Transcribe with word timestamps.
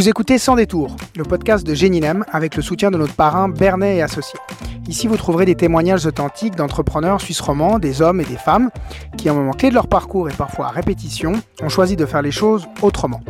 Vous 0.00 0.08
écoutez 0.08 0.38
Sans 0.38 0.56
détour, 0.56 0.96
le 1.14 1.24
podcast 1.24 1.66
de 1.66 1.74
Géninem 1.74 2.24
avec 2.32 2.56
le 2.56 2.62
soutien 2.62 2.90
de 2.90 2.96
notre 2.96 3.12
parrain 3.12 3.50
Bernet 3.50 3.96
et 3.96 4.02
Associés. 4.02 4.40
Ici, 4.88 5.06
vous 5.06 5.18
trouverez 5.18 5.44
des 5.44 5.56
témoignages 5.56 6.06
authentiques 6.06 6.56
d'entrepreneurs 6.56 7.20
suisses 7.20 7.42
romands, 7.42 7.78
des 7.78 8.00
hommes 8.00 8.18
et 8.22 8.24
des 8.24 8.38
femmes 8.38 8.70
qui, 9.18 9.28
à 9.28 9.32
un 9.32 9.34
moment 9.34 9.52
clé 9.52 9.68
de 9.68 9.74
leur 9.74 9.88
parcours 9.88 10.30
et 10.30 10.32
parfois 10.32 10.68
à 10.68 10.70
répétition, 10.70 11.32
ont 11.62 11.68
choisi 11.68 11.96
de 11.96 12.06
faire 12.06 12.22
les 12.22 12.30
choses 12.30 12.66
autrement. 12.80 13.20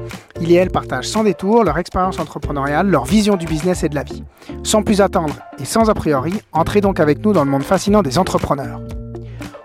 Ils 0.40 0.52
et 0.52 0.54
elles 0.54 0.70
partagent 0.70 1.08
sans 1.08 1.24
détour 1.24 1.64
leur 1.64 1.76
expérience 1.76 2.20
entrepreneuriale, 2.20 2.88
leur 2.88 3.04
vision 3.04 3.36
du 3.36 3.46
business 3.46 3.82
et 3.82 3.88
de 3.88 3.96
la 3.96 4.04
vie. 4.04 4.22
Sans 4.62 4.84
plus 4.84 5.00
attendre 5.00 5.34
et 5.58 5.64
sans 5.64 5.90
a 5.90 5.94
priori, 5.94 6.34
entrez 6.52 6.80
donc 6.80 7.00
avec 7.00 7.18
nous 7.24 7.32
dans 7.32 7.42
le 7.44 7.50
monde 7.50 7.64
fascinant 7.64 8.02
des 8.02 8.16
entrepreneurs. 8.16 8.80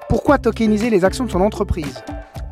Pourquoi 0.10 0.40
tokeniser 0.40 0.90
les 0.90 1.06
actions 1.06 1.26
de 1.26 1.32
son 1.32 1.42
entreprise? 1.42 2.04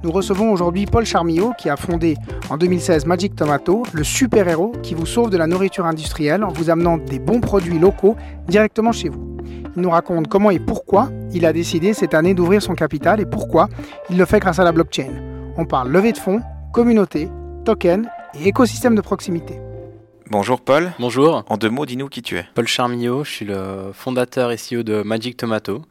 Nous 0.03 0.12
recevons 0.12 0.52
aujourd'hui 0.52 0.85
Paul 0.85 1.05
Charmillot 1.05 1.53
qui 1.57 1.70
a 1.70 1.77
fondé 1.77 2.17
en 2.49 2.57
2016 2.57 3.05
Magic 3.05 3.35
Tomato, 3.35 3.84
le 3.93 4.03
super-héros 4.03 4.73
qui 4.84 4.95
vous 4.95 5.05
sauve 5.05 5.29
de 5.29 5.38
la 5.38 5.48
nourriture 5.48 5.85
industrielle 5.85 6.43
en 6.43 6.49
vous 6.49 6.70
amenant 6.70 6.98
des 6.98 7.20
bons 7.20 7.39
produits 7.39 7.79
locaux 7.79 8.17
directement 8.48 8.91
chez 8.91 9.09
vous. 9.09 9.38
Il 9.76 9.81
nous 9.81 9.89
raconte 9.89 10.27
comment 10.27 10.52
et 10.52 10.59
pourquoi 10.59 11.09
il 11.34 11.45
a 11.45 11.53
décidé 11.53 11.93
cette 11.93 12.13
année 12.13 12.34
d'ouvrir 12.34 12.62
son 12.62 12.76
capital 12.76 13.21
et 13.21 13.26
pourquoi 13.26 13.70
il 14.09 14.17
le 14.17 14.26
fait 14.26 14.39
grâce 14.39 14.59
à 14.59 14.63
la 14.63 14.71
blockchain. 14.71 15.12
On 15.57 15.66
parle 15.66 15.89
levée 15.89 16.12
de 16.12 16.17
fonds, 16.17 16.41
communauté, 16.73 17.29
token 17.65 18.09
et 18.40 18.48
écosystème 18.49 18.95
de 18.95 19.01
proximité. 19.01 19.59
Bonjour 20.29 20.59
Paul. 20.59 20.91
Bonjour. 20.99 21.43
En 21.48 21.57
deux 21.57 21.70
mots, 21.70 21.85
dis-nous 21.85 22.07
qui 22.07 22.21
tu 22.21 22.38
es. 22.38 22.45
Paul 22.55 22.67
Charmillot, 22.67 23.23
je 23.23 23.29
suis 23.29 23.45
le 23.45 23.91
fondateur 23.93 24.51
et 24.51 24.57
CEO 24.57 24.84
de 24.84 25.01
Magic 25.04 25.38
Tomato. 25.38 25.81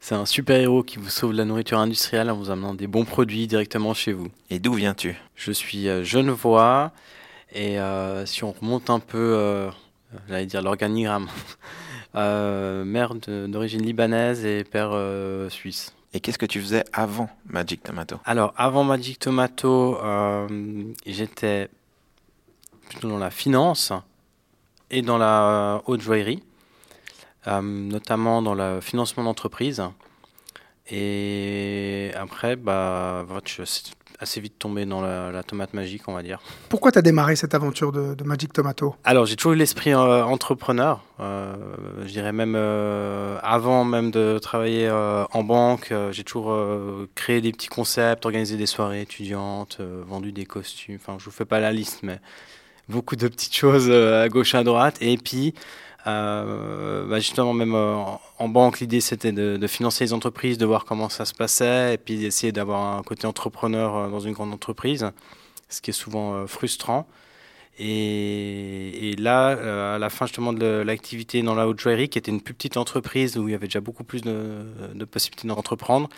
C'est 0.00 0.14
un 0.14 0.26
super-héros 0.26 0.84
qui 0.84 0.98
vous 0.98 1.08
sauve 1.08 1.32
de 1.32 1.38
la 1.38 1.44
nourriture 1.44 1.78
industrielle 1.78 2.30
en 2.30 2.36
vous 2.36 2.50
amenant 2.50 2.74
des 2.74 2.86
bons 2.86 3.04
produits 3.04 3.46
directement 3.46 3.94
chez 3.94 4.12
vous. 4.12 4.28
Et 4.48 4.58
d'où 4.58 4.74
viens-tu? 4.74 5.16
Je 5.34 5.52
suis 5.52 5.88
euh, 5.88 6.04
genevois 6.04 6.92
et 7.52 7.80
euh, 7.80 8.24
si 8.24 8.44
on 8.44 8.52
remonte 8.52 8.90
un 8.90 9.00
peu, 9.00 9.18
euh, 9.18 9.70
j'allais 10.28 10.46
dire 10.46 10.62
l'organigramme, 10.62 11.28
mère 12.14 13.14
d'origine 13.14 13.82
libanaise 13.82 14.44
et 14.46 14.64
père 14.64 14.92
suisse. 15.50 15.94
Et 16.14 16.20
qu'est-ce 16.20 16.38
que 16.38 16.46
tu 16.46 16.60
faisais 16.60 16.84
avant 16.92 17.28
Magic 17.46 17.82
Tomato? 17.82 18.16
Alors, 18.24 18.54
avant 18.56 18.84
Magic 18.84 19.18
Tomato, 19.18 19.98
j'étais 21.06 21.68
plutôt 22.88 23.08
dans 23.08 23.18
la 23.18 23.30
finance 23.30 23.92
et 24.90 25.02
dans 25.02 25.18
la 25.18 25.82
haute 25.86 26.00
joaillerie. 26.00 26.42
Euh, 27.46 27.62
notamment 27.62 28.42
dans 28.42 28.54
le 28.54 28.80
financement 28.80 29.22
d'entreprise. 29.22 29.82
Et 30.90 32.10
après, 32.16 32.56
bah, 32.56 33.24
je 33.44 33.62
suis 33.62 33.92
assez 34.18 34.40
vite 34.40 34.58
tombé 34.58 34.84
dans 34.84 35.00
la, 35.00 35.42
tomate 35.44 35.72
magique, 35.72 36.02
on 36.08 36.14
va 36.14 36.22
dire. 36.24 36.40
Pourquoi 36.68 36.90
tu 36.90 36.98
as 36.98 37.02
démarré 37.02 37.36
cette 37.36 37.54
aventure 37.54 37.92
de, 37.92 38.24
Magic 38.24 38.52
Tomato? 38.52 38.96
Alors, 39.04 39.24
j'ai 39.24 39.36
toujours 39.36 39.52
eu 39.52 39.56
l'esprit 39.56 39.92
euh, 39.92 40.24
entrepreneur. 40.24 41.00
Euh, 41.20 41.54
je 42.04 42.08
dirais 42.08 42.32
même 42.32 42.56
avant 42.56 43.84
même 43.84 44.10
de 44.10 44.38
travailler 44.40 44.90
en 44.90 45.44
banque, 45.44 45.92
j'ai 46.10 46.24
toujours 46.24 46.58
créé 47.14 47.40
des 47.40 47.52
petits 47.52 47.68
concepts, 47.68 48.26
organisé 48.26 48.56
des 48.56 48.66
soirées 48.66 49.02
étudiantes, 49.02 49.80
vendu 49.80 50.32
des 50.32 50.44
costumes. 50.44 50.96
Enfin, 51.00 51.18
je 51.18 51.24
vous 51.24 51.30
fais 51.30 51.44
pas 51.44 51.60
la 51.60 51.70
liste, 51.70 52.00
mais 52.02 52.18
beaucoup 52.88 53.14
de 53.14 53.28
petites 53.28 53.54
choses 53.54 53.90
à 53.90 54.28
gauche 54.28 54.56
à 54.56 54.64
droite. 54.64 54.96
Et 55.00 55.16
puis, 55.18 55.54
euh, 56.06 57.06
bah, 57.06 57.18
justement, 57.18 57.52
même 57.52 57.74
euh, 57.74 57.96
en, 58.38 58.48
banque, 58.48 58.80
l'idée 58.80 59.00
c'était 59.00 59.32
de, 59.32 59.66
financer 59.66 60.04
les 60.04 60.12
entreprises, 60.12 60.58
de 60.58 60.66
voir 60.66 60.84
comment 60.84 61.08
ça 61.08 61.24
se 61.24 61.34
passait, 61.34 61.94
et 61.94 61.98
puis 61.98 62.18
d'essayer 62.18 62.52
d'avoir 62.52 62.98
un 62.98 63.02
côté 63.02 63.26
entrepreneur 63.26 63.96
euh, 63.96 64.08
dans 64.08 64.20
une 64.20 64.32
grande 64.32 64.52
entreprise, 64.52 65.10
ce 65.68 65.80
qui 65.80 65.90
est 65.90 65.94
souvent 65.94 66.46
frustrant. 66.46 67.06
Et, 67.80 69.14
là, 69.18 69.94
à 69.94 69.98
la 69.98 70.10
fin 70.10 70.26
justement 70.26 70.52
de 70.52 70.82
l'activité 70.84 71.42
dans 71.42 71.54
la 71.54 71.68
haute 71.68 71.78
joaillerie, 71.78 72.08
qui 72.08 72.18
était 72.18 72.32
une 72.32 72.40
plus 72.40 72.54
petite 72.54 72.76
entreprise 72.76 73.36
où 73.36 73.48
il 73.48 73.52
y 73.52 73.54
avait 73.54 73.68
déjà 73.68 73.80
beaucoup 73.80 74.02
plus 74.04 74.22
de, 74.22 75.04
possibilités 75.04 75.46
d'entreprendre, 75.46 76.08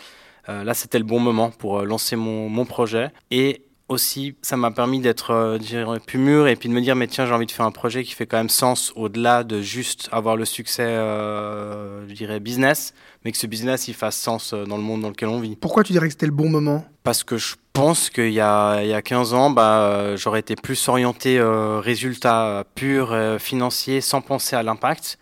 là 0.47 0.73
c'était 0.73 0.97
le 0.97 1.05
bon 1.05 1.19
moment 1.19 1.51
pour 1.51 1.83
lancer 1.83 2.15
mon, 2.15 2.49
mon 2.49 2.65
projet. 2.65 3.11
Et 3.29 3.63
aussi, 3.91 4.35
ça 4.41 4.57
m'a 4.57 4.71
permis 4.71 4.99
d'être 4.99 5.31
euh, 5.31 5.97
plus 6.05 6.17
mûr 6.17 6.47
et 6.47 6.55
puis 6.55 6.69
de 6.69 6.73
me 6.73 6.81
dire, 6.81 6.95
mais 6.95 7.07
tiens, 7.07 7.25
j'ai 7.25 7.33
envie 7.33 7.45
de 7.45 7.51
faire 7.51 7.65
un 7.65 7.71
projet 7.71 8.03
qui 8.03 8.13
fait 8.13 8.25
quand 8.25 8.37
même 8.37 8.49
sens 8.49 8.91
au-delà 8.95 9.43
de 9.43 9.61
juste 9.61 10.09
avoir 10.11 10.35
le 10.35 10.45
succès, 10.45 10.83
euh, 10.83 12.07
je 12.07 12.13
dirais, 12.13 12.39
business, 12.39 12.93
mais 13.23 13.31
que 13.31 13.37
ce 13.37 13.47
business, 13.47 13.87
il 13.87 13.93
fasse 13.93 14.17
sens 14.17 14.53
euh, 14.53 14.65
dans 14.65 14.77
le 14.77 14.83
monde 14.83 15.01
dans 15.01 15.09
lequel 15.09 15.29
on 15.29 15.39
vit. 15.39 15.55
Pourquoi 15.55 15.83
tu 15.83 15.91
dirais 15.91 16.07
que 16.07 16.13
c'était 16.13 16.25
le 16.25 16.31
bon 16.31 16.49
moment? 16.49 16.85
Parce 17.03 17.23
que 17.23 17.37
je 17.37 17.55
pense 17.73 18.09
qu'il 18.09 18.29
y 18.29 18.35
y 18.35 18.39
a 18.41 19.01
15 19.01 19.33
ans, 19.33 19.49
bah, 19.49 20.15
j'aurais 20.15 20.39
été 20.39 20.55
plus 20.55 20.87
orienté 20.87 21.41
résultat 21.41 22.63
pur, 22.75 23.17
financier, 23.39 24.01
sans 24.01 24.21
penser 24.21 24.55
à 24.55 24.61
l'impact, 24.61 25.17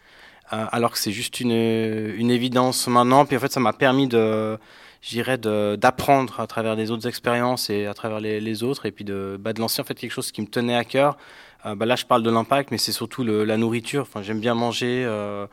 alors 0.49 0.91
que 0.91 0.97
c'est 0.97 1.11
juste 1.11 1.39
une, 1.39 1.51
une 1.51 2.31
évidence 2.31 2.87
maintenant. 2.87 3.25
Puis 3.25 3.37
en 3.37 3.39
fait, 3.39 3.51
ça 3.51 3.61
m'a 3.61 3.71
permis 3.71 4.07
de 4.07 4.57
j'irais 5.01 5.37
d'apprendre 5.37 6.39
à 6.39 6.47
travers 6.47 6.75
des 6.75 6.91
autres 6.91 7.07
expériences 7.07 7.69
et 7.69 7.85
à 7.85 7.93
travers 7.93 8.19
les, 8.19 8.39
les 8.39 8.63
autres, 8.63 8.85
et 8.85 8.91
puis 8.91 9.05
de, 9.05 9.37
bah, 9.39 9.53
lancer 9.57 9.81
en 9.81 9.85
fait 9.85 9.95
quelque 9.95 10.11
chose 10.11 10.31
qui 10.31 10.41
me 10.41 10.47
tenait 10.47 10.75
à 10.75 10.83
cœur. 10.83 11.17
Euh, 11.65 11.75
bah, 11.75 11.85
là, 11.85 11.95
je 11.95 12.05
parle 12.05 12.23
de 12.23 12.29
l'impact, 12.29 12.71
mais 12.71 12.77
c'est 12.77 12.91
surtout 12.91 13.23
la 13.23 13.57
nourriture. 13.57 14.03
Enfin, 14.03 14.21
j'aime 14.21 14.39
bien 14.39 14.55
manger. 14.55 15.03
Euh, 15.05 15.47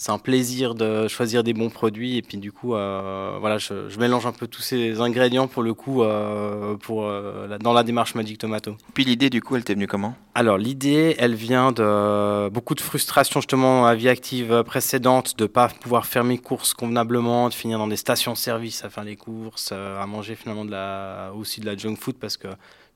c'est 0.00 0.12
un 0.12 0.18
plaisir 0.18 0.74
de 0.74 1.08
choisir 1.08 1.44
des 1.44 1.52
bons 1.52 1.68
produits 1.68 2.16
et 2.16 2.22
puis 2.22 2.38
du 2.38 2.52
coup 2.52 2.74
euh, 2.74 3.36
voilà 3.38 3.58
je, 3.58 3.90
je, 3.90 3.98
mélange 3.98 4.24
un 4.24 4.32
peu 4.32 4.46
tous 4.46 4.62
ces 4.62 4.98
ingrédients 4.98 5.46
pour 5.46 5.62
le 5.62 5.74
coup 5.74 6.02
euh, 6.02 6.74
pour 6.78 7.04
euh, 7.04 7.58
dans 7.58 7.74
la 7.74 7.82
démarche 7.82 8.14
Magic 8.14 8.38
Tomato. 8.38 8.78
Puis 8.94 9.04
l'idée 9.04 9.28
du 9.28 9.42
coup 9.42 9.56
elle 9.56 9.64
t'est 9.64 9.74
venue 9.74 9.86
comment? 9.86 10.14
Alors 10.34 10.56
l'idée 10.56 11.16
elle 11.18 11.34
vient 11.34 11.70
de 11.70 12.48
beaucoup 12.48 12.74
de 12.74 12.80
frustration 12.80 13.42
justement 13.42 13.84
à 13.84 13.94
vie 13.94 14.08
active 14.08 14.62
précédente 14.64 15.36
de 15.36 15.44
pas 15.44 15.68
pouvoir 15.68 16.06
faire 16.06 16.24
mes 16.24 16.38
courses 16.38 16.72
convenablement, 16.72 17.50
de 17.50 17.54
finir 17.54 17.76
dans 17.76 17.88
des 17.88 17.96
stations-service 17.96 18.82
à 18.86 18.88
faire 18.88 19.04
les 19.04 19.16
courses, 19.16 19.70
à 19.72 20.06
manger 20.06 20.34
finalement 20.34 20.64
de 20.64 20.70
la 20.70 21.30
aussi 21.36 21.60
de 21.60 21.66
la 21.66 21.76
junk 21.76 21.96
food 21.96 22.16
parce 22.16 22.38
que 22.38 22.48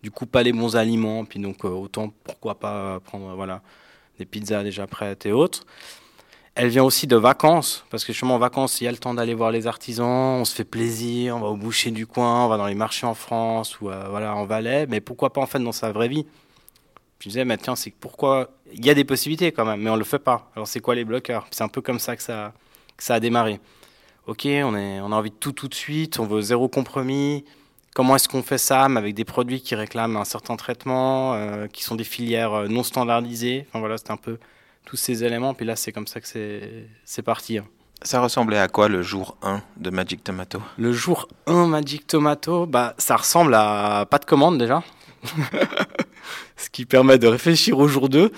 du 0.03 0.11
coup 0.11 0.25
pas 0.25 0.43
les 0.43 0.55
bons 0.55 0.75
aliments 0.75 1.27
puis 1.27 1.39
donc 1.39 1.67
autant 1.67 2.11
pourquoi 2.25 2.55
pas 2.55 2.99
prendre 3.01 3.35
voilà 3.37 3.61
des 4.19 4.25
pizzas 4.25 4.63
déjà 4.63 4.87
prêtes 4.87 5.27
et 5.27 5.33
autres. 5.33 5.67
Elle 6.57 6.69
vient 6.69 6.85
aussi 6.85 7.09
de 7.09 7.17
vacances, 7.17 7.85
parce 7.91 8.05
que 8.05 8.13
justement 8.13 8.37
en 8.37 8.39
vacances, 8.39 8.81
il 8.81 8.85
y 8.85 8.87
a 8.87 8.93
le 8.93 8.99
temps 8.99 9.13
d'aller 9.13 9.35
voir 9.35 9.51
les 9.51 9.67
artisans, 9.67 10.41
on 10.41 10.45
se 10.45 10.55
fait 10.55 10.65
plaisir, 10.65 11.37
on 11.37 11.41
va 11.41 11.49
au 11.49 11.57
boucher 11.57 11.91
du 11.91 12.07
coin, 12.07 12.45
on 12.45 12.49
va 12.49 12.57
dans 12.57 12.67
les 12.67 12.77
marchés 12.77 13.07
en 13.07 13.15
France 13.15 13.81
ou 13.81 13.91
euh, 13.91 14.07
voilà 14.09 14.37
en 14.37 14.45
Valais, 14.45 14.87
mais 14.87 15.01
pourquoi 15.01 15.33
pas 15.33 15.41
en 15.41 15.47
fait 15.47 15.59
dans 15.59 15.73
sa 15.73 15.91
vraie 15.91 16.07
vie? 16.07 16.27
Je 17.19 17.29
disais, 17.29 17.45
mais 17.45 17.57
tiens, 17.57 17.75
c'est 17.75 17.91
pourquoi? 17.91 18.51
Il 18.73 18.85
y 18.85 18.91
a 18.91 18.95
des 18.95 19.05
possibilités 19.05 19.51
quand 19.51 19.65
même, 19.65 19.81
mais 19.81 19.91
on 19.91 19.97
le 19.97 20.05
fait 20.05 20.21
pas. 20.21 20.51
Alors 20.55 20.69
c'est 20.69 20.79
quoi 20.79 20.95
les 20.95 21.05
bloqueurs? 21.05 21.47
C'est 21.51 21.65
un 21.65 21.69
peu 21.69 21.81
comme 21.81 21.99
ça 21.99 22.15
que 22.15 22.23
ça, 22.23 22.53
que 22.97 23.03
ça 23.03 23.15
a 23.15 23.21
démarré. 23.21 23.59
Ok, 24.29 24.45
on, 24.47 24.77
est, 24.77 25.01
on 25.01 25.11
a 25.11 25.17
envie 25.17 25.31
de 25.31 25.35
tout 25.37 25.53
tout 25.53 25.67
de 25.69 25.75
suite, 25.75 26.21
on 26.21 26.27
veut 26.27 26.41
zéro 26.41 26.69
compromis. 26.69 27.45
Comment 27.95 28.15
est-ce 28.15 28.29
qu'on 28.29 28.43
fait 28.43 28.59
ça 28.59 28.89
mais 28.89 28.99
avec 28.99 29.15
des 29.15 29.25
produits 29.25 29.61
qui 29.61 29.75
réclament 29.75 30.17
un 30.17 30.25
certain 30.25 30.57
traitement, 30.57 31.35
euh, 31.35 31.67
qui 31.67 31.83
sont 31.83 31.97
des 31.97 32.05
filières 32.05 32.53
euh, 32.53 32.69
non 32.69 32.85
standardisées? 32.85 33.67
Enfin 33.69 33.81
voilà, 33.81 33.99
c'était 33.99 34.13
un 34.13 34.17
peu 34.17 34.39
tous 34.85 34.97
ces 34.97 35.25
éléments. 35.25 35.55
Puis 35.55 35.67
là, 35.67 35.77
c'est 35.77 35.93
comme 35.93 36.07
ça 36.07 36.21
que 36.21 36.27
c'est 36.27 37.23
parti. 37.23 37.59
Hein. 37.59 37.67
Ça 38.03 38.21
ressemblait 38.21 38.59
à 38.59 38.69
quoi 38.69 38.89
le 38.89 39.03
jour 39.03 39.37
1 39.43 39.63
de 39.79 39.91
Magic 39.91 40.23
Tomato? 40.23 40.61
Le 40.77 40.93
jour 40.93 41.29
1 41.47 41.67
Magic 41.69 42.07
Tomato, 42.07 42.67
bah, 42.67 42.95
ça 42.99 43.17
ressemble 43.17 43.55
à 43.55 44.07
pas 44.11 44.19
de 44.19 44.25
commande 44.25 44.59
déjà. 44.59 44.83
Ce 46.57 46.69
qui 46.71 46.85
permet 46.85 47.19
de 47.19 47.27
réfléchir 47.27 47.79
au 47.79 47.89
jour 47.89 48.09
2. 48.09 48.31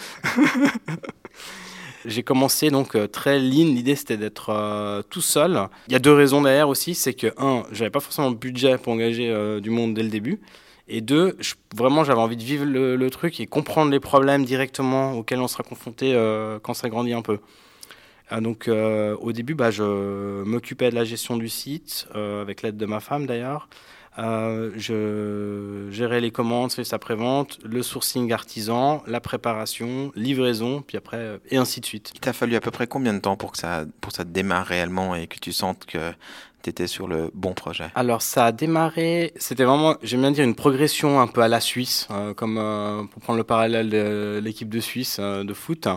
J'ai 2.07 2.23
commencé 2.23 2.71
donc 2.71 2.95
euh, 2.95 3.09
très 3.09 3.41
lean. 3.41 3.67
L'idée 3.67 3.97
c'était 3.97 4.17
d'être 4.17 4.51
euh, 4.51 5.03
tout 5.11 5.21
seul. 5.21 5.69
Il 5.89 5.93
y 5.93 5.97
a 5.97 5.99
deux 5.99 6.13
raisons 6.13 6.41
derrière 6.41 6.69
aussi. 6.69 6.95
C'est 6.95 7.15
que, 7.15 7.35
un, 7.37 7.65
j'avais 7.73 7.91
pas 7.91 8.01
forcément 8.01 8.29
le 8.29 8.37
budget 8.37 8.79
pour 8.79 8.93
engager 8.93 9.29
euh, 9.29 9.61
du 9.61 9.71
monde 9.71 9.95
dès 9.95 10.05
le 10.05 10.09
début. 10.09 10.41
Et 10.89 11.01
deux, 11.01 11.37
vraiment, 11.75 12.05
j'avais 12.05 12.21
envie 12.21 12.37
de 12.37 12.43
vivre 12.43 12.65
le, 12.65 13.11
truc 13.11 13.41
et 13.41 13.47
comprendre 13.47 13.91
les 13.91 14.01
problèmes 14.01 14.45
directement 14.45 15.15
auxquels 15.15 15.41
on 15.41 15.49
sera 15.49 15.65
confronté 15.65 16.13
euh, 16.15 16.59
quand 16.63 16.75
ça 16.75 16.89
grandit 16.89 17.13
un 17.13 17.23
peu. 17.23 17.41
Euh, 18.33 18.41
donc, 18.41 18.69
euh, 18.69 19.17
au 19.17 19.33
début, 19.33 19.55
bah, 19.55 19.71
je 19.71 20.45
m'occupais 20.45 20.91
de 20.91 20.95
la 20.95 21.05
gestion 21.05 21.37
du 21.37 21.49
site, 21.49 22.07
avec 22.15 22.63
l'aide 22.63 22.77
de 22.77 22.87
ma 22.87 23.01
femme 23.01 23.27
d'ailleurs. 23.27 23.69
je 24.17 25.89
gérais 25.91 26.21
les 26.21 26.31
commandes, 26.31 26.71
faisais 26.71 26.85
sa 26.85 27.01
prévente, 27.01 27.59
le 27.65 27.83
sourcing 27.83 28.33
artisan, 28.33 29.03
la 29.09 29.21
préparation, 29.21 30.13
livraison, 30.15 30.83
puis 30.83 30.99
après, 30.99 31.41
et 31.51 31.57
ainsi 31.57 31.81
de 31.81 31.87
suite. 31.87 32.13
Il 32.15 32.21
t'a 32.21 32.33
fallu 32.33 32.55
à 32.55 32.61
peu 32.61 32.71
près 32.71 32.87
combien 32.87 33.13
de 33.13 33.19
temps 33.19 33.37
pour 33.37 33.51
que 33.51 33.59
ça, 33.59 33.87
pour 34.01 34.13
ça 34.13 34.23
démarre 34.23 34.67
réellement 34.67 35.17
et 35.17 35.27
que 35.27 35.39
tu 35.41 35.53
sentes 35.53 35.85
que 35.85 36.13
sur 36.87 37.09
le 37.09 37.31
bon 37.35 37.53
projet 37.55 37.85
Alors 37.95 38.23
ça 38.23 38.47
a 38.47 38.53
démarré, 38.53 39.33
c'était 39.37 39.65
vraiment, 39.65 39.97
j'aime 40.03 40.21
bien 40.21 40.31
dire, 40.31 40.45
une 40.45 40.55
progression 40.55 41.21
un 41.21 41.27
peu 41.27 41.41
à 41.41 41.49
la 41.49 41.61
Suisse, 41.61 42.09
euh, 42.11 42.35
comme 42.35 42.59
euh, 42.59 43.05
pour 43.05 43.23
prendre 43.23 43.39
le 43.39 43.45
parallèle 43.45 43.89
de 43.89 44.41
l'équipe 44.43 44.69
de 44.69 44.81
Suisse 44.81 45.19
euh, 45.21 45.45
de 45.45 45.55
foot. 45.55 45.89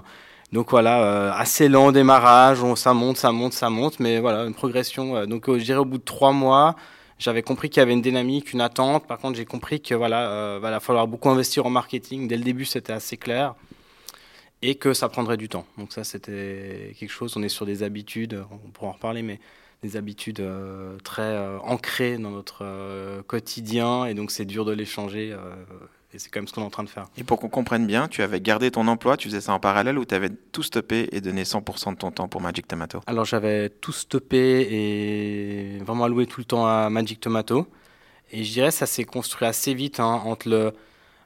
Donc 0.51 0.71
voilà, 0.71 1.33
assez 1.35 1.69
lent 1.69 1.91
démarrage, 1.91 2.63
on, 2.63 2.75
ça 2.75 2.95
monte, 2.95 3.17
ça 3.17 3.31
monte, 3.31 3.53
ça 3.53 3.69
monte, 3.69 3.99
mais 3.99 4.19
voilà, 4.19 4.45
une 4.45 4.55
progression. 4.55 5.27
donc 5.27 5.43
je 5.47 5.63
dirais 5.63 5.77
au 5.77 5.85
bout 5.85 5.99
de 5.99 6.03
trois 6.03 6.31
mois, 6.31 6.75
J'avais 7.19 7.43
compris 7.43 7.69
qu'il 7.69 7.81
y 7.81 7.83
avait 7.83 7.93
une 7.93 8.01
dynamique, 8.01 8.53
une 8.53 8.61
attente. 8.61 9.05
Par 9.05 9.19
contre, 9.19 9.35
j'ai 9.35 9.45
compris 9.45 9.81
que 9.81 9.93
voilà, 9.93 10.31
euh, 10.31 10.59
va 10.61 10.79
falloir 10.79 11.05
beaucoup 11.05 11.29
investir 11.29 11.65
en 11.65 11.69
marketing. 11.69 12.29
Dès 12.29 12.37
le 12.37 12.43
début, 12.43 12.63
c'était 12.63 12.93
assez 12.93 13.17
clair 13.17 13.55
et 14.61 14.75
que 14.75 14.93
ça 14.93 15.09
prendrait 15.09 15.35
du 15.35 15.49
temps. 15.49 15.65
Donc 15.77 15.91
ça, 15.91 16.05
c'était 16.05 16.95
quelque 16.97 17.11
chose. 17.11 17.35
On 17.35 17.43
est 17.43 17.49
sur 17.49 17.65
des 17.65 17.83
habitudes, 17.83 18.41
on 18.51 18.69
pourra 18.69 18.87
en 18.87 18.93
reparler, 18.93 19.21
mais 19.21 19.39
des 19.81 19.95
habitudes 19.95 20.41
euh, 20.41 20.97
très 21.03 21.21
euh, 21.21 21.57
ancrées 21.59 22.17
dans 22.17 22.31
notre 22.31 22.63
euh, 22.63 23.21
quotidien, 23.23 24.05
et 24.05 24.13
donc 24.13 24.31
c'est 24.31 24.45
dur 24.45 24.65
de 24.65 24.73
les 24.73 24.85
changer. 24.85 25.35
et 26.13 26.19
c'est 26.19 26.29
quand 26.29 26.39
même 26.39 26.47
ce 26.47 26.53
qu'on 26.53 26.61
est 26.61 26.65
en 26.65 26.69
train 26.69 26.83
de 26.83 26.89
faire. 26.89 27.05
Et 27.17 27.23
pour 27.23 27.39
qu'on 27.39 27.49
comprenne 27.49 27.87
bien, 27.87 28.07
tu 28.07 28.21
avais 28.21 28.41
gardé 28.41 28.71
ton 28.71 28.87
emploi, 28.87 29.15
tu 29.15 29.29
faisais 29.29 29.41
ça 29.41 29.53
en 29.53 29.59
parallèle 29.59 29.97
ou 29.97 30.05
tu 30.05 30.15
avais 30.15 30.29
tout 30.51 30.63
stoppé 30.63 31.07
et 31.11 31.21
donné 31.21 31.43
100% 31.43 31.93
de 31.93 31.97
ton 31.97 32.11
temps 32.11 32.27
pour 32.27 32.41
Magic 32.41 32.67
Tomato? 32.67 32.99
Alors 33.07 33.25
j'avais 33.25 33.69
tout 33.69 33.91
stoppé 33.91 34.67
et 34.69 35.77
vraiment 35.83 36.05
alloué 36.05 36.25
tout 36.25 36.41
le 36.41 36.45
temps 36.45 36.65
à 36.65 36.89
Magic 36.89 37.19
Tomato. 37.19 37.67
Et 38.31 38.43
je 38.43 38.51
dirais 38.51 38.71
ça 38.71 38.85
s'est 38.85 39.05
construit 39.05 39.47
assez 39.47 39.73
vite 39.73 39.99
hein, 39.99 40.21
entre 40.25 40.49
le, 40.49 40.73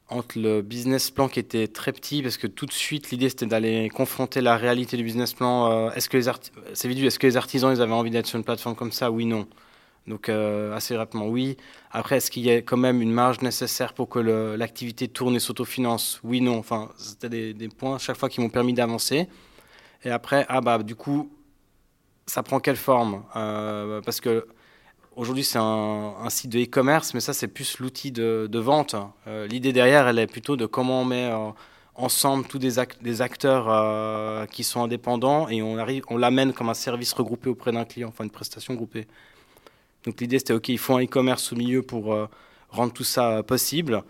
entre 0.10 0.40
le 0.40 0.62
business 0.62 1.12
plan 1.12 1.28
qui 1.28 1.40
était 1.40 1.68
très 1.68 1.92
petit, 1.94 2.22
parce 2.22 2.38
que 2.38 2.48
tout 2.48 2.66
de 2.66 2.72
suite, 2.72 3.12
l'idée 3.12 3.30
c'était 3.30 3.46
d'aller 3.46 3.90
confronter 3.90 4.42
la 4.42 4.58
réalité 4.58 4.98
du 4.98 5.04
business 5.04 5.34
plan. 5.34 5.72
Euh, 5.72 5.92
est-ce 5.92 6.10
que 6.10 6.18
les 6.18 6.32
c'est 6.74 6.90
est-ce 6.92 7.20
que 7.20 7.28
les 7.28 7.38
artisans 7.38 7.74
ils 7.74 7.82
avaient 7.82 7.94
envie 7.94 8.12
d'être 8.12 8.28
sur 8.28 8.38
une 8.38 8.44
plateforme 8.44 8.76
comme 8.76 8.92
ça? 8.92 9.12
Oui, 9.12 9.26
non. 9.26 9.48
Donc 10.08 10.30
euh, 10.30 10.76
assez 10.76 10.96
rapidement, 10.98 11.28
oui. 11.28 11.58
Après, 11.92 12.18
est-ce 12.18 12.30
qu'il 12.32 12.44
y 12.44 12.52
a 12.52 12.58
quand 12.58 12.78
même 12.78 13.02
une 13.02 13.12
marge 13.12 13.42
nécessaire 13.42 13.94
pour 13.94 14.10
que 14.10 14.20
l'activité 14.20 15.08
tourne 15.08 15.36
et 15.36 15.40
s'autofinance? 15.40 16.20
Oui, 16.24 16.42
non. 16.42 16.58
Enfin, 16.58 16.90
c'était 16.98 17.30
des, 17.30 17.54
des, 17.54 17.70
points 17.70 17.98
chaque 17.98 18.18
fois 18.18 18.30
qui 18.30 18.42
m'ont 18.42 18.50
permis 18.50 18.74
d'avancer. 18.74 19.28
Et 20.04 20.10
après, 20.12 20.46
ah 20.50 20.62
bah 20.62 20.80
du 20.84 20.96
coup, 20.96 21.32
ça 22.26 22.44
prend 22.44 22.60
quelle 22.60 22.76
forme? 22.76 23.24
Euh, 23.36 24.02
Parce 24.02 24.22
que 24.22 24.48
Aujourd'hui, 25.16 25.44
c'est 25.44 25.60
un, 25.60 26.30
site 26.30 26.52
de 26.52 26.60
e-commerce, 26.60 27.14
mais 27.14 27.20
ça, 27.20 27.34
c'est 27.34 27.48
plus 27.48 27.78
l'outil 27.78 28.12
de, 28.12 28.58
vente. 28.58 28.96
Euh, 29.28 29.46
l'idée 29.46 29.72
derrière, 29.72 30.08
elle 30.08 30.18
est 30.18 30.28
plutôt 30.28 30.56
de 30.56 30.66
comment 30.66 31.02
on 31.02 31.06
met 31.06 31.26
euh, 31.26 31.52
ensemble 31.94 32.48
tous 32.48 32.58
des, 32.58 33.22
acteurs 33.22 33.68
euh, 33.70 34.48
qui 34.48 34.64
sont 34.64 34.82
indépendants 34.82 35.48
et 35.50 35.62
on, 35.62 35.78
on 36.10 36.18
l'amène 36.18 36.52
comme 36.52 36.70
un 36.70 36.74
service 36.74 37.14
regroupé 37.14 37.50
auprès 37.50 37.72
d'un 37.72 37.86
client, 37.86 38.08
enfin 38.10 38.24
une 38.24 38.32
prestation 38.32 38.74
groupée. 38.74 39.06
Donc 40.04 40.20
l'idée, 40.20 40.40
c'était, 40.40 40.54
OK, 40.54 40.70
il 40.70 40.80
faut 40.80 40.96
un 40.96 41.04
e-commerce 41.04 41.54
au 41.54 41.58
milieu 41.58 41.84
pour 41.84 42.16
rendre 42.70 42.92
tout 42.92 43.04
ça 43.04 43.44
possible. 43.44 44.04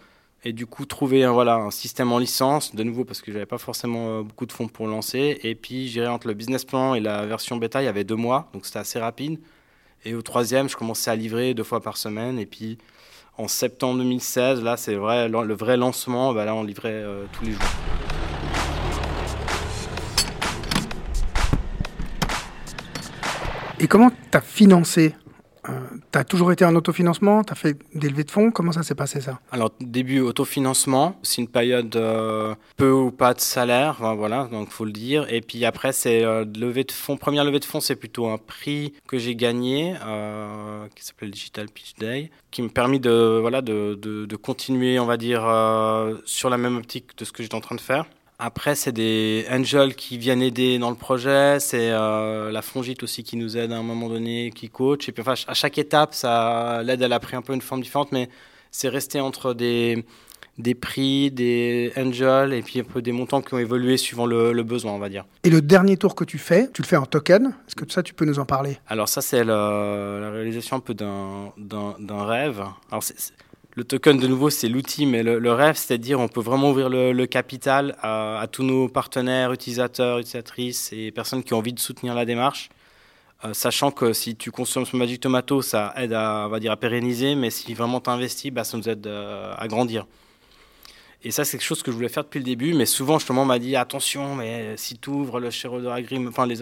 Et 0.45 0.53
du 0.53 0.65
coup, 0.65 0.85
trouver 0.85 1.27
voilà, 1.27 1.55
un 1.55 1.71
système 1.71 2.13
en 2.13 2.17
licence, 2.17 2.75
de 2.75 2.83
nouveau, 2.83 3.03
parce 3.03 3.21
que 3.21 3.31
je 3.31 3.37
n'avais 3.37 3.45
pas 3.45 3.57
forcément 3.57 4.21
beaucoup 4.21 4.45
de 4.45 4.53
fonds 4.53 4.69
pour 4.69 4.87
lancer. 4.87 5.39
Et 5.43 5.55
puis, 5.55 5.89
je 5.89 6.01
entre 6.01 6.27
le 6.27 6.33
business 6.33 6.63
plan 6.63 6.95
et 6.95 7.01
la 7.01 7.25
version 7.25 7.57
bêta, 7.57 7.81
il 7.81 7.85
y 7.85 7.89
avait 7.89 8.05
deux 8.05 8.15
mois, 8.15 8.49
donc 8.53 8.65
c'était 8.65 8.79
assez 8.79 8.99
rapide. 8.99 9.39
Et 10.05 10.15
au 10.15 10.21
troisième, 10.21 10.67
je 10.67 10.75
commençais 10.75 11.09
à 11.09 11.15
livrer 11.15 11.53
deux 11.53 11.63
fois 11.63 11.81
par 11.81 11.95
semaine. 11.95 12.37
Et 12.37 12.45
puis 12.45 12.77
en 13.37 13.47
septembre 13.47 13.99
2016, 13.99 14.61
là, 14.61 14.75
c'est 14.75 14.95
vrai, 14.95 15.29
le 15.29 15.53
vrai 15.53 15.77
lancement. 15.77 16.33
Bah, 16.33 16.45
là, 16.45 16.53
on 16.55 16.63
livrait 16.63 16.89
euh, 16.91 17.25
tous 17.31 17.45
les 17.45 17.51
jours. 17.51 17.61
Et 23.79 23.87
comment 23.87 24.09
tu 24.09 24.37
as 24.37 24.41
financé 24.41 25.15
euh, 25.69 25.79
tu 26.11 26.19
as 26.19 26.23
toujours 26.23 26.51
été 26.51 26.65
en 26.65 26.75
autofinancement? 26.75 27.43
Tu 27.43 27.53
as 27.53 27.55
fait 27.55 27.77
des 27.93 28.09
levées 28.09 28.23
de 28.23 28.31
fonds? 28.31 28.51
Comment 28.51 28.71
ça 28.71 28.83
s'est 28.83 28.95
passé 28.95 29.21
ça? 29.21 29.39
Alors, 29.51 29.71
début 29.79 30.19
autofinancement, 30.19 31.17
c'est 31.23 31.41
une 31.41 31.47
période 31.47 31.95
euh, 31.95 32.55
peu 32.77 32.91
ou 32.91 33.11
pas 33.11 33.33
de 33.33 33.39
salaire, 33.39 34.15
voilà, 34.15 34.49
donc 34.51 34.69
faut 34.69 34.85
le 34.85 34.91
dire. 34.91 35.25
Et 35.31 35.41
puis 35.41 35.63
après, 35.65 35.93
c'est 35.93 36.23
euh, 36.23 36.45
levée 36.45 36.83
de 36.83 36.91
fonds. 36.91 37.17
Première 37.17 37.43
levée 37.43 37.59
de 37.59 37.65
fonds, 37.65 37.79
c'est 37.79 37.95
plutôt 37.95 38.27
un 38.27 38.37
prix 38.37 38.93
que 39.07 39.17
j'ai 39.17 39.35
gagné, 39.35 39.95
qui 40.95 41.05
s'appelle 41.05 41.31
Digital 41.31 41.67
Pitch 41.69 41.95
Day, 41.95 42.31
qui 42.51 42.61
me 42.61 42.69
permet 42.69 42.99
de, 42.99 43.39
voilà, 43.39 43.61
de, 43.61 44.35
continuer, 44.35 44.99
on 44.99 45.05
va 45.05 45.17
dire, 45.17 45.41
sur 46.25 46.49
la 46.49 46.57
même 46.57 46.77
optique 46.77 47.17
de 47.17 47.25
ce 47.25 47.31
que 47.31 47.43
j'étais 47.43 47.55
en 47.55 47.61
train 47.61 47.75
de 47.75 47.81
faire. 47.81 48.05
Après, 48.45 48.75
c'est 48.75 48.91
des 48.91 49.45
angels 49.49 49.95
qui 49.95 50.17
viennent 50.17 50.41
aider 50.41 50.77
dans 50.77 50.89
le 50.89 50.97
projet. 50.97 51.61
C'est 51.61 51.91
euh, 51.91 52.51
la 52.51 52.61
Fongite 52.61 53.01
aussi 53.01 53.23
qui 53.23 53.37
nous 53.37 53.55
aide 53.55 53.71
à 53.71 53.77
un 53.77 53.83
moment 53.83 54.09
donné, 54.09 54.51
qui 54.53 54.67
coach. 54.67 55.07
Et 55.07 55.13
puis, 55.13 55.21
enfin, 55.21 55.35
à 55.47 55.53
chaque 55.53 55.77
étape, 55.77 56.13
ça, 56.13 56.83
l'aide, 56.83 57.01
elle 57.01 57.13
a 57.13 57.21
pris 57.21 57.37
un 57.37 57.41
peu 57.41 57.53
une 57.53 57.61
forme 57.61 57.81
différente, 57.81 58.11
mais 58.11 58.27
c'est 58.69 58.89
resté 58.89 59.21
entre 59.21 59.53
des, 59.53 60.03
des 60.57 60.75
prix, 60.75 61.31
des 61.31 61.93
angels 61.95 62.51
et 62.51 62.61
puis 62.61 62.81
un 62.81 62.83
peu 62.83 63.01
des 63.01 63.13
montants 63.13 63.41
qui 63.41 63.53
ont 63.53 63.59
évolué 63.59 63.95
suivant 63.95 64.25
le, 64.25 64.61
besoin, 64.63 64.91
on 64.91 64.99
va 64.99 65.07
dire. 65.07 65.23
Et 65.45 65.49
le 65.49 65.61
dernier 65.61 65.95
tour 65.95 66.13
que 66.13 66.25
tu 66.25 66.37
fais, 66.37 66.69
tu 66.73 66.81
le 66.81 66.87
fais 66.87 66.97
en 66.97 67.05
token. 67.05 67.45
Est-ce 67.65 67.75
que 67.75 67.89
ça, 67.89 68.03
tu 68.03 68.13
peux 68.13 68.25
nous 68.25 68.39
en 68.39 68.45
parler? 68.45 68.77
Alors 68.87 69.07
ça, 69.07 69.21
c'est 69.21 69.45
la 69.45 70.31
réalisation 70.31 70.75
un 70.75 70.81
peu 70.81 70.93
d'un, 70.93 71.53
d'un, 71.57 72.25
rêve. 72.25 72.61
Alors 72.91 73.03
c'est, 73.03 73.15
le 73.75 73.83
token, 73.83 74.17
de 74.17 74.27
nouveau, 74.27 74.51
c'est 74.51 74.69
l'outil, 74.69 75.07
mais 75.07 75.23
le, 75.23 75.51
rêve, 75.51 75.75
c'est 75.77 75.95
à 75.95 75.97
dire 75.97 76.19
on 76.19 76.27
peut 76.27 76.41
vraiment 76.41 76.69
ouvrir 76.69 76.89
le, 76.89 77.25
capital 77.25 77.95
à, 78.01 78.45
tous 78.51 78.63
nos 78.63 78.87
partenaires, 78.87 79.51
utilisateurs, 79.51 80.19
utilisatrices 80.19 80.93
et 80.93 81.11
personnes 81.11 81.43
qui 81.43 81.53
ont 81.53 81.57
envie 81.57 81.73
de 81.73 81.79
soutenir 81.79 82.13
la 82.13 82.25
démarche. 82.25 82.69
Euh, 83.45 83.53
sachant 83.53 83.91
que 83.91 84.13
si 84.13 84.35
tu 84.35 84.51
consommes 84.51 84.85
ce 84.85 84.95
Magic 84.95 85.19
Tomato, 85.19 85.61
ça 85.61 85.93
aide 85.97 86.13
à, 86.13 86.45
on 86.45 86.49
va 86.49 86.59
dire, 86.59 86.71
à 86.71 86.77
pérenniser, 86.77 87.35
mais 87.35 87.49
si 87.49 87.73
vraiment 87.73 87.99
tu 87.99 88.09
investis, 88.09 88.51
bah, 88.51 88.63
ça 88.63 88.77
nous 88.77 88.87
aide 88.87 89.07
euh, 89.07 89.53
à 89.57 89.67
grandir. 89.67 90.05
Et 91.23 91.31
ça, 91.31 91.43
c'est 91.43 91.57
quelque 91.57 91.65
chose 91.65 91.83
que 91.83 91.91
je 91.91 91.95
voulais 91.95 92.09
faire 92.09 92.23
depuis 92.23 92.39
le 92.39 92.45
début, 92.45 92.73
mais 92.73 92.85
souvent, 92.85 93.17
justement, 93.17 93.41
on 93.41 93.45
m'a 93.45 93.59
dit 93.59 93.75
attention, 93.75 94.35
mais 94.35 94.77
si 94.77 94.97
tu 94.97 95.09
ouvres 95.09 95.39
le 95.39 95.49
shareholder 95.49 95.89
agreement, 95.89 96.29
enfin, 96.29 96.45
les, 96.45 96.61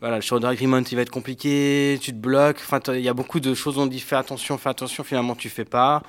voilà, 0.00 0.16
le 0.16 0.22
shareholder 0.22 0.48
agreement, 0.48 0.82
il 0.90 0.94
va 0.94 1.02
être 1.02 1.10
compliqué, 1.10 1.98
tu 2.00 2.12
te 2.12 2.16
bloques. 2.16 2.58
Enfin, 2.58 2.80
il 2.94 3.00
y 3.00 3.08
a 3.08 3.14
beaucoup 3.14 3.40
de 3.40 3.54
choses, 3.54 3.78
on 3.78 3.86
dit 3.86 4.00
fais 4.00 4.16
attention, 4.16 4.56
fais 4.56 4.68
attention, 4.68 5.02
finalement, 5.02 5.34
tu 5.34 5.48
fais 5.48 5.64
pas. 5.64 6.02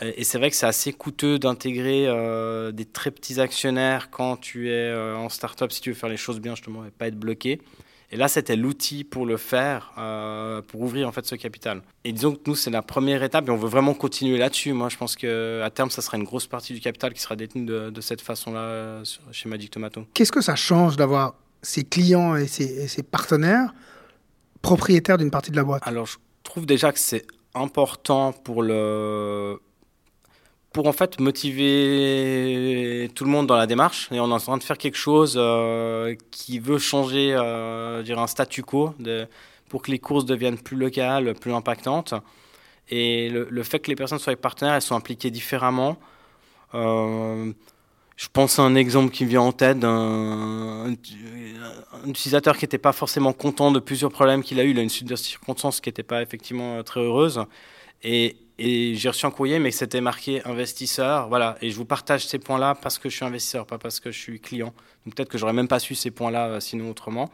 Et 0.00 0.24
c'est 0.24 0.38
vrai 0.38 0.50
que 0.50 0.56
c'est 0.56 0.66
assez 0.66 0.92
coûteux 0.92 1.38
d'intégrer 1.38 2.06
euh, 2.08 2.72
des 2.72 2.84
très 2.84 3.10
petits 3.10 3.40
actionnaires 3.40 4.10
quand 4.10 4.36
tu 4.36 4.68
es 4.68 4.72
euh, 4.72 5.16
en 5.16 5.28
start-up, 5.28 5.70
si 5.70 5.80
tu 5.80 5.90
veux 5.90 5.94
faire 5.94 6.08
les 6.08 6.16
choses 6.16 6.40
bien, 6.40 6.54
justement, 6.54 6.84
et 6.84 6.90
pas 6.90 7.06
être 7.06 7.18
bloqué. 7.18 7.60
Et 8.10 8.16
là, 8.16 8.28
c'était 8.28 8.56
l'outil 8.56 9.04
pour 9.04 9.24
le 9.24 9.36
faire, 9.36 9.92
euh, 9.98 10.62
pour 10.62 10.80
ouvrir 10.82 11.08
en 11.08 11.12
fait 11.12 11.26
ce 11.26 11.34
capital. 11.34 11.82
Et 12.04 12.12
disons 12.12 12.34
que 12.34 12.40
nous, 12.46 12.54
c'est 12.54 12.70
la 12.70 12.82
première 12.82 13.22
étape 13.22 13.48
et 13.48 13.50
on 13.50 13.56
veut 13.56 13.68
vraiment 13.68 13.94
continuer 13.94 14.38
là-dessus. 14.38 14.72
Moi, 14.72 14.88
je 14.88 14.96
pense 14.96 15.16
qu'à 15.16 15.70
terme, 15.70 15.90
ça 15.90 16.02
sera 16.02 16.16
une 16.16 16.24
grosse 16.24 16.46
partie 16.46 16.74
du 16.74 16.80
capital 16.80 17.12
qui 17.12 17.20
sera 17.20 17.34
détenu 17.34 17.64
de, 17.64 17.90
de 17.90 18.00
cette 18.00 18.20
façon-là 18.20 19.02
chez 19.32 19.48
Magic 19.48 19.70
Tomato. 19.70 20.06
Qu'est-ce 20.14 20.32
que 20.32 20.42
ça 20.42 20.54
change 20.54 20.96
d'avoir 20.96 21.34
ses 21.64 21.84
clients 21.84 22.36
et 22.36 22.46
ses, 22.46 23.02
partenaires 23.02 23.74
propriétaires 24.62 25.18
d'une 25.18 25.30
partie 25.30 25.50
de 25.50 25.56
la 25.56 25.64
boîte 25.64 25.82
Alors, 25.86 26.06
je 26.06 26.16
trouve 26.42 26.66
déjà 26.66 26.92
que 26.92 26.98
c'est 26.98 27.26
important 27.54 28.32
pour 28.32 28.62
le 28.62 29.58
pour 30.72 30.88
en 30.88 30.92
fait 30.92 31.20
motiver 31.20 33.08
tout 33.14 33.24
le 33.24 33.30
monde 33.30 33.46
dans 33.46 33.56
la 33.56 33.66
démarche. 33.66 34.08
Et 34.10 34.18
on 34.18 34.28
est 34.28 34.32
en 34.32 34.38
train 34.38 34.58
de 34.58 34.62
faire 34.64 34.76
quelque 34.76 34.96
chose 34.96 35.36
euh, 35.36 36.16
qui 36.32 36.58
veut 36.58 36.78
changer 36.78 37.32
euh, 37.32 38.02
un 38.16 38.26
statu 38.26 38.64
quo 38.64 38.92
pour 39.68 39.82
que 39.82 39.92
les 39.92 40.00
courses 40.00 40.24
deviennent 40.24 40.58
plus 40.58 40.76
locales, 40.76 41.34
plus 41.34 41.54
impactantes. 41.54 42.14
Et 42.90 43.30
le, 43.30 43.62
fait 43.62 43.78
que 43.78 43.88
les 43.88 43.94
personnes 43.94 44.18
soient 44.18 44.34
partenaires, 44.36 44.74
elles 44.74 44.82
sont 44.82 44.96
impliquées 44.96 45.30
différemment. 45.30 45.96
Euh, 46.74 47.52
je 48.16 48.28
pense 48.32 48.58
à 48.58 48.62
un 48.62 48.74
exemple 48.76 49.12
qui 49.12 49.24
me 49.24 49.30
vient 49.30 49.40
en 49.40 49.52
tête 49.52 49.80
d'un 49.80 50.94
utilisateur 52.06 52.56
qui 52.56 52.64
n'était 52.64 52.78
pas 52.78 52.92
forcément 52.92 53.32
content 53.32 53.72
de 53.72 53.80
plusieurs 53.80 54.12
problèmes 54.12 54.42
qu'il 54.42 54.60
a 54.60 54.64
eu. 54.64 54.70
Il 54.70 54.78
a 54.78 54.82
une 54.82 54.88
suite 54.88 55.08
de 55.08 55.16
circonstances 55.16 55.80
qui 55.80 55.88
n'était 55.88 56.04
pas 56.04 56.22
effectivement 56.22 56.82
très 56.84 57.00
heureuse. 57.00 57.44
Et, 58.04 58.36
j'ai 58.56 59.08
reçu 59.08 59.26
un 59.26 59.32
courrier, 59.32 59.58
mais 59.58 59.72
c'était 59.72 60.00
marqué 60.00 60.40
investisseur. 60.44 61.28
Voilà. 61.28 61.56
Et 61.60 61.70
je 61.70 61.76
vous 61.76 61.84
partage 61.84 62.24
ces 62.24 62.38
points-là 62.38 62.76
parce 62.76 63.00
que 63.00 63.08
je 63.08 63.16
suis 63.16 63.24
investisseur, 63.24 63.66
pas 63.66 63.78
parce 63.78 63.98
que 63.98 64.12
je 64.12 64.18
suis 64.18 64.38
client. 64.38 64.72
Donc 65.04 65.16
peut-être 65.16 65.28
que 65.28 65.38
j'aurais 65.38 65.52
même 65.52 65.66
pas 65.66 65.80
su 65.80 65.96
ces 65.96 66.12
points-là 66.12 66.46
euh, 66.46 66.60
sinon 66.60 66.88
autrement. 66.90 67.30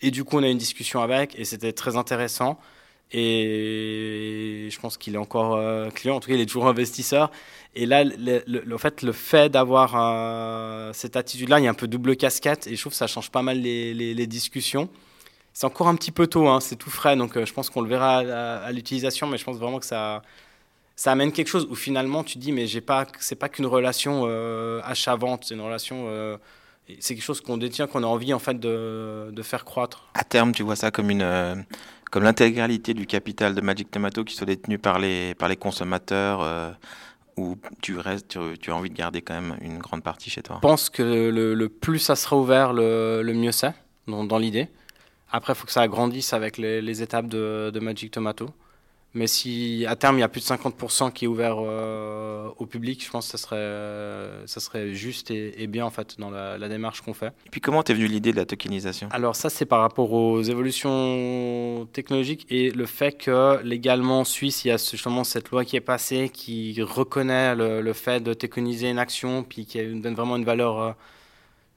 Et 0.00 0.10
du 0.10 0.24
coup, 0.24 0.38
on 0.38 0.42
a 0.42 0.48
eu 0.48 0.50
une 0.50 0.56
discussion 0.56 1.02
avec 1.02 1.38
et 1.38 1.44
c'était 1.44 1.74
très 1.74 1.96
intéressant. 1.96 2.58
Et 3.12 4.68
je 4.70 4.80
pense 4.80 4.96
qu'il 4.96 5.14
est 5.14 5.18
encore 5.18 5.54
euh, 5.54 5.90
client, 5.90 6.16
en 6.16 6.20
tout 6.20 6.28
cas 6.28 6.34
il 6.34 6.40
est 6.40 6.46
toujours 6.46 6.66
investisseur. 6.66 7.30
Et 7.74 7.86
là, 7.86 8.02
le, 8.04 8.74
en 8.74 8.78
fait, 8.78 9.02
le 9.02 9.12
fait 9.12 9.48
d'avoir 9.48 9.94
euh, 9.94 10.92
cette 10.92 11.16
attitude-là, 11.16 11.60
il 11.60 11.64
y 11.64 11.66
a 11.68 11.70
un 11.70 11.74
peu 11.74 11.86
double 11.86 12.16
casquette 12.16 12.66
et 12.66 12.74
je 12.74 12.80
trouve 12.80 12.92
que 12.92 12.96
ça 12.96 13.06
change 13.06 13.30
pas 13.30 13.42
mal 13.42 13.60
les, 13.60 14.26
discussions. 14.26 14.88
C'est 15.52 15.66
encore 15.66 15.88
un 15.88 15.94
petit 15.94 16.10
peu 16.10 16.26
tôt, 16.26 16.48
hein, 16.48 16.60
c'est 16.60 16.76
tout 16.76 16.90
frais, 16.90 17.16
donc 17.16 17.36
euh, 17.36 17.46
je 17.46 17.52
pense 17.52 17.70
qu'on 17.70 17.80
le 17.80 17.88
verra 17.88 18.18
à, 18.18 18.72
l'utilisation, 18.72 19.26
mais 19.26 19.38
je 19.38 19.44
pense 19.44 19.56
vraiment 19.56 19.78
que 19.78 19.86
ça, 19.86 20.22
amène 21.04 21.32
quelque 21.32 21.48
chose 21.48 21.66
où 21.70 21.74
finalement 21.74 22.24
tu 22.24 22.38
dis, 22.38 22.52
mais 22.52 22.66
c'est 22.66 22.80
pas 22.80 23.06
qu'une 23.48 23.66
relation 23.66 24.24
achat-vente, 24.82 25.44
c'est 25.44 25.54
une 25.54 25.60
relation 25.60 26.38
c'est 27.00 27.14
quelque 27.14 27.24
chose 27.24 27.40
qu'on 27.40 27.56
détient, 27.56 27.86
qu'on 27.86 28.04
a 28.04 28.06
envie 28.06 28.32
en 28.32 28.38
fait 28.38 28.60
de, 28.60 29.42
faire 29.42 29.64
croître. 29.64 30.08
À 30.14 30.24
terme, 30.24 30.52
tu 30.52 30.62
vois 30.62 30.76
ça 30.76 30.90
comme 30.90 31.10
une, 31.10 31.64
comme 32.10 32.22
l'intégralité 32.22 32.94
du 32.94 33.06
capital 33.06 33.54
de 33.54 33.60
Magic 33.60 33.90
Tomato 33.90 34.24
qui 34.24 34.34
soit 34.34 34.46
détenu 34.46 34.78
par 34.78 34.98
les, 34.98 35.34
par 35.34 35.48
consommateurs 35.56 36.40
euh, 36.42 36.70
ou 37.36 37.56
tu, 37.82 37.98
restes, 37.98 38.38
tu, 38.60 38.70
as 38.70 38.74
envie 38.74 38.90
de 38.90 38.94
garder 38.94 39.22
quand 39.22 39.34
même 39.34 39.56
une 39.60 39.78
grande 39.78 40.02
partie 40.02 40.30
chez 40.30 40.42
toi 40.42 40.56
Je 40.56 40.60
pense 40.60 40.88
que 40.88 41.02
le, 41.02 41.68
plus 41.68 41.98
ça 41.98 42.16
sera 42.16 42.36
ouvert, 42.36 42.72
le, 42.72 43.22
mieux 43.34 43.52
c'est, 43.52 43.74
dans, 44.06 44.38
l'idée. 44.38 44.68
Après, 45.30 45.52
il 45.52 45.56
faut 45.56 45.66
que 45.66 45.72
ça 45.72 45.82
agrandisse 45.82 46.32
avec 46.32 46.56
les, 46.56 47.02
étapes 47.02 47.28
de, 47.28 47.78
Magic 47.80 48.10
Tomato. 48.12 48.50
Mais 49.16 49.26
si 49.28 49.86
à 49.88 49.96
terme 49.96 50.18
il 50.18 50.20
y 50.20 50.22
a 50.22 50.28
plus 50.28 50.42
de 50.42 50.54
50% 50.54 51.10
qui 51.10 51.24
est 51.24 51.28
ouvert 51.28 51.56
euh, 51.58 52.50
au 52.58 52.66
public, 52.66 53.02
je 53.02 53.10
pense 53.10 53.24
que 53.24 53.38
ça 53.38 53.42
serait, 53.42 53.56
euh, 53.56 54.46
ça 54.46 54.60
serait 54.60 54.92
juste 54.92 55.30
et, 55.30 55.66
bien 55.68 55.86
en 55.86 55.90
fait 55.90 56.20
dans 56.20 56.28
la, 56.28 56.68
démarche 56.68 57.00
qu'on 57.00 57.14
fait. 57.14 57.32
Et 57.46 57.50
puis 57.50 57.62
comment 57.62 57.82
t'es 57.82 57.94
venu 57.94 58.08
l'idée 58.08 58.32
de 58.32 58.36
la 58.36 58.44
tokenisation? 58.44 59.08
Alors 59.12 59.34
ça 59.34 59.48
c'est 59.48 59.64
par 59.64 59.80
rapport 59.80 60.12
aux 60.12 60.42
évolutions 60.42 61.88
technologiques 61.94 62.46
et 62.50 62.70
le 62.70 62.84
fait 62.84 63.12
que 63.12 63.58
légalement 63.62 64.20
en 64.20 64.24
Suisse 64.24 64.66
il 64.66 64.68
y 64.68 64.70
a 64.70 64.76
justement 64.76 65.24
cette 65.24 65.50
loi 65.50 65.64
qui 65.64 65.76
est 65.76 65.80
passée 65.80 66.28
qui 66.28 66.76
reconnaît 66.82 67.54
le, 67.54 67.92
fait 67.94 68.20
de 68.20 68.34
tokeniser 68.34 68.90
une 68.90 68.98
action 68.98 69.44
puis 69.44 69.64
qui 69.64 69.82
donne 69.82 70.14
vraiment 70.14 70.36
une 70.36 70.44
valeur 70.44 70.78
euh, 70.78 70.92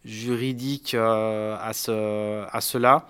juridique 0.04 0.94
à, 0.94 1.72
ce, 1.74 2.44
à 2.52 2.60
cela 2.60 3.08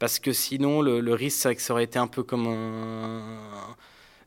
parce 0.00 0.18
que 0.18 0.32
sinon 0.32 0.82
le, 0.82 1.14
risque 1.14 1.38
c'est 1.42 1.54
que 1.54 1.62
ça 1.62 1.74
aurait 1.74 1.84
été 1.84 1.98
un 2.00 2.08
peu 2.08 2.24
comme 2.24 2.48
un 2.48 3.76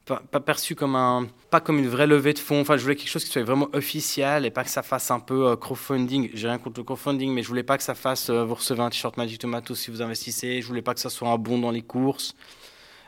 pas, 0.06 0.40
perçu 0.40 0.76
comme 0.76 0.96
un 0.96 1.28
pas 1.50 1.62
comme 1.62 1.80
une 1.80 1.88
vraie 1.88 2.08
levée 2.08 2.34
de 2.34 2.40
fonds. 2.40 2.62
Enfin 2.62 2.78
je 2.78 2.84
voulais 2.84 2.96
quelque 2.96 3.10
chose 3.10 3.26
qui 3.26 3.32
soit 3.32 3.44
vraiment 3.44 3.70
officiel 3.74 4.46
et 4.46 4.52
pas 4.52 4.64
que 4.64 4.70
ça 4.70 4.84
fasse 4.84 5.10
un 5.12 5.20
peu 5.20 5.48
euh, 5.48 5.56
crowdfunding. 5.56 6.30
J'ai 6.34 6.48
rien 6.48 6.60
contre 6.60 6.80
le 6.80 6.84
crowdfunding 6.84 7.34
mais 7.34 7.42
je 7.42 7.48
voulais 7.48 7.64
pas 7.64 7.78
que 7.78 7.84
ça 7.84 7.96
fasse 7.96 8.30
euh, 8.30 8.46
vous 8.46 8.56
recevez 8.56 8.82
un 8.82 8.90
t-shirt 8.90 9.18
Magic 9.18 9.40
Tomato 9.40 9.74
si 9.76 9.90
vous 9.92 10.02
investissez. 10.02 10.62
Je 10.62 10.68
voulais 10.68 10.84
pas 10.84 10.94
que 10.94 11.00
ça 11.00 11.10
soit 11.10 11.30
un 11.30 11.38
bon 11.38 11.58
dans 11.58 11.72
les 11.72 11.82
courses. 11.82 12.36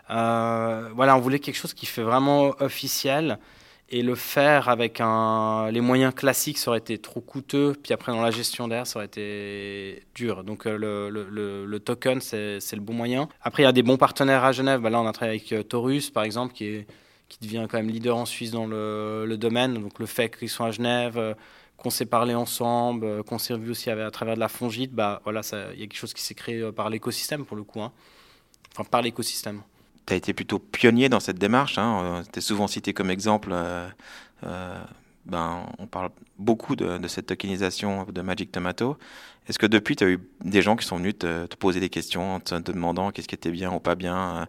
Euh, 0.09 0.89
voilà 0.95 1.15
on 1.15 1.19
voulait 1.19 1.39
quelque 1.39 1.57
chose 1.57 1.73
qui 1.73 1.85
fait 1.85 2.03
vraiment 2.03 2.55
officiel 2.59 3.39
et 3.89 4.01
le 4.01 4.15
faire 4.15 4.69
avec 4.69 4.99
les 4.99 5.81
moyens 5.81 6.13
classiques, 6.13 6.57
ça 6.57 6.71
aurait 6.71 6.79
été 6.79 6.97
trop 6.97 7.21
coûteux. 7.21 7.75
Puis 7.81 7.93
après, 7.93 8.11
dans 8.11 8.21
la 8.21 8.31
gestion 8.31 8.67
d'air, 8.67 8.87
ça 8.87 8.99
aurait 8.99 9.05
été 9.05 10.03
dur. 10.15 10.43
Donc 10.43 10.65
euh, 10.65 10.77
le, 10.77 11.79
token, 11.79 12.19
c'est 12.19 12.59
le 12.73 12.81
bon 12.81 12.93
moyen. 12.93 13.29
Après, 13.41 13.63
il 13.63 13.65
y 13.65 13.69
a 13.69 13.71
des 13.71 13.83
bons 13.83 13.97
partenaires 13.97 14.43
à 14.43 14.51
Genève. 14.51 14.81
Bah, 14.81 14.89
là, 14.89 14.99
on 14.99 15.07
a 15.07 15.11
travaillé 15.11 15.39
avec 15.39 15.51
euh, 15.53 15.63
Taurus, 15.63 16.09
par 16.09 16.23
exemple, 16.23 16.53
qui, 16.53 16.85
devient 17.41 17.67
quand 17.69 17.77
même 17.77 17.89
leader 17.89 18.17
en 18.17 18.25
Suisse 18.25 18.51
dans 18.51 18.65
le, 18.65 19.35
domaine. 19.37 19.75
Donc 19.75 19.99
le 19.99 20.07
fait 20.07 20.35
qu'ils 20.35 20.49
sont 20.49 20.63
à 20.63 20.71
Genève, 20.71 21.17
euh, 21.17 21.33
qu'on 21.77 21.91
s'est 21.91 22.05
parlé 22.07 22.33
ensemble, 22.33 23.23
qu'on 23.23 23.37
s'est 23.37 23.53
revu 23.53 23.71
aussi 23.71 23.91
à 23.91 24.09
travers 24.09 24.35
de 24.35 24.39
la 24.39 24.47
fongite, 24.47 24.93
bah, 24.93 25.21
voilà, 25.25 25.41
il 25.73 25.79
y 25.79 25.83
a 25.83 25.85
quelque 25.85 25.97
chose 25.97 26.13
qui 26.13 26.23
s'est 26.23 26.33
créé 26.33 26.71
par 26.71 26.89
l'écosystème, 26.89 27.45
pour 27.45 27.57
le 27.57 27.63
coup. 27.63 27.81
Hein. 27.81 27.91
Enfin, 28.71 28.83
par 28.83 29.03
l'écosystème 29.03 29.61
tu 30.05 30.13
as 30.13 30.15
été 30.15 30.33
plutôt 30.33 30.59
pionnier 30.59 31.09
dans 31.09 31.19
cette 31.19 31.39
démarche. 31.39 31.77
Hein. 31.77 32.23
Tu 32.31 32.39
es 32.39 32.41
souvent 32.41 32.67
cité 32.67 32.93
comme 32.93 33.09
exemple. 33.09 33.49
Euh, 33.51 33.87
euh, 34.45 34.79
ben, 35.25 35.65
on 35.79 35.87
parle 35.87 36.09
beaucoup 36.37 36.75
de, 36.75 36.99
cette 37.07 37.27
tokenisation 37.27 38.05
de 38.05 38.21
Magic 38.21 38.51
Tomato. 38.51 38.97
Est-ce 39.47 39.57
que 39.57 39.65
depuis, 39.65 39.95
tu 39.95 40.03
as 40.03 40.07
eu 40.07 40.19
des 40.43 40.61
gens 40.61 40.75
qui 40.75 40.85
sont 40.85 40.97
venus 40.97 41.17
te, 41.17 41.47
poser 41.55 41.79
des 41.79 41.89
questions 41.89 42.35
en 42.35 42.39
te, 42.39 42.71
demandant 42.71 43.11
qu'est-ce 43.11 43.27
qui 43.27 43.35
était 43.35 43.51
bien 43.51 43.71
ou 43.71 43.79
pas 43.79 43.95
bien 43.95 44.47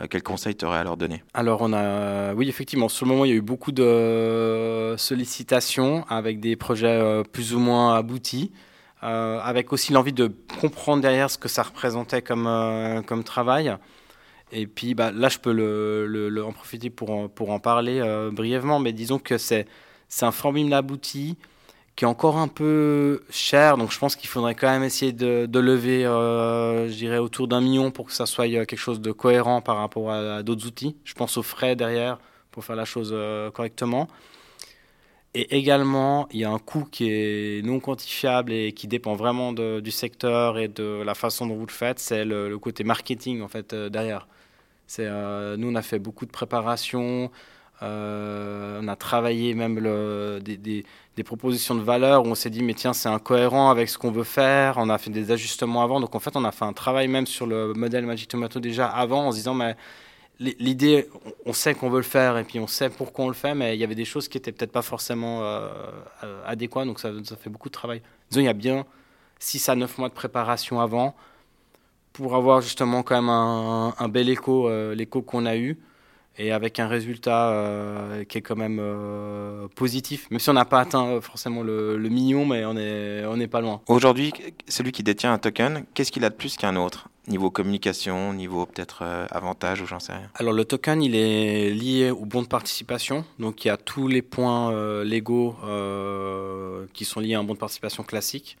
euh, 0.00 0.06
Quels 0.08 0.22
conseils 0.22 0.54
tu 0.54 0.66
aurais 0.66 0.78
à 0.78 0.84
leur 0.84 0.98
donner? 0.98 1.22
Alors, 1.32 1.62
on 1.62 1.72
a, 1.72 2.34
oui, 2.34 2.48
effectivement, 2.48 2.90
sur 2.90 3.06
le 3.06 3.12
moment, 3.12 3.24
il 3.24 3.30
y 3.30 3.32
a 3.32 3.36
eu 3.36 3.42
beaucoup 3.42 3.72
de 3.72 4.94
sollicitations 4.98 6.04
avec 6.08 6.40
des 6.40 6.56
projets 6.56 7.22
plus 7.32 7.54
ou 7.54 7.58
moins 7.58 7.96
aboutis. 7.96 8.52
avec 9.00 9.72
aussi 9.72 9.94
l'envie 9.94 10.12
de 10.12 10.30
comprendre 10.60 11.00
derrière 11.00 11.30
ce 11.30 11.38
que 11.38 11.48
ça 11.48 11.62
représentait 11.62 12.20
comme, 12.20 13.02
comme 13.06 13.24
travail. 13.24 13.78
Et 14.52 14.66
puis 14.66 14.94
bah, 14.94 15.10
là, 15.10 15.28
je 15.28 15.38
peux 15.38 16.42
en 16.44 16.52
profiter 16.52 16.90
pour 16.90 17.10
en, 17.10 17.60
parler 17.60 18.00
euh, 18.00 18.30
brièvement, 18.30 18.78
mais 18.78 18.92
disons 18.92 19.18
que 19.18 19.38
c'est 19.38 19.66
un 20.22 20.32
formule 20.32 20.72
abouti 20.72 21.36
qui 21.96 22.04
est 22.04 22.08
encore 22.08 22.36
un 22.38 22.46
peu 22.46 23.24
cher, 23.28 23.76
donc 23.76 23.90
je 23.90 23.98
pense 23.98 24.14
qu'il 24.14 24.28
faudrait 24.28 24.54
quand 24.54 24.68
même 24.70 24.84
essayer 24.84 25.12
de, 25.12 25.58
lever, 25.58 26.06
euh, 26.06 26.88
je 26.88 26.94
dirais, 26.94 27.18
autour 27.18 27.48
d'un 27.48 27.60
million 27.60 27.90
pour 27.90 28.06
que 28.06 28.12
ça 28.12 28.24
soit 28.24 28.46
euh, 28.46 28.64
quelque 28.64 28.78
chose 28.78 29.00
de 29.00 29.10
cohérent 29.10 29.60
par 29.60 29.78
rapport 29.78 30.12
à, 30.12 30.44
d'autres 30.44 30.66
outils. 30.66 30.96
Je 31.04 31.14
pense 31.14 31.36
aux 31.36 31.42
frais 31.42 31.74
derrière 31.74 32.18
pour 32.52 32.64
faire 32.64 32.76
la 32.76 32.84
chose 32.84 33.14
correctement. 33.52 34.08
Et 35.34 35.56
également, 35.58 36.28
il 36.32 36.40
y 36.40 36.44
a 36.44 36.50
un 36.50 36.58
coût 36.58 36.84
qui 36.90 37.10
est 37.10 37.64
non 37.64 37.80
quantifiable 37.80 38.52
et 38.52 38.72
qui 38.72 38.88
dépend 38.88 39.14
vraiment 39.14 39.52
du 39.52 39.90
secteur 39.90 40.58
et 40.58 40.68
de 40.68 41.02
la 41.04 41.14
façon 41.14 41.46
dont 41.46 41.56
vous 41.56 41.66
le 41.66 41.72
faites, 41.72 41.98
c'est 41.98 42.24
le, 42.24 42.48
le, 42.48 42.58
côté 42.58 42.82
marketing 42.84 43.42
en 43.42 43.48
fait 43.48 43.74
derrière. 43.74 44.26
Euh, 44.98 45.56
nous, 45.56 45.70
on 45.70 45.74
a 45.74 45.82
fait 45.82 45.98
beaucoup 45.98 46.26
de 46.26 46.30
préparation. 46.30 47.30
Euh, 47.82 48.80
on 48.82 48.88
a 48.88 48.96
travaillé 48.96 49.54
même 49.54 49.80
des, 50.40 50.84
propositions 51.24 51.74
de 51.74 51.82
valeur 51.82 52.24
où 52.24 52.28
on 52.28 52.34
s'est 52.34 52.50
dit, 52.50 52.62
mais 52.62 52.74
tiens, 52.74 52.92
c'est 52.92 53.08
incohérent 53.08 53.70
avec 53.70 53.88
ce 53.88 53.98
qu'on 53.98 54.10
veut 54.10 54.24
faire. 54.24 54.74
On 54.78 54.88
a 54.88 54.98
fait 54.98 55.10
des 55.10 55.30
ajustements 55.30 55.82
avant. 55.82 56.00
Donc, 56.00 56.14
en 56.14 56.18
fait, 56.20 56.36
on 56.36 56.44
a 56.44 56.52
fait 56.52 56.64
un 56.64 56.72
travail 56.72 57.08
même 57.08 57.26
sur 57.26 57.46
le 57.46 57.74
modèle 57.74 58.06
Magic 58.06 58.28
Tomato 58.28 58.60
déjà 58.60 58.88
avant 58.88 59.26
en 59.26 59.32
se 59.32 59.36
disant, 59.36 59.54
mais 59.54 59.76
l'idée, 60.40 61.08
on 61.46 61.52
sait 61.52 61.74
qu'on 61.74 61.90
veut 61.90 61.98
le 61.98 62.04
faire 62.04 62.38
et 62.38 62.44
puis 62.44 62.60
on 62.60 62.66
sait 62.66 62.90
pourquoi 62.90 63.24
on 63.24 63.28
le 63.28 63.34
fait, 63.34 63.54
mais 63.54 63.76
il 63.76 63.80
y 63.80 63.84
avait 63.84 63.96
des 63.96 64.04
choses 64.04 64.28
qui 64.28 64.38
étaient 64.38 64.52
peut-être 64.52 64.72
pas 64.72 64.82
forcément 64.82 65.40
euh, 65.42 65.68
adéquates. 66.46 66.86
Donc, 66.86 67.00
ça, 67.00 67.10
ça 67.24 67.36
fait 67.36 67.50
beaucoup 67.50 67.68
de 67.68 67.74
travail. 67.74 68.02
Disons, 68.30 68.42
il 68.42 68.46
y 68.46 68.48
a 68.48 68.52
bien 68.52 68.86
6 69.38 69.68
à 69.68 69.76
9 69.76 69.98
mois 69.98 70.08
de 70.08 70.14
préparation 70.14 70.80
avant 70.80 71.14
pour 72.18 72.34
avoir 72.34 72.60
justement 72.60 73.04
quand 73.04 73.14
même 73.14 73.30
un, 73.30 74.08
bel 74.08 74.28
écho, 74.28 74.68
euh, 74.68 74.92
l'écho 74.92 75.22
qu'on 75.22 75.46
a 75.46 75.56
eu, 75.56 75.78
et 76.36 76.50
avec 76.50 76.80
un 76.80 76.88
résultat 76.88 77.50
euh, 77.50 78.24
qui 78.24 78.38
est 78.38 78.40
quand 78.40 78.56
même 78.56 78.78
euh, 78.80 79.68
positif, 79.76 80.28
même 80.32 80.40
si 80.40 80.50
on 80.50 80.54
n'a 80.54 80.64
pas 80.64 80.80
atteint 80.80 81.20
forcément 81.20 81.62
le, 81.62 81.96
million, 82.08 82.44
mais 82.44 82.64
on 82.64 82.74
n'est 82.74 83.24
on 83.24 83.38
est 83.38 83.46
pas 83.46 83.60
loin. 83.60 83.82
Aujourd'hui, 83.86 84.32
celui 84.66 84.90
qui 84.90 85.04
détient 85.04 85.32
un 85.32 85.38
token, 85.38 85.84
qu'est-ce 85.94 86.10
qu'il 86.10 86.24
a 86.24 86.30
de 86.30 86.34
plus 86.34 86.56
qu'un 86.56 86.74
autre? 86.74 87.08
Niveau 87.28 87.50
communication, 87.50 88.32
niveau 88.32 88.66
peut-être 88.66 89.04
avantage 89.30 89.80
ou 89.82 89.86
j'en 89.86 90.00
sais 90.00 90.12
rien? 90.12 90.28
Alors 90.34 90.54
le 90.54 90.64
token, 90.64 91.00
il 91.02 91.14
est 91.14 91.70
lié 91.70 92.10
au 92.10 92.24
bon 92.24 92.42
de 92.42 92.48
participation, 92.48 93.24
donc 93.38 93.64
il 93.64 93.68
y 93.68 93.70
a 93.70 93.76
tous 93.76 94.08
les 94.08 94.22
points 94.22 94.72
légaux 95.04 95.54
qui 96.94 97.04
sont 97.04 97.20
liés 97.20 97.34
à 97.34 97.38
un 97.38 97.44
bon 97.44 97.54
de 97.54 97.58
participation 97.58 98.02
classique 98.02 98.58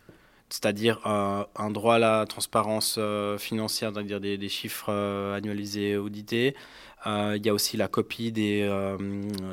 c'est-à-dire 0.50 1.00
euh, 1.06 1.44
un 1.56 1.70
droit 1.70 1.96
à 1.96 1.98
la 1.98 2.26
transparence 2.26 2.96
euh, 2.98 3.38
financière, 3.38 3.90
c'est-à-dire 3.92 4.20
des, 4.20 4.48
chiffres 4.48 4.86
euh, 4.88 5.36
annualisés 5.36 5.96
audités. 5.96 6.54
il 7.06 7.40
y 7.44 7.48
a 7.48 7.54
aussi 7.54 7.76
la 7.76 7.88
copie 7.88 8.32
des, 8.32 8.68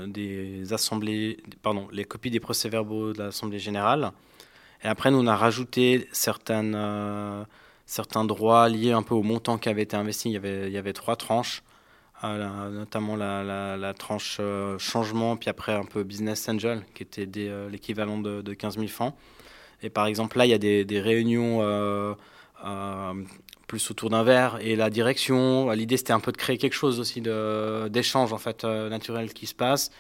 des 0.08 0.74
assemblées, 0.74 1.38
pardon, 1.62 1.88
les 1.92 2.06
copies 2.06 2.32
des 2.32 2.40
procès-verbaux 2.40 3.14
de 3.14 3.24
l'Assemblée 3.24 3.60
générale. 3.60 4.12
Et 4.84 4.88
après, 4.88 5.12
nous, 5.12 5.20
on 5.20 5.28
a 5.28 5.36
rajouté 5.36 6.08
certains 6.12 6.64
droits 8.26 8.70
liés 8.70 8.92
un 8.92 9.04
peu 9.04 9.16
au 9.16 9.24
montant 9.24 9.58
qui 9.58 9.70
avait 9.70 9.84
été 9.84 9.96
investi. 9.96 10.30
Il 10.30 10.34
y 10.34 10.38
avait, 10.38 10.68
il 10.68 10.74
y 10.74 10.78
avait 10.78 10.94
trois 10.94 11.16
tranches. 11.16 11.64
notamment 12.24 13.16
la, 13.16 13.78
la, 13.78 13.94
tranche 13.94 14.42
changement, 14.80 15.38
puis 15.38 15.50
après 15.50 15.74
un 15.74 15.86
peu 15.86 16.04
business 16.04 16.50
angel, 16.50 16.84
qui 16.94 17.04
était 17.04 17.28
l'équivalent 17.70 18.18
de, 18.20 18.42
de 18.42 18.54
15 18.54 18.76
000 18.76 18.88
francs. 18.88 19.14
Et 19.82 19.90
par 19.90 20.08
exemple, 20.08 20.38
là, 20.38 20.46
il 20.46 20.50
y 20.50 20.54
a 20.54 20.58
des, 20.58 21.00
réunions 21.00 21.60
euh, 21.62 22.14
euh, 22.66 23.14
plus 23.68 23.92
autour 23.92 24.10
d'un 24.10 24.24
verre 24.24 24.58
et 24.62 24.76
la 24.76 24.90
direction. 24.90 25.70
L'idée, 25.72 25.98
c'était 25.98 26.14
un 26.14 26.20
peu 26.20 26.32
de 26.32 26.38
créer 26.38 26.58
quelque 26.58 26.74
chose 26.74 27.00
aussi 27.00 27.22
d'échange 27.22 28.34
en 28.34 28.38
fait 28.38 28.64
euh, 28.64 28.90
naturel 28.90 29.34
qui 29.34 29.46
se 29.46 29.56
passe. 29.56 29.92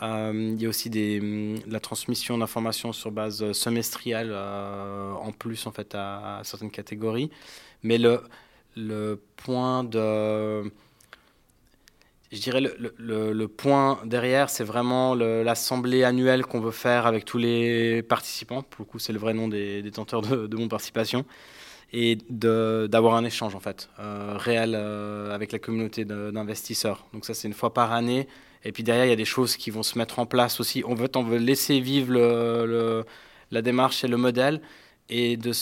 il 0.00 0.60
y 0.60 0.66
a 0.66 0.68
aussi 0.68 0.90
des, 0.90 1.62
la 1.66 1.80
transmission 1.80 2.38
d'informations 2.38 2.92
sur 2.92 3.10
base 3.10 3.52
semestrielle 3.52 4.32
en 4.34 5.32
plus 5.32 5.66
en 5.66 5.72
fait 5.72 5.94
à, 5.94 6.40
certaines 6.44 6.70
catégories. 6.70 7.30
Mais 7.82 7.98
le 7.98 9.20
point 9.36 9.84
de 9.84 10.70
je 12.32 12.40
dirais 12.40 12.62
le, 12.62 13.32
le, 13.32 13.48
point 13.48 14.00
derrière, 14.06 14.48
c'est 14.48 14.64
vraiment 14.64 15.14
l'assemblée 15.14 16.02
annuelle 16.02 16.46
qu'on 16.46 16.60
veut 16.60 16.70
faire 16.70 17.06
avec 17.06 17.26
tous 17.26 17.36
les 17.36 18.02
participants. 18.02 18.62
Pour 18.62 18.86
le 18.86 18.90
coup, 18.90 18.98
c'est 18.98 19.12
le 19.12 19.18
vrai 19.18 19.34
nom 19.34 19.48
des 19.48 19.82
détenteurs 19.82 20.22
de, 20.22 20.46
de 20.46 20.56
mon 20.56 20.68
participation. 20.68 21.26
Et 21.92 22.16
d'avoir 22.30 23.16
un 23.16 23.24
échange, 23.24 23.54
en 23.54 23.60
fait, 23.60 23.90
euh, 24.00 24.36
réel 24.38 24.72
euh, 24.74 25.34
avec 25.34 25.52
la 25.52 25.58
communauté 25.58 26.06
d'investisseurs. 26.06 27.04
Donc, 27.12 27.26
ça, 27.26 27.34
c'est 27.34 27.48
une 27.48 27.54
fois 27.54 27.74
par 27.74 27.92
année. 27.92 28.26
Et 28.64 28.72
puis 28.72 28.82
derrière, 28.82 29.04
il 29.04 29.10
y 29.10 29.12
a 29.12 29.16
des 29.16 29.26
choses 29.26 29.58
qui 29.58 29.70
vont 29.70 29.82
se 29.82 29.98
mettre 29.98 30.18
en 30.18 30.24
place 30.24 30.58
aussi. 30.58 30.82
On 30.86 30.94
veut, 30.94 31.10
on 31.16 31.22
veut 31.22 31.36
laisser 31.36 31.80
vivre 31.80 32.14
la 33.50 33.60
démarche 33.62 34.04
et 34.04 34.08
le 34.08 34.16
modèle. 34.16 34.62
Et 35.10 35.36
de 35.36 35.52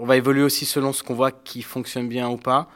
on 0.00 0.06
va 0.06 0.16
évoluer 0.16 0.42
aussi 0.42 0.64
selon 0.64 0.92
ce 0.92 1.04
qu'on 1.04 1.14
voit 1.14 1.30
qui 1.30 1.62
fonctionne 1.62 2.08
bien 2.08 2.28
ou 2.28 2.36
pas 2.36 2.68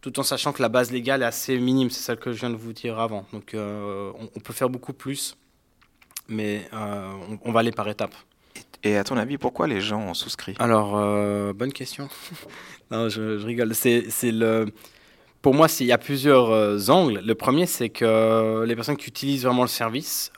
tout 0.00 0.18
en 0.18 0.22
sachant 0.22 0.52
que 0.52 0.62
la 0.62 0.68
base 0.68 0.90
légale 0.90 1.22
est 1.22 1.26
assez 1.26 1.58
minime, 1.58 1.90
c'est 1.90 2.00
celle 2.00 2.16
que 2.16 2.32
je 2.32 2.40
viens 2.40 2.50
de 2.50 2.56
vous 2.56 2.72
dire 2.72 2.98
avant. 2.98 3.26
Donc 3.32 3.54
euh, 3.54 4.12
on, 4.34 4.40
peut 4.40 4.52
faire 4.52 4.70
beaucoup 4.70 4.92
plus, 4.92 5.36
mais 6.28 6.68
euh, 6.72 7.12
on, 7.44 7.52
va 7.52 7.60
aller 7.60 7.72
par 7.72 7.88
étapes. 7.88 8.14
Et 8.82 8.96
à 8.96 9.04
ton 9.04 9.16
avis, 9.18 9.36
pourquoi 9.36 9.66
les 9.66 9.80
gens 9.80 10.00
ont 10.00 10.14
souscrit? 10.14 10.54
Alors, 10.58 10.96
euh, 10.96 11.52
bonne 11.52 11.72
question. 11.72 12.08
non, 12.90 13.10
je, 13.10 13.44
rigole. 13.44 13.74
C'est, 13.74 14.08
le... 14.24 14.72
Pour 15.42 15.52
moi, 15.52 15.66
il 15.80 15.86
y 15.86 15.92
a 15.92 15.98
plusieurs 15.98 16.88
angles. 16.88 17.20
Le 17.22 17.34
premier, 17.34 17.66
c'est 17.66 17.90
que 17.90 18.64
les 18.66 18.74
personnes 18.74 18.96
qui 18.96 19.08
utilisent 19.08 19.44
vraiment 19.44 19.62
le 19.62 19.68
service, 19.68 20.32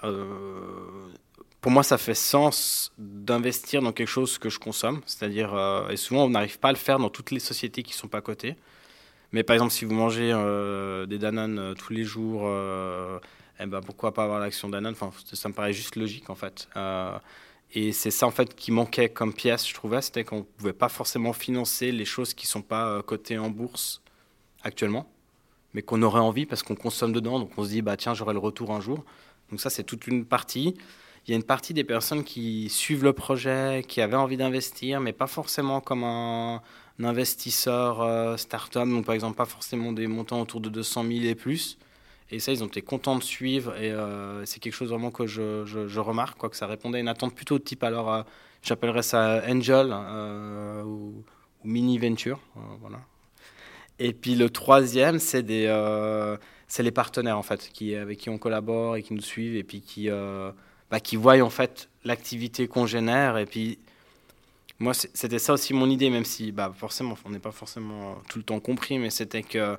pour 1.60 1.70
moi, 1.70 1.84
ça 1.84 1.98
fait 1.98 2.14
sens 2.14 2.92
d'investir 2.98 3.80
dans 3.80 3.92
quelque 3.92 4.08
chose 4.08 4.38
que 4.38 4.48
je 4.48 4.58
consomme. 4.58 5.02
C'est-à-dire, 5.06 5.56
et 5.88 5.96
souvent, 5.96 6.24
on 6.24 6.30
n'arrive 6.30 6.58
pas 6.58 6.70
à 6.70 6.72
le 6.72 6.78
faire 6.78 6.98
dans 6.98 7.10
toutes 7.10 7.30
les 7.30 7.38
sociétés 7.38 7.84
qui 7.84 7.92
ne 7.92 7.98
sont 7.98 8.08
pas 8.08 8.20
cotées. 8.20 8.56
Mais 9.32 9.42
par 9.42 9.54
exemple, 9.54 9.72
si 9.72 9.84
vous 9.84 9.94
mangez 9.94 10.28
des 11.08 11.18
Danone 11.18 11.74
tous 11.78 11.92
les 11.92 12.04
jours, 12.04 12.42
eh 13.60 13.66
ben, 13.66 13.80
pourquoi 13.80 14.12
pas 14.12 14.24
avoir 14.24 14.40
l'action 14.40 14.68
Danone 14.68 14.92
enfin, 14.92 15.10
Ça 15.32 15.48
me 15.48 15.54
paraît 15.54 15.72
juste 15.72 15.96
logique 15.96 16.28
en 16.30 16.34
fait. 16.34 16.68
Et 17.74 17.92
c'est 17.92 18.10
ça 18.10 18.26
en 18.26 18.30
fait 18.30 18.54
qui 18.54 18.70
manquait 18.70 19.08
comme 19.08 19.32
pièce, 19.32 19.66
je 19.66 19.74
trouvais, 19.74 20.02
c'était 20.02 20.24
qu'on 20.24 20.38
ne 20.38 20.42
pouvait 20.42 20.74
pas 20.74 20.90
forcément 20.90 21.32
financer 21.32 21.90
les 21.90 22.04
choses 22.04 22.34
qui 22.34 22.46
ne 22.46 22.50
sont 22.50 22.62
pas 22.62 22.86
euh, 22.86 23.02
cotées 23.02 23.38
en 23.38 23.48
bourse 23.48 24.02
actuellement, 24.62 25.10
mais 25.72 25.80
qu'on 25.80 26.02
aurait 26.02 26.20
envie 26.20 26.44
parce 26.44 26.62
qu'on 26.62 26.74
consomme 26.74 27.12
dedans, 27.12 27.38
donc 27.38 27.50
on 27.56 27.64
se 27.64 27.70
dit 27.70 27.80
bah 27.80 27.96
tiens 27.96 28.12
j'aurai 28.12 28.34
le 28.34 28.38
retour 28.40 28.72
un 28.72 28.80
jour. 28.80 29.04
Donc 29.50 29.60
ça 29.60 29.70
c'est 29.70 29.84
toute 29.84 30.06
une 30.06 30.26
partie. 30.26 30.74
Il 31.26 31.30
y 31.30 31.34
a 31.34 31.36
une 31.36 31.44
partie 31.44 31.72
des 31.72 31.84
personnes 31.84 32.24
qui 32.24 32.68
suivent 32.68 33.04
le 33.04 33.12
projet, 33.14 33.84
qui 33.88 34.02
avaient 34.02 34.16
envie 34.16 34.36
d'investir, 34.36 35.00
mais 35.00 35.12
pas 35.12 35.28
forcément 35.28 35.80
comme 35.80 36.04
un, 36.04 36.60
investisseur 37.04 38.00
euh, 38.00 38.36
start-up, 38.36 38.88
donc 38.88 39.04
par 39.04 39.14
exemple 39.14 39.36
pas 39.36 39.46
forcément 39.46 39.92
des 39.92 40.06
montants 40.06 40.40
autour 40.40 40.60
de 40.60 40.68
200 40.68 41.04
000 41.04 41.24
et 41.24 41.34
plus. 41.34 41.78
Et 42.32 42.40
ça, 42.40 42.50
ils 42.50 42.64
ont 42.64 42.66
été 42.66 42.80
contents 42.80 43.16
de 43.16 43.22
suivre. 43.22 43.76
Et 43.76 43.92
euh, 43.92 44.44
c'est 44.46 44.58
quelque 44.58 44.72
chose 44.72 44.88
vraiment 44.88 45.10
que 45.10 45.26
je, 45.26 45.98
remarque, 45.98 46.38
quoi, 46.38 46.48
que 46.48 46.56
ça 46.56 46.66
répondait 46.66 46.96
à 46.98 47.00
une 47.02 47.08
attente 47.08 47.34
plutôt 47.34 47.58
type, 47.58 47.84
alors 47.84 48.12
euh, 48.12 48.22
j'appellerais 48.62 49.02
ça 49.02 49.42
Angel 49.46 49.90
euh, 49.92 50.82
ou, 50.82 51.22
Mini 51.62 51.98
Venture. 51.98 52.40
voilà. 52.80 53.00
Et 53.98 54.14
puis 54.14 54.34
le 54.34 54.50
troisième, 54.50 55.20
c'est 55.20 55.44
des, 55.44 55.66
c'est 56.66 56.82
les 56.82 56.90
partenaires 56.90 57.38
en 57.38 57.42
fait, 57.42 57.70
qui, 57.72 57.94
avec 57.94 58.18
qui 58.18 58.30
on 58.30 58.38
collabore 58.38 58.96
et 58.96 59.02
qui 59.02 59.14
nous 59.14 59.20
suivent 59.20 59.54
et 59.54 59.62
puis 59.62 59.80
qui, 59.80 60.08
bah, 60.90 60.98
qui 60.98 61.14
voient 61.14 61.40
en 61.40 61.50
fait 61.50 61.88
l'activité 62.02 62.66
qu'on 62.66 62.86
génère. 62.86 63.38
Et 63.38 63.46
puis 63.46 63.78
moi, 64.82 64.94
c'était 64.94 65.38
ça 65.38 65.52
aussi 65.54 65.74
mon 65.74 65.88
idée, 65.88 66.10
même 66.10 66.24
si 66.24 66.52
bah, 66.52 66.72
forcément, 66.76 67.16
on 67.24 67.30
n'est 67.30 67.38
pas 67.38 67.52
forcément 67.52 68.16
tout 68.28 68.38
le 68.38 68.44
temps 68.44 68.60
compris, 68.60 68.98
mais 68.98 69.10
c'était 69.10 69.42
que 69.42 69.78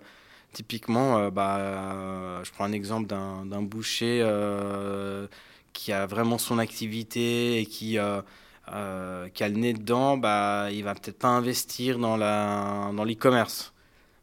Typiquement, 0.53 1.17
euh, 1.17 1.31
bah, 1.31 1.57
euh, 1.57 2.43
je 2.43 2.51
prends 2.51 2.65
un 2.65 2.71
exemple 2.71 3.07
d'un 3.07 3.61
boucher 3.63 4.19
euh, 4.21 5.27
qui 5.73 5.91
a 5.91 6.05
vraiment 6.05 6.37
son 6.37 6.59
activité 6.59 7.59
et 7.59 7.65
qui, 7.65 7.97
qui 7.97 7.97
a 7.97 9.47
le 9.49 9.55
nez 9.55 9.73
dedans, 9.73 10.17
bah, 10.17 10.67
il 10.71 10.83
va 10.83 10.93
peut-être 10.93 11.17
pas 11.17 11.29
investir 11.29 11.97
dans 11.97 12.17
l'e-commerce. 12.17 13.73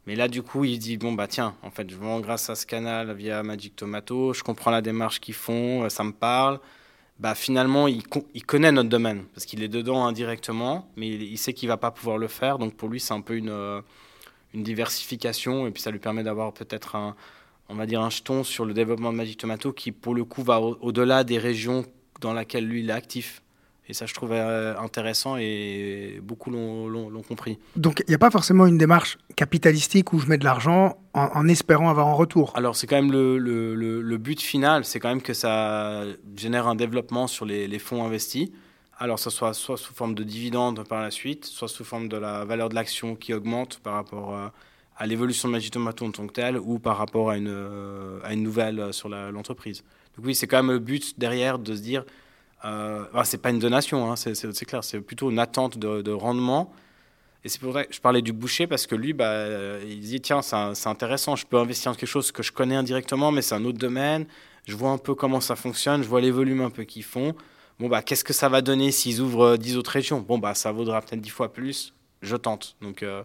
Mais 0.06 0.14
là, 0.16 0.28
du 0.28 0.42
coup, 0.42 0.64
il 0.64 0.78
dit 0.78 0.96
bon 0.96 1.12
bah 1.12 1.26
tiens, 1.28 1.54
en 1.62 1.70
fait, 1.70 1.90
je 1.90 1.96
vends 1.96 2.20
grâce 2.20 2.48
à 2.50 2.54
ce 2.54 2.66
canal 2.66 3.12
via 3.12 3.42
Magic 3.42 3.76
Tomato, 3.76 4.32
je 4.32 4.42
comprends 4.42 4.70
la 4.70 4.82
démarche 4.82 5.20
qu'ils 5.20 5.34
font, 5.34 5.88
ça 5.90 6.04
me 6.04 6.12
parle. 6.12 6.60
Bah 7.20 7.34
finalement, 7.34 7.86
il, 7.86 8.02
connaît 8.46 8.72
notre 8.72 8.88
domaine 8.88 9.24
parce 9.34 9.44
qu'il 9.44 9.62
est 9.62 9.68
dedans 9.68 10.06
indirectement, 10.06 10.90
mais 10.96 11.08
il, 11.08 11.36
sait 11.38 11.52
qu'il 11.52 11.68
va 11.68 11.76
pas 11.76 11.90
pouvoir 11.90 12.16
le 12.18 12.28
faire. 12.28 12.58
Donc 12.58 12.74
pour 12.74 12.88
lui, 12.88 12.98
c'est 12.98 13.14
un 13.14 13.20
peu 13.20 13.36
une 13.36 13.82
une 14.54 14.62
diversification 14.62 15.66
et 15.66 15.70
puis 15.70 15.82
ça 15.82 15.90
lui 15.90 15.98
permet 15.98 16.22
d'avoir 16.22 16.52
peut-être 16.52 16.96
un, 16.96 17.14
on 17.68 17.74
va 17.74 17.86
dire 17.86 18.00
un 18.00 18.10
jeton 18.10 18.44
sur 18.44 18.64
le 18.64 18.74
développement 18.74 19.12
de 19.12 19.16
Magic 19.16 19.38
Tomato 19.38 19.72
qui 19.72 19.92
pour 19.92 20.14
le 20.14 20.24
coup 20.24 20.42
va 20.42 20.60
au-delà 20.60 21.24
des 21.24 21.38
régions 21.38 21.84
dans 22.20 22.34
lesquelles 22.34 22.66
lui 22.66 22.80
il 22.80 22.90
est 22.90 22.94
actif. 22.94 23.42
Et 23.90 23.92
ça, 23.92 24.06
je 24.06 24.14
trouvais 24.14 24.38
euh, 24.38 24.78
intéressant 24.78 25.36
et 25.36 26.20
beaucoup 26.22 26.52
l'ont 26.52 27.22
compris. 27.26 27.58
Donc, 27.74 28.04
il 28.06 28.10
n'y 28.10 28.14
a 28.14 28.18
pas 28.18 28.30
forcément 28.30 28.66
une 28.66 28.78
démarche 28.78 29.18
capitalistique 29.34 30.12
où 30.12 30.20
je 30.20 30.28
mets 30.28 30.38
de 30.38 30.44
l'argent 30.44 30.96
en, 31.12 31.48
espérant 31.48 31.90
avoir 31.90 32.06
un 32.06 32.12
retour? 32.12 32.52
Alors, 32.54 32.76
c'est 32.76 32.86
quand 32.86 32.94
même 32.94 33.10
le, 33.10 33.36
le, 33.36 33.74
le, 33.74 34.18
but 34.18 34.40
final, 34.40 34.84
c'est 34.84 35.00
quand 35.00 35.08
même 35.08 35.22
que 35.22 35.34
ça 35.34 36.04
génère 36.36 36.68
un 36.68 36.76
développement 36.76 37.26
sur 37.26 37.44
les, 37.46 37.66
les 37.66 37.80
fonds 37.80 38.04
investis. 38.04 38.50
Alors, 38.96 39.18
ce 39.18 39.28
soit 39.28 39.54
soit 39.54 39.76
sous 39.76 39.92
forme 39.92 40.14
de 40.14 40.22
dividendes 40.22 40.86
par 40.86 41.02
la 41.02 41.10
suite, 41.10 41.44
soit 41.44 41.66
sous 41.66 41.84
forme 41.84 42.08
de 42.08 42.16
la 42.16 42.44
valeur 42.44 42.68
de 42.68 42.76
l'action 42.76 43.16
qui 43.16 43.34
augmente 43.34 43.80
par 43.80 43.94
rapport 43.94 44.36
euh, 44.36 44.46
à, 44.96 45.06
l'évolution 45.08 45.48
de 45.48 45.52
Magitomato 45.54 46.06
en 46.06 46.12
tant 46.12 46.28
que 46.28 46.32
tel 46.32 46.58
ou 46.58 46.78
par 46.78 46.96
rapport 46.96 47.30
à 47.30 47.36
une, 47.36 47.48
euh, 47.48 48.20
à 48.22 48.34
une 48.34 48.44
nouvelle 48.44 48.92
sur 48.92 49.08
l'entreprise. 49.08 49.82
Donc 50.16 50.26
oui, 50.26 50.36
c'est 50.36 50.46
quand 50.46 50.58
même 50.58 50.70
le 50.70 50.78
but 50.78 51.18
derrière 51.18 51.58
de 51.58 51.74
se 51.74 51.82
dire, 51.82 52.04
euh, 52.64 53.04
ah, 53.14 53.24
c'est 53.24 53.38
pas 53.38 53.50
une 53.50 53.58
donation, 53.58 54.10
hein, 54.10 54.16
c'est 54.16 54.64
clair, 54.64 54.84
c'est 54.84 55.00
plutôt 55.00 55.30
une 55.30 55.38
attente 55.38 55.78
de, 55.78 56.12
rendement. 56.12 56.72
Et 57.42 57.48
c'est 57.48 57.60
pour 57.60 57.72
ça 57.72 57.84
que 57.84 57.94
je 57.94 58.00
parlais 58.00 58.20
du 58.20 58.32
boucher 58.34 58.66
parce 58.66 58.86
que 58.86 58.94
lui, 58.94 59.14
bah, 59.14 59.46
il 59.86 60.00
dit 60.00 60.20
tiens, 60.20 60.42
c'est 60.42 60.86
intéressant, 60.88 61.36
je 61.36 61.46
peux 61.46 61.58
investir 61.58 61.92
dans 61.92 61.96
quelque 61.96 62.08
chose 62.08 62.32
que 62.32 62.42
je 62.42 62.52
connais 62.52 62.76
indirectement, 62.76 63.32
mais 63.32 63.42
c'est 63.42 63.54
un 63.54 63.64
autre 63.64 63.78
domaine. 63.78 64.26
Je 64.66 64.76
vois 64.76 64.90
un 64.90 64.98
peu 64.98 65.14
comment 65.14 65.40
ça 65.40 65.56
fonctionne, 65.56 66.02
je 66.02 66.08
vois 66.08 66.20
les 66.20 66.30
volumes 66.30 66.60
un 66.60 66.70
peu 66.70 66.84
qu'ils 66.84 67.04
font 67.04 67.34
bon, 67.80 67.88
bah, 67.88 68.02
qu'est-ce 68.02 68.24
que 68.24 68.32
ça 68.32 68.48
va 68.48 68.60
donner 68.62 68.92
s'ils 68.92 69.20
ouvrent 69.20 69.56
10 69.56 69.76
autres 69.76 69.90
régions? 69.90 70.20
Bon, 70.20 70.38
bah, 70.38 70.54
ça 70.54 70.70
vaudra 70.70 71.00
peut-être 71.00 71.20
10 71.20 71.30
fois 71.30 71.52
plus, 71.52 71.94
je 72.22 72.36
tente. 72.36 72.76
Donc, 72.82 73.02
euh, 73.02 73.24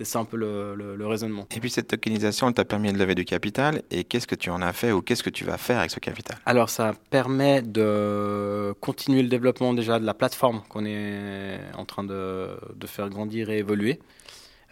c'était 0.00 0.12
ça 0.12 0.20
un 0.20 0.24
peu 0.24 0.38
le, 0.38 1.06
raisonnement. 1.06 1.46
Et 1.54 1.60
puis, 1.60 1.70
cette 1.70 1.88
tokenisation, 1.88 2.48
elle 2.48 2.54
t'a 2.54 2.64
permis 2.64 2.92
de 2.92 2.98
lever 2.98 3.14
du 3.14 3.26
capital. 3.26 3.82
Et 3.90 4.04
qu'est-ce 4.04 4.26
que 4.26 4.34
tu 4.34 4.48
en 4.48 4.62
as 4.62 4.72
fait 4.72 4.92
ou 4.92 5.02
qu'est-ce 5.02 5.22
que 5.22 5.30
tu 5.30 5.44
vas 5.44 5.58
faire 5.58 5.78
avec 5.78 5.90
ce 5.90 6.00
capital? 6.00 6.38
Alors, 6.46 6.70
ça 6.70 6.94
permet 7.10 7.60
de 7.60 8.74
continuer 8.80 9.22
le 9.22 9.28
développement 9.28 9.74
déjà 9.74 9.98
de 9.98 10.06
la 10.06 10.14
plateforme 10.14 10.62
qu'on 10.70 10.86
est 10.86 11.58
en 11.76 11.84
train 11.84 12.04
de, 12.04 12.48
de, 12.74 12.86
faire 12.86 13.10
grandir 13.10 13.50
et 13.50 13.58
évoluer. 13.58 14.00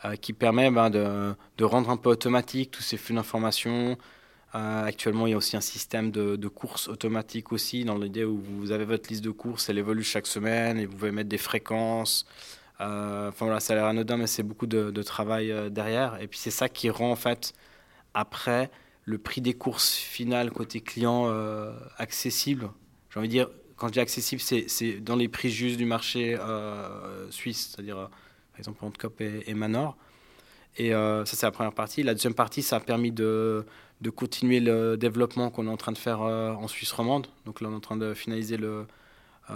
Euh, 0.04 0.14
qui 0.14 0.32
permet 0.32 0.70
bah, 0.70 0.90
de, 0.90 1.34
de, 1.56 1.64
rendre 1.64 1.90
un 1.90 1.96
peu 1.96 2.08
automatique 2.08 2.70
tous 2.70 2.84
ces 2.84 2.96
flux 2.96 3.16
d'informations, 3.16 3.98
euh, 4.54 4.84
actuellement, 4.84 5.26
il 5.26 5.30
y 5.30 5.34
a 5.34 5.36
aussi 5.36 5.56
un 5.56 5.60
système 5.60 6.12
de, 6.12 6.36
de 6.36 6.48
courses 6.48 6.86
automatiques 6.86 7.50
aussi, 7.50 7.84
dans 7.84 7.98
l'idée 7.98 8.22
où 8.22 8.38
vous 8.38 8.70
avez 8.70 8.84
votre 8.84 9.10
liste 9.10 9.24
de 9.24 9.30
courses, 9.30 9.68
elle 9.68 9.78
évolue 9.78 10.04
chaque 10.04 10.28
semaine 10.28 10.78
et 10.78 10.86
vous 10.86 10.96
pouvez 10.96 11.10
mettre 11.10 11.28
des 11.28 11.36
fréquences. 11.36 12.26
Euh, 12.80 13.28
enfin 13.28 13.46
voilà, 13.46 13.60
ça 13.60 13.72
a 13.72 13.76
l'air 13.76 13.86
anodin, 13.86 14.16
mais 14.16 14.26
c'est 14.26 14.42
beaucoup 14.42 14.66
de, 14.66 15.02
travail 15.02 15.50
euh, 15.50 15.68
derrière. 15.68 16.20
Et 16.20 16.28
puis 16.28 16.38
c'est 16.38 16.50
ça 16.50 16.68
qui 16.68 16.90
rend 16.90 17.10
en 17.10 17.16
fait 17.16 17.52
après 18.14 18.70
le 19.04 19.18
prix 19.18 19.40
des 19.40 19.54
courses 19.54 19.94
finales 19.94 20.50
côté 20.50 20.80
client 20.80 21.32
accessible. 21.96 22.70
J'ai 23.10 23.18
envie 23.20 23.28
de 23.28 23.32
dire, 23.32 23.48
quand 23.76 23.88
je 23.88 23.94
dis 23.94 24.00
accessible, 24.00 24.40
c'est 24.40 25.00
dans 25.00 25.16
les 25.16 25.28
prix 25.28 25.50
justes 25.50 25.78
du 25.78 25.86
marché 25.86 26.36
suisse, 27.30 27.70
c'est-à-dire 27.70 27.96
par 27.96 28.58
exemple 28.58 28.84
Antcop 28.84 29.20
et, 29.22 29.44
et 29.46 29.54
Manor. 29.54 29.96
Et 30.76 30.90
ça, 30.90 31.24
c'est 31.24 31.46
la 31.46 31.52
première 31.52 31.72
partie. 31.72 32.02
La 32.02 32.12
deuxième 32.12 32.34
partie, 32.34 32.60
ça 32.60 32.76
a 32.76 32.80
permis 32.80 33.10
de 33.10 33.64
continuer 34.14 34.60
le 34.60 34.96
développement 34.96 35.50
qu'on 35.50 35.66
est 35.66 35.70
en 35.70 35.76
train 35.76 35.92
de 35.92 35.98
faire 35.98 36.22
euh, 36.22 36.52
en 36.52 36.68
Suisse 36.68 36.92
romande. 36.92 37.26
Donc 37.46 37.60
là, 37.60 37.68
on 37.68 37.72
est 37.72 37.76
en 37.76 37.80
train 37.80 37.96
de 37.96 38.14
finaliser 38.14 38.58
euh, 38.60 38.84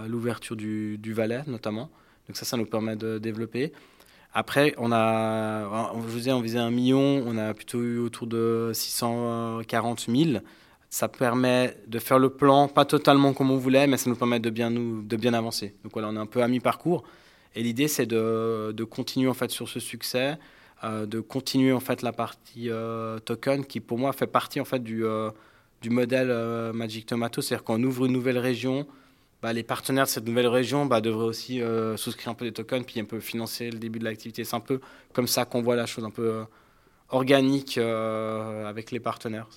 l'ouverture 0.07 0.55
du, 0.55 0.97
du, 0.97 1.13
Valais, 1.13 1.43
notamment. 1.47 1.89
Donc 2.27 2.37
ça, 2.37 2.45
ça 2.45 2.57
nous 2.57 2.65
permet 2.65 2.95
de 2.95 3.17
développer. 3.17 3.73
Après, 4.33 4.73
on 4.77 4.91
a, 4.91 5.93
je 5.93 5.99
vous 5.99 6.17
disais, 6.17 6.31
on 6.31 6.41
visait 6.41 6.57
un 6.57 6.71
million, 6.71 7.23
on 7.25 7.37
a 7.37 7.53
plutôt 7.53 7.81
eu 7.81 7.99
autour 7.99 8.25
de 8.25 8.71
640 8.73 10.07
000. 10.09 10.39
Ça 10.89 11.07
permet 11.07 11.77
de 11.87 11.99
faire 11.99 12.17
le 12.17 12.31
plan, 12.31 12.67
pas 12.67 12.85
totalement 12.85 13.33
comme 13.33 13.51
on 13.51 13.57
voulait, 13.57 13.85
mais 13.85 13.97
ça 13.97 14.09
nous 14.09 14.15
permet 14.15 14.39
de 14.39 14.49
bien, 14.49 14.71
nous, 14.71 15.03
de 15.03 15.15
bien 15.17 15.35
avancer. 15.35 15.75
Donc 15.83 15.93
voilà, 15.93 16.07
on 16.09 16.15
est 16.15 16.19
un 16.19 16.25
peu 16.25 16.41
à 16.41 16.47
mi-parcours. 16.47 17.03
Et 17.55 17.61
l'idée, 17.61 17.87
c'est 17.87 18.07
de, 18.07 18.71
de, 18.75 18.83
continuer 18.83 19.29
en 19.29 19.35
fait 19.35 19.51
sur 19.51 19.69
ce 19.69 19.79
succès, 19.79 20.39
euh, 20.83 21.05
de 21.05 21.19
continuer 21.19 21.71
en 21.71 21.79
fait 21.79 22.01
la 22.01 22.11
partie 22.11 22.71
euh, 22.71 23.19
token 23.19 23.63
qui 23.63 23.79
pour 23.79 23.99
moi 23.99 24.13
fait 24.13 24.27
partie 24.27 24.59
en 24.59 24.65
fait 24.65 24.79
du, 24.79 25.05
euh, 25.05 25.29
du 25.81 25.91
modèle 25.91 26.33
Magic 26.73 27.05
Tomato, 27.05 27.41
c'est-à-dire 27.41 27.63
qu'on 27.63 27.83
ouvre 27.83 28.05
une 28.05 28.13
nouvelle 28.13 28.39
région, 28.39 28.87
bah, 29.43 29.53
les 29.53 29.61
partenaires 29.61 30.05
de 30.05 30.09
cette 30.09 30.25
nouvelle 30.25 30.47
région 30.47 30.87
bah, 30.87 31.01
devraient 31.01 31.25
aussi 31.25 31.61
souscrire 31.97 32.29
un 32.29 32.33
peu 32.33 32.45
des 32.45 32.51
tokens 32.51 32.83
puis 32.83 32.99
un 32.99 33.05
peu 33.05 33.19
financer 33.19 33.69
le 33.69 33.77
début 33.77 33.99
de 33.99 34.05
l'activité. 34.05 34.43
C'est 34.43 34.55
un 34.55 34.59
peu 34.59 34.79
comme 35.13 35.27
ça 35.27 35.45
qu'on 35.45 35.61
voit 35.61 35.75
la 35.75 35.85
chose 35.85 36.03
un 36.03 36.09
peu 36.09 36.45
organique 37.09 37.77
avec 37.77 38.89
les 38.89 38.99
partenaires. 38.99 39.47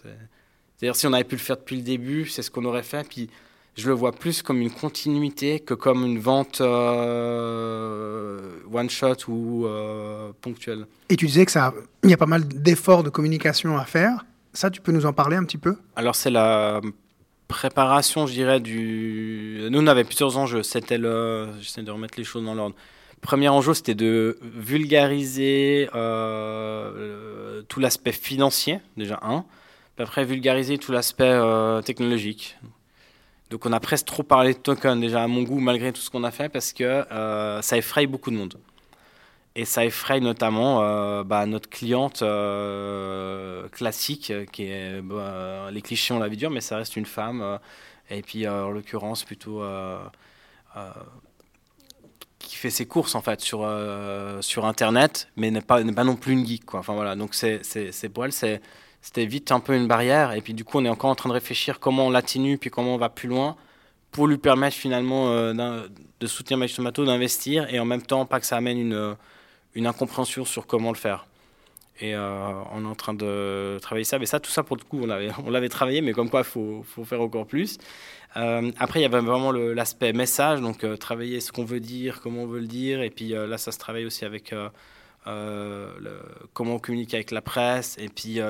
C'est-à-dire 0.77 0.96
si 0.96 1.07
on 1.07 1.12
avait 1.14 1.25
pu 1.25 1.37
le 1.37 1.40
faire 1.40 1.57
depuis 1.57 1.77
le 1.77 1.83
début, 1.83 2.27
c'est 2.27 2.42
ce 2.42 2.51
qu'on 2.51 2.64
aurait 2.66 2.83
fait. 2.83 3.09
Puis 3.09 3.31
je 3.77 3.88
le 3.88 3.94
vois 3.94 4.12
plus 4.12 4.42
comme 4.42 4.61
une 4.61 4.70
continuité 4.70 5.61
que 5.61 5.75
comme 5.75 6.05
une 6.05 6.18
vente 6.18 6.61
euh, 6.61 8.40
one 8.72 8.88
shot 8.88 9.29
ou 9.29 9.66
euh, 9.66 10.33
ponctuelle. 10.40 10.87
Et 11.09 11.16
tu 11.16 11.27
disais 11.27 11.44
que 11.44 11.53
ça, 11.53 11.75
il 12.03 12.11
y 12.11 12.14
a 12.14 12.16
pas 12.16 12.27
mal 12.27 12.49
d'efforts 12.49 13.03
de 13.03 13.11
communication 13.11 13.77
à 13.77 13.85
faire. 13.85 14.25
Ça, 14.55 14.70
tu 14.70 14.81
peux 14.81 14.92
nous 14.92 15.05
en 15.05 15.12
parler 15.12 15.37
un 15.37 15.44
petit 15.44 15.59
peu? 15.59 15.77
Alors 15.94 16.16
c'est 16.16 16.31
la 16.31 16.81
préparation, 17.48 18.26
je 18.26 18.32
dirais, 18.32 18.61
du. 18.61 19.68
Nous, 19.70 19.80
on 19.80 19.87
avait 19.87 20.04
plusieurs 20.04 20.37
enjeux. 20.37 20.62
C'était 20.62 20.98
le. 20.98 21.48
J'essaie 21.61 21.82
de 21.82 21.90
remettre 21.90 22.18
les 22.18 22.24
choses 22.24 22.44
dans 22.44 22.54
l'ordre. 22.54 22.74
Premier 23.20 23.48
enjeu, 23.48 23.74
c'était 23.74 23.94
de 23.94 24.38
vulgariser 24.42 25.88
euh, 25.94 27.62
tout 27.68 27.80
l'aspect 27.80 28.12
financier, 28.12 28.80
déjà 28.96 29.18
un. 29.22 29.44
Puis 29.96 30.04
après, 30.04 30.24
vulgariser 30.24 30.78
tout 30.78 30.92
l'aspect 30.92 31.40
technologique. 31.85 32.56
Donc 33.50 33.64
on 33.64 33.72
a 33.72 33.80
presque 33.80 34.06
trop 34.06 34.22
parlé 34.22 34.54
de 34.54 34.59
token 34.59 35.00
déjà 35.00 35.22
à 35.22 35.26
mon 35.28 35.42
goût 35.42 35.61
malgré 35.61 35.92
tout 35.92 36.00
ce 36.00 36.11
qu'on 36.11 36.24
a 36.24 36.30
fait 36.30 36.48
parce 36.48 36.72
que 36.72 36.85
euh, 36.85 37.62
ça 37.62 37.76
effraie 37.76 38.06
beaucoup 38.06 38.30
de 38.30 38.37
monde. 38.37 38.54
Et 39.58 39.64
ça 39.64 39.86
effraie 39.86 40.20
notamment 40.20 40.82
euh, 40.82 41.24
bah, 41.24 41.46
notre 41.46 41.70
cliente 41.70 42.20
euh, 42.20 43.66
classique, 43.70 44.30
qui 44.52 44.64
est 44.64 45.00
bah, 45.00 45.70
les 45.72 45.80
clichés 45.80 46.12
on 46.12 46.18
la 46.18 46.28
vie 46.28 46.36
dure, 46.36 46.50
mais 46.50 46.60
ça 46.60 46.76
reste 46.76 46.94
une 46.94 47.06
femme. 47.06 47.58
et 48.10 48.20
puis 48.20 48.46
en 48.46 48.70
l'occurrence 48.70 49.24
plutôt 49.24 49.62
qui 52.38 52.56
fait 52.56 52.68
ses 52.68 52.86
courses 52.86 53.14
en 53.14 53.22
fait 53.22 53.40
sur, 53.40 53.66
sur 54.40 54.66
Internet, 54.66 55.28
mais 55.36 55.50
n'est 55.50 55.62
pas, 55.62 55.82
pas 55.82 56.04
non 56.04 56.16
plus 56.16 56.34
une 56.34 56.46
geek. 56.46 56.66
Quoi. 56.66 56.80
Enfin, 56.80 56.92
voilà. 56.92 57.16
Donc 57.16 57.34
c'est, 57.34 57.64
c'est, 57.64 58.08
pour 58.10 58.26
elle, 58.26 58.32
c'était 58.32 59.26
vite 59.26 59.52
un 59.52 59.60
peu 59.60 59.74
une 59.74 59.88
barrière. 59.88 60.32
Et 60.32 60.42
puis 60.42 60.52
du 60.52 60.64
coup, 60.64 60.78
on 60.78 60.84
est 60.84 60.90
encore 60.90 61.08
en 61.08 61.14
train 61.14 61.30
de 61.30 61.34
réfléchir 61.34 61.80
comment 61.80 62.08
on 62.08 62.10
l'atténue, 62.10 62.58
puis 62.58 62.68
comment 62.68 62.94
on 62.94 62.98
va 62.98 63.08
plus 63.08 63.28
loin 63.28 63.56
pour 64.10 64.26
lui 64.26 64.36
permettre 64.36 64.76
finalement 64.76 65.30
de 65.54 66.26
soutenir 66.26 66.58
Magic 66.58 66.76
Tomato, 66.76 67.06
d'investir, 67.06 67.72
et 67.72 67.80
en 67.80 67.86
même 67.86 68.02
temps 68.02 68.26
pas 68.26 68.38
que 68.38 68.46
ça 68.46 68.58
amène 68.58 68.78
une, 68.78 69.16
une 69.76 69.86
incompréhension 69.86 70.44
sur 70.44 70.66
comment 70.66 70.90
le 70.90 70.96
faire. 70.96 71.26
Et 72.00 72.14
euh, 72.14 72.52
on 72.72 72.84
est 72.84 72.88
en 72.88 72.94
train 72.94 73.14
de 73.14 73.78
travailler 73.80 74.04
ça. 74.04 74.18
Mais 74.18 74.26
ça, 74.26 74.40
tout 74.40 74.50
ça, 74.50 74.62
pour 74.62 74.76
le 74.76 74.82
coup, 74.82 75.00
on 75.02 75.06
l'avait, 75.06 75.30
on 75.46 75.50
l'avait 75.50 75.68
travaillé, 75.68 76.00
mais 76.00 76.12
comme 76.12 76.28
quoi, 76.28 76.40
il 76.40 76.44
faut, 76.44 76.82
faut, 76.82 77.04
faire 77.04 77.20
encore 77.20 77.46
plus. 77.46 77.78
Euh, 78.36 78.70
après, 78.78 79.00
il 79.00 79.02
y 79.02 79.06
avait 79.06 79.20
vraiment 79.20 79.52
l'aspect 79.52 80.12
message, 80.12 80.60
donc 80.60 80.84
euh, 80.84 80.96
travailler 80.96 81.40
ce 81.40 81.52
qu'on 81.52 81.64
veut 81.64 81.80
dire, 81.80 82.20
comment 82.20 82.42
on 82.42 82.46
veut 82.46 82.60
le 82.60 82.66
dire. 82.66 83.02
Et 83.02 83.10
puis 83.10 83.28
là, 83.28 83.56
ça 83.56 83.72
se 83.72 83.78
travaille 83.78 84.04
aussi 84.04 84.24
avec 84.24 84.54
comment 85.24 86.74
on 86.74 86.78
communique 86.78 87.14
avec 87.14 87.30
la 87.30 87.40
presse. 87.40 87.96
Et 87.98 88.08
puis, 88.08 88.40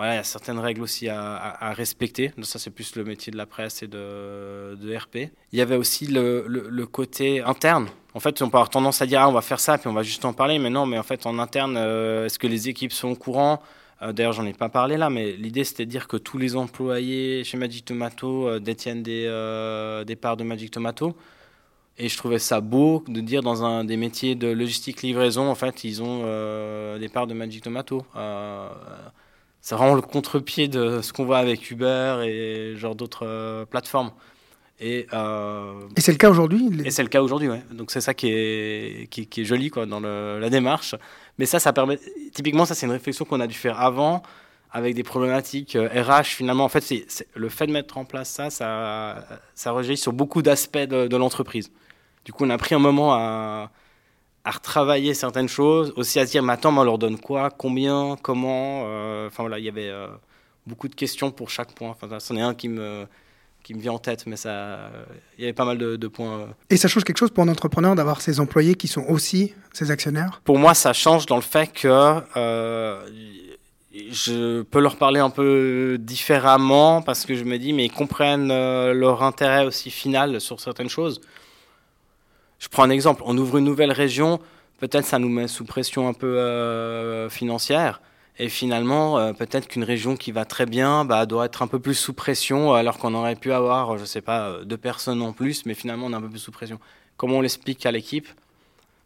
voilà, 0.00 0.14
il 0.14 0.16
y 0.16 0.20
a 0.20 0.24
certaines 0.24 0.58
règles 0.58 0.80
aussi 0.80 1.08
à, 1.08 1.36
à, 1.60 1.72
respecter. 1.74 2.32
ça, 2.42 2.58
c'est 2.58 2.70
plus 2.70 2.96
le 2.96 3.04
métier 3.04 3.30
de 3.30 3.36
la 3.36 3.44
presse 3.46 3.82
et 3.82 3.86
de, 3.86 4.96
RP. 4.96 5.30
Il 5.52 5.58
y 5.58 5.60
avait 5.60 5.76
aussi 5.76 6.06
le, 6.06 6.46
le 6.48 6.86
côté 6.86 7.42
interne. 7.42 7.86
En 8.14 8.20
fait, 8.20 8.40
on 8.42 8.48
peut 8.48 8.56
avoir 8.56 8.70
tendance 8.70 9.02
à 9.02 9.06
dire 9.06 9.20
ah, 9.20 9.28
on 9.28 9.32
va 9.32 9.42
faire 9.42 9.60
ça, 9.60 9.78
puis 9.78 9.88
on 9.88 9.92
va 9.92 10.02
juste 10.02 10.24
en 10.24 10.32
parler. 10.32 10.58
Mais 10.58 10.70
non, 10.70 10.86
mais 10.86 10.98
en 10.98 11.02
fait, 11.02 11.26
en 11.26 11.38
interne, 11.38 11.76
euh, 11.76 12.24
est-ce 12.26 12.38
que 12.38 12.46
les 12.46 12.68
équipes 12.68 12.92
sont 12.92 13.08
au 13.08 13.14
courant? 13.14 13.60
Euh, 14.02 14.12
D'ailleurs, 14.12 14.32
j'en 14.32 14.46
ai 14.46 14.54
pas 14.54 14.68
parlé 14.70 14.96
là, 14.96 15.10
mais 15.10 15.32
l'idée 15.32 15.64
c'était 15.64 15.84
de 15.84 15.90
dire 15.90 16.08
que 16.08 16.16
tous 16.16 16.38
les 16.38 16.56
employés 16.56 17.44
chez 17.44 17.58
Magic 17.58 17.84
Tomato 17.84 18.48
euh, 18.48 18.58
détiennent 18.58 19.02
des, 19.02 19.24
des, 20.06 20.16
parts 20.16 20.38
de 20.38 20.44
Magic 20.44 20.70
Tomato. 20.70 21.14
Et 21.98 22.08
je 22.08 22.16
trouvais 22.16 22.38
ça 22.38 22.62
beau 22.62 23.04
de 23.06 23.20
dire 23.20 23.42
dans 23.42 23.62
un 23.62 23.84
des 23.84 23.98
métiers 23.98 24.34
de 24.34 24.48
logistique 24.48 25.02
livraison, 25.02 25.50
en 25.50 25.54
fait, 25.54 25.84
ils 25.84 26.02
ont 26.02 26.22
des 26.98 27.08
parts 27.10 27.26
de 27.26 27.34
Magic 27.34 27.62
Tomato. 27.62 28.06
C'est 29.60 29.74
vraiment 29.74 29.94
le 29.94 30.02
contre-pied 30.02 30.68
de 30.68 31.00
ce 31.02 31.12
qu'on 31.12 31.24
voit 31.24 31.38
avec 31.38 31.70
Uber 31.70 32.22
et 32.24 32.74
genre 32.76 32.94
d'autres 32.94 33.66
plateformes. 33.70 34.12
Euh, 34.82 35.74
et, 35.96 36.00
c'est 36.00 36.12
le 36.12 36.18
cas 36.18 36.30
aujourd'hui 36.30 36.70
Et 36.84 36.90
c'est 36.90 37.02
le 37.02 37.08
cas 37.08 37.20
aujourd'hui, 37.20 37.48
ouais. 37.48 37.62
Donc 37.70 37.90
c'est 37.90 38.00
ça 38.00 38.14
qui 38.14 38.28
est, 38.30 39.08
qui, 39.10 39.40
est 39.40 39.44
joli 39.44 39.70
quoi, 39.70 39.86
dans 39.86 40.00
la 40.00 40.50
démarche. 40.50 40.94
Mais 41.38 41.46
ça, 41.46 41.58
ça 41.58 41.72
permet. 41.72 41.98
Typiquement, 42.32 42.64
ça, 42.64 42.74
c'est 42.74 42.86
une 42.86 42.92
réflexion 42.92 43.24
qu'on 43.24 43.40
a 43.40 43.46
dû 43.46 43.54
faire 43.54 43.78
avant 43.80 44.22
avec 44.72 44.94
des 44.94 45.02
problématiques 45.02 45.72
RH. 45.72 46.10
Euh, 46.10 46.22
finalement, 46.22 46.64
en 46.64 46.68
fait, 46.68 46.80
c'est, 46.80 47.06
le 47.34 47.48
fait 47.48 47.66
de 47.66 47.72
mettre 47.72 47.98
en 47.98 48.04
place 48.04 48.30
ça, 48.30 48.50
ça, 48.50 49.26
ça 49.54 49.74
sur 49.96 50.12
beaucoup 50.12 50.42
d'aspects 50.42 50.78
de, 50.78 51.16
l'entreprise. 51.16 51.70
Du 52.24 52.32
coup, 52.32 52.44
on 52.44 52.50
a 52.50 52.58
pris 52.58 52.74
un 52.74 52.78
moment 52.78 53.14
à, 53.14 53.70
à 54.44 54.52
retravailler 54.52 55.14
certaines 55.14 55.48
choses, 55.48 55.92
aussi 55.96 56.18
à 56.18 56.26
se 56.26 56.32
dire, 56.32 56.42
mais 56.42 56.54
attends, 56.54 56.76
on 56.76 56.84
leur 56.84 56.98
donne 56.98 57.18
quoi, 57.18 57.50
combien, 57.50 58.16
comment. 58.22 58.84
Euh, 58.86 59.26
enfin 59.26 59.42
voilà, 59.42 59.58
il 59.58 59.64
y 59.64 59.68
avait 59.68 59.92
beaucoup 60.66 60.88
de 60.88 60.94
questions 60.94 61.30
pour 61.30 61.50
chaque 61.50 61.72
point. 61.72 61.90
Enfin, 61.90 62.18
c'en 62.18 62.36
est 62.36 62.40
un 62.40 62.54
qui 62.54 62.68
me 62.68 63.06
qui 63.62 63.74
me 63.74 63.80
vient 63.80 63.92
en 63.92 63.98
tête, 63.98 64.26
mais 64.26 64.36
ça, 64.36 64.90
il 65.36 65.42
y 65.42 65.44
avait 65.44 65.52
pas 65.52 65.64
mal 65.64 65.78
de, 65.78 66.08
points. 66.08 66.40
Euh. 66.40 66.46
Et 66.70 66.76
ça 66.76 66.88
change 66.88 67.04
quelque 67.04 67.18
chose 67.18 67.30
pour 67.30 67.44
un 67.44 67.48
entrepreneur 67.48 67.94
d'avoir 67.94 68.20
ses 68.20 68.40
employés 68.40 68.74
qui 68.74 68.88
sont 68.88 69.04
aussi 69.08 69.54
ses 69.72 69.90
actionnaires? 69.90 70.40
Pour 70.44 70.58
moi, 70.58 70.74
ça 70.74 70.92
change 70.92 71.26
dans 71.26 71.36
le 71.36 71.42
fait 71.42 71.68
que 71.72 72.20
euh, 72.36 73.00
je 73.92 74.62
peux 74.62 74.80
leur 74.80 74.96
parler 74.96 75.20
un 75.20 75.30
peu 75.30 75.98
différemment 76.00 77.02
parce 77.02 77.26
que 77.26 77.34
je 77.34 77.44
me 77.44 77.58
dis, 77.58 77.72
mais 77.72 77.86
ils 77.86 77.92
comprennent 77.92 78.50
euh, 78.50 78.92
leur 78.92 79.22
intérêt 79.22 79.64
aussi 79.64 79.90
final 79.90 80.40
sur 80.40 80.60
certaines 80.60 80.88
choses. 80.88 81.20
Je 82.60 82.68
prends 82.68 82.84
un 82.84 82.90
exemple, 82.90 83.22
on 83.26 83.36
ouvre 83.36 83.58
une 83.58 83.64
nouvelle 83.64 83.90
région, 83.90 84.38
peut-être 84.78 85.04
ça 85.04 85.18
nous 85.18 85.28
met 85.28 85.48
sous 85.48 85.64
pression 85.64 86.06
un 86.06 86.12
peu 86.12 87.28
financière. 87.30 88.00
Et 88.40 88.48
finalement, 88.48 89.18
euh, 89.18 89.34
peut-être 89.34 89.68
qu'une 89.68 89.84
région 89.84 90.16
qui 90.16 90.32
va 90.32 90.46
très 90.46 90.64
bien 90.64 91.04
bah, 91.04 91.26
doit 91.26 91.44
être 91.44 91.60
un 91.60 91.66
peu 91.66 91.78
plus 91.78 91.94
sous 91.94 92.14
pression, 92.14 92.72
alors 92.72 92.96
qu'on 92.96 93.12
aurait 93.12 93.36
pu 93.36 93.52
avoir, 93.52 93.98
je 93.98 94.02
ne 94.02 94.06
sais 94.06 94.22
pas, 94.22 94.48
euh, 94.48 94.64
deux 94.64 94.78
personnes 94.78 95.20
en 95.20 95.34
plus, 95.34 95.66
mais 95.66 95.74
finalement, 95.74 96.06
on 96.06 96.12
est 96.12 96.16
un 96.16 96.22
peu 96.22 96.30
plus 96.30 96.38
sous 96.38 96.50
pression. 96.50 96.80
Comment 97.18 97.36
on 97.36 97.40
l'explique 97.42 97.84
à 97.84 97.92
l'équipe? 97.92 98.26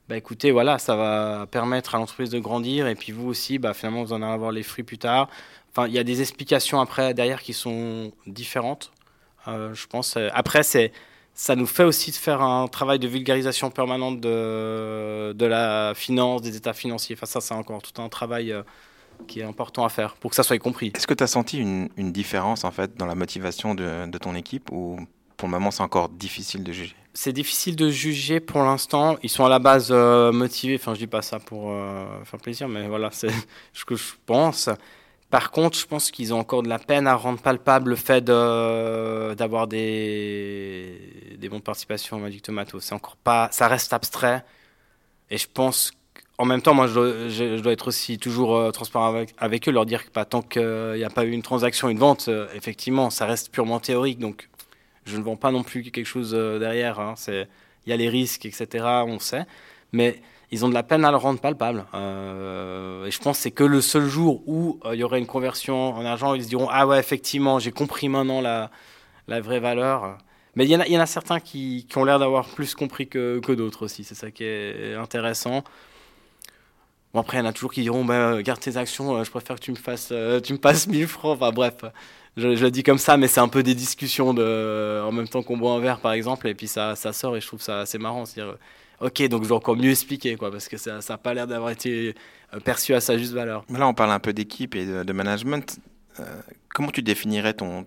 Bah, 0.08 0.16
Écoutez, 0.16 0.52
voilà, 0.52 0.78
ça 0.78 0.94
va 0.94 1.48
permettre 1.50 1.96
à 1.96 1.98
l'entreprise 1.98 2.30
de 2.30 2.38
grandir, 2.38 2.86
et 2.86 2.94
puis 2.94 3.10
vous 3.10 3.26
aussi, 3.26 3.58
bah, 3.58 3.74
finalement, 3.74 4.04
vous 4.04 4.12
en 4.12 4.22
allez 4.22 4.32
avoir 4.32 4.52
les 4.52 4.62
fruits 4.62 4.84
plus 4.84 4.98
tard. 4.98 5.28
Enfin, 5.72 5.88
il 5.88 5.94
y 5.94 5.98
a 5.98 6.04
des 6.04 6.20
explications 6.20 6.80
après, 6.80 7.12
derrière, 7.12 7.42
qui 7.42 7.54
sont 7.54 8.12
différentes, 8.28 8.92
euh, 9.48 9.74
je 9.74 9.88
pense. 9.88 10.16
Après, 10.32 10.62
c'est 10.62 10.92
ça 11.34 11.56
nous 11.56 11.66
fait 11.66 11.84
aussi 11.84 12.10
de 12.10 12.16
faire 12.16 12.42
un 12.42 12.68
travail 12.68 12.98
de 12.98 13.08
vulgarisation 13.08 13.70
permanente 13.70 14.20
de, 14.20 15.32
de 15.32 15.46
la 15.46 15.92
finance, 15.94 16.42
des 16.42 16.56
états 16.56 16.72
financiers. 16.72 17.16
Enfin, 17.16 17.26
ça, 17.26 17.40
c'est 17.40 17.54
encore 17.54 17.82
tout 17.82 18.00
un 18.00 18.08
travail 18.08 18.54
qui 19.26 19.40
est 19.40 19.44
important 19.44 19.84
à 19.84 19.88
faire 19.88 20.14
pour 20.14 20.30
que 20.30 20.36
ça 20.36 20.42
soit 20.42 20.58
compris. 20.58 20.92
Est-ce 20.94 21.06
que 21.06 21.14
tu 21.14 21.24
as 21.24 21.28
senti 21.28 21.58
une, 21.58 21.88
différence 22.12 22.64
en 22.64 22.70
fait 22.70 22.96
dans 22.96 23.06
la 23.06 23.14
motivation 23.14 23.74
de, 23.74 24.18
ton 24.18 24.34
équipe 24.34 24.70
ou 24.70 24.98
pour 25.36 25.48
le 25.48 25.52
moment 25.52 25.70
c'est 25.70 25.82
encore 25.82 26.08
difficile 26.08 26.62
de 26.62 26.72
juger? 26.72 26.94
C'est 27.12 27.32
difficile 27.32 27.76
de 27.76 27.90
juger 27.90 28.40
pour 28.40 28.62
l'instant. 28.62 29.16
Ils 29.22 29.30
sont 29.30 29.44
à 29.44 29.48
la 29.48 29.60
base 29.60 29.88
euh, 29.90 30.32
motivés. 30.32 30.74
Enfin, 30.74 30.94
je 30.94 30.98
dis 30.98 31.06
pas 31.06 31.22
ça 31.22 31.38
pour 31.38 31.70
euh, 31.70 32.06
faire 32.24 32.40
plaisir, 32.40 32.68
mais 32.68 32.88
voilà, 32.88 33.10
c'est 33.12 33.30
ce 33.72 33.84
que 33.84 33.94
je 33.94 34.14
pense. 34.26 34.68
Par 35.34 35.50
contre, 35.50 35.76
je 35.76 35.84
pense 35.84 36.12
qu'ils 36.12 36.32
ont 36.32 36.38
encore 36.38 36.62
de 36.62 36.68
la 36.68 36.78
peine 36.78 37.08
à 37.08 37.16
rendre 37.16 37.40
palpable 37.40 37.90
le 37.90 37.96
fait 37.96 38.22
d'avoir 38.22 39.66
des, 39.66 41.36
des 41.36 41.48
bons 41.48 41.58
de 41.58 41.62
participation 41.64 42.18
au 42.18 42.20
Magic 42.20 42.40
Tomato. 42.40 42.78
C'est 42.78 42.94
encore 42.94 43.16
pas, 43.16 43.48
ça 43.50 43.66
reste 43.66 43.92
abstrait. 43.92 44.44
Et 45.30 45.36
je 45.36 45.48
pense 45.52 45.90
en 46.38 46.44
même 46.44 46.62
temps, 46.62 46.72
moi, 46.72 46.86
je 46.86 47.58
dois, 47.60 47.72
être 47.72 47.88
aussi 47.88 48.16
toujours 48.20 48.54
euh, 48.54 48.70
transparent 48.70 49.24
avec, 49.36 49.68
eux, 49.68 49.72
leur 49.72 49.86
dire 49.86 50.04
que 50.04 50.10
bah, 50.14 50.24
tant 50.24 50.40
qu'il 50.40 50.62
n'y 50.94 51.02
a 51.02 51.10
pas 51.10 51.24
eu 51.24 51.32
une 51.32 51.42
transaction, 51.42 51.88
une 51.88 51.98
vente, 51.98 52.26
euh, 52.28 52.46
effectivement, 52.54 53.10
ça 53.10 53.26
reste 53.26 53.50
purement 53.50 53.80
théorique. 53.80 54.20
Donc, 54.20 54.48
je 55.04 55.16
ne 55.16 55.22
vends 55.24 55.34
pas 55.34 55.50
non 55.50 55.64
plus 55.64 55.82
quelque 55.82 56.06
chose 56.06 56.32
euh, 56.32 56.60
derrière. 56.60 57.00
Hein. 57.00 57.14
Il 57.26 57.90
y 57.90 57.92
a 57.92 57.96
les 57.96 58.08
risques, 58.08 58.46
etc., 58.46 58.84
on 59.04 59.18
sait. 59.18 59.46
Mais 59.90 60.22
ils 60.50 60.64
ont 60.64 60.68
de 60.68 60.74
la 60.74 60.82
peine 60.82 61.04
à 61.04 61.10
le 61.10 61.16
rendre 61.16 61.40
palpable. 61.40 61.84
et 61.94 63.10
je 63.10 63.18
pense 63.18 63.38
que 63.38 63.42
c'est 63.42 63.50
que 63.50 63.64
le 63.64 63.80
seul 63.80 64.06
jour 64.06 64.42
où 64.46 64.78
il 64.92 64.98
y 64.98 65.04
aurait 65.04 65.18
une 65.18 65.26
conversion 65.26 65.94
en 65.94 66.04
argent, 66.04 66.34
ils 66.34 66.44
se 66.44 66.48
diront 66.48 66.68
Ah 66.70 66.86
ouais, 66.86 66.98
effectivement, 66.98 67.58
j'ai 67.58 67.72
compris 67.72 68.08
maintenant 68.08 68.40
la, 68.40 68.70
la 69.28 69.40
vraie 69.40 69.60
valeur. 69.60 70.18
Mais 70.56 70.66
il 70.66 70.70
y, 70.70 70.96
en 70.96 71.00
a 71.00 71.06
certains 71.06 71.40
qui, 71.40 71.84
qui 71.88 71.98
ont 71.98 72.04
l'air 72.04 72.20
d'avoir 72.20 72.46
plus 72.46 72.74
compris 72.74 73.08
que, 73.08 73.40
que 73.40 73.52
d'autres 73.52 73.84
aussi. 73.84 74.04
C'est 74.04 74.14
ça 74.14 74.30
qui 74.30 74.44
est 74.44 74.94
intéressant. 74.94 75.64
Bon, 77.12 77.20
après, 77.20 77.38
il 77.38 77.40
y 77.40 77.42
en 77.42 77.48
a 77.48 77.52
toujours 77.52 77.72
qui 77.72 77.82
diront 77.82 78.04
bah, 78.04 78.40
Garde 78.42 78.60
tes 78.60 78.76
actions, 78.76 79.16
euh, 79.16 79.24
je 79.24 79.30
préfère 79.30 79.56
que 79.56 79.60
tu 79.60 79.72
me, 79.72 79.76
fasses, 79.76 80.10
euh, 80.12 80.40
tu 80.40 80.52
me 80.52 80.58
passes 80.58 80.86
1000 80.86 81.08
francs. 81.08 81.36
Enfin, 81.40 81.50
bref, 81.50 81.84
je, 82.36 82.48
le 82.48 82.70
dis 82.70 82.84
comme 82.84 82.98
ça, 82.98 83.16
mais 83.16 83.26
c'est 83.26 83.40
un 83.40 83.48
peu 83.48 83.64
des 83.64 83.74
discussions 83.74 84.30
en 84.30 85.12
même 85.12 85.28
temps 85.28 85.42
qu'on 85.42 85.56
boit 85.56 85.72
un 85.72 85.80
verre, 85.80 85.98
par 85.98 86.12
exemple, 86.12 86.46
et 86.46 86.54
puis 86.54 86.68
ça, 86.68 86.94
ça 86.94 87.12
sort, 87.12 87.36
et 87.36 87.40
je 87.40 87.46
trouve 87.46 87.60
ça 87.60 87.80
assez 87.80 87.98
marrant. 87.98 88.24
cest 88.24 88.38
dire 88.38 88.56
Ok, 89.04 89.22
donc 89.28 89.42
je 89.42 89.48
vais 89.48 89.54
encore 89.54 89.76
mieux 89.76 89.90
expliquer, 89.90 90.36
quoi, 90.36 90.50
parce 90.50 90.68
que 90.68 90.76
ça 90.76 90.98
n'a 91.06 91.18
pas 91.18 91.34
l'air 91.34 91.46
d'avoir 91.46 91.70
été 91.70 92.14
euh, 92.54 92.60
perçu 92.60 92.94
à 92.94 93.00
sa 93.00 93.18
juste 93.18 93.32
valeur. 93.32 93.64
Là, 93.68 93.86
on 93.86 93.94
parle 93.94 94.12
un 94.12 94.18
peu 94.18 94.32
d'équipe 94.32 94.74
et 94.74 94.86
de, 94.86 95.12
management. 95.12 95.78
comment 96.70 96.90
tu 96.90 97.02
définirais 97.02 97.54
ton, 97.54 97.86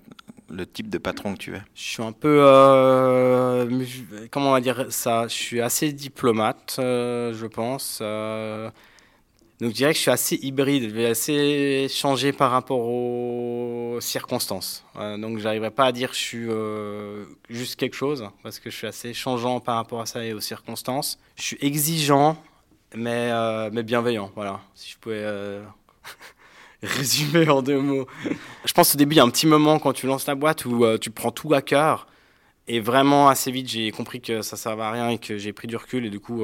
le 0.49 0.65
type 0.67 0.89
de 0.89 0.99
patron 0.99 1.33
que 1.33 1.39
tu 1.39 1.55
es? 1.55 1.61
Je 1.73 1.81
suis 1.81 2.03
un 2.03 2.11
peu, 2.11 2.37
comment 4.31 4.49
on 4.49 4.53
va 4.53 4.61
dire 4.61 4.85
ça? 4.89 5.27
Je 5.27 5.33
suis 5.33 5.59
assez 5.59 5.91
diplomate, 5.91 6.75
je 6.77 7.45
pense. 7.47 8.01
Donc 9.59 9.71
je 9.71 9.75
dirais 9.75 9.91
que 9.91 9.97
je 9.97 10.03
suis 10.03 10.11
assez 10.11 10.35
hybride, 10.35 10.95
assez 10.99 11.87
changer 11.89 12.31
par 12.31 12.51
rapport 12.51 12.79
aux 12.79 13.97
circonstances. 14.01 14.85
Euh, 14.97 15.17
donc 15.17 15.39
j'arriverai 15.39 15.71
pas 15.71 15.85
à 15.85 15.91
dire 15.91 16.11
que 16.11 16.15
je 16.15 16.21
suis 16.21 16.45
euh, 16.47 17.25
juste 17.49 17.75
quelque 17.75 17.95
chose, 17.95 18.29
parce 18.43 18.59
que 18.59 18.69
je 18.69 18.75
suis 18.75 18.85
assez 18.85 19.15
changeant 19.15 19.59
par 19.59 19.77
rapport 19.77 19.99
à 19.99 20.05
ça 20.05 20.23
et 20.23 20.33
aux 20.33 20.41
circonstances. 20.41 21.17
Je 21.35 21.41
suis 21.41 21.57
exigeant, 21.59 22.37
mais, 22.95 23.31
euh, 23.31 23.71
mais 23.73 23.81
bienveillant, 23.81 24.31
voilà, 24.35 24.61
si 24.75 24.91
je 24.91 24.97
pouvais 24.99 25.25
résumer 26.83 27.49
en 27.49 27.63
deux 27.63 27.79
mots. 27.79 28.05
je 28.63 28.73
pense 28.73 28.93
au 28.93 28.97
début, 28.99 29.15
il 29.15 29.17
y 29.17 29.21
a 29.21 29.23
un 29.23 29.29
petit 29.31 29.47
moment 29.47 29.79
quand 29.79 29.93
tu 29.93 30.05
lances 30.05 30.25
ta 30.25 30.35
boîte 30.35 30.65
où 30.65 30.85
tu 30.99 31.09
prends 31.09 31.31
tout 31.31 31.55
à 31.55 31.63
cœur. 31.63 32.05
Et 32.67 32.79
vraiment, 32.79 33.27
assez 33.27 33.49
vite, 33.49 33.69
j'ai 33.69 33.89
compris 33.91 34.21
que 34.21 34.43
ça 34.43 34.55
ne 34.55 34.59
servait 34.59 34.83
à 34.83 34.91
rien 34.91 35.09
et 35.09 35.17
que 35.17 35.37
j'ai 35.37 35.53
pris 35.53 35.67
du 35.67 35.77
recul. 35.77 36.05
Et 36.05 36.09
du 36.11 36.19
coup, 36.19 36.43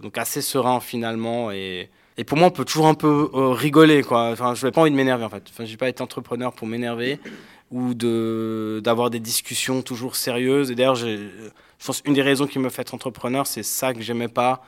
donc 0.00 0.16
assez 0.16 0.40
serein 0.40 0.80
finalement. 0.80 1.50
Et, 1.50 1.90
et 2.18 2.24
pour 2.24 2.38
moi, 2.38 2.48
on 2.48 2.50
peut 2.50 2.64
toujours 2.64 2.86
un 2.86 2.94
peu 2.94 3.30
euh, 3.34 3.50
rigoler, 3.50 4.02
quoi. 4.02 4.30
Enfin, 4.30 4.54
je 4.54 4.66
n'ai 4.66 4.72
pas 4.72 4.80
envie 4.80 4.90
de 4.90 4.96
m'énerver, 4.96 5.24
en 5.24 5.28
fait. 5.28 5.44
Enfin, 5.50 5.64
j'ai 5.64 5.76
pas 5.76 5.88
été 5.88 6.02
entrepreneur 6.02 6.52
pour 6.52 6.66
m'énerver 6.66 7.20
ou 7.70 7.94
de 7.94 8.80
d'avoir 8.82 9.10
des 9.10 9.20
discussions 9.20 9.82
toujours 9.82 10.16
sérieuses. 10.16 10.70
Et 10.70 10.74
d'ailleurs, 10.74 10.94
je 10.94 11.28
pense 11.84 12.02
une 12.06 12.14
des 12.14 12.22
raisons 12.22 12.46
qui 12.46 12.58
me 12.58 12.70
fait 12.70 12.82
être 12.82 12.94
entrepreneur, 12.94 13.46
c'est 13.46 13.62
ça 13.62 13.92
que 13.92 14.00
j'aimais 14.00 14.28
pas, 14.28 14.62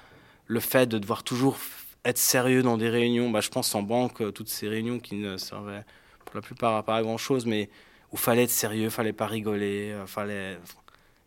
le 0.46 0.60
fait 0.60 0.86
de 0.86 0.98
devoir 0.98 1.22
toujours 1.22 1.56
être 2.04 2.18
sérieux 2.18 2.62
dans 2.62 2.76
des 2.76 2.88
réunions. 2.88 3.30
Bah, 3.30 3.40
je 3.40 3.48
pense 3.48 3.74
en 3.74 3.82
banque, 3.82 4.20
euh, 4.20 4.30
toutes 4.30 4.48
ces 4.48 4.68
réunions 4.68 4.98
qui 4.98 5.14
ne 5.14 5.36
servaient 5.36 5.84
pour 6.24 6.36
la 6.36 6.42
plupart 6.42 6.84
pas 6.84 6.96
à 6.96 7.02
grand 7.02 7.18
chose, 7.18 7.46
mais 7.46 7.70
où 8.12 8.16
fallait 8.16 8.44
être 8.44 8.50
sérieux, 8.50 8.90
fallait 8.90 9.12
pas 9.12 9.26
rigoler, 9.26 9.92
euh, 9.92 10.06
fallait. 10.06 10.58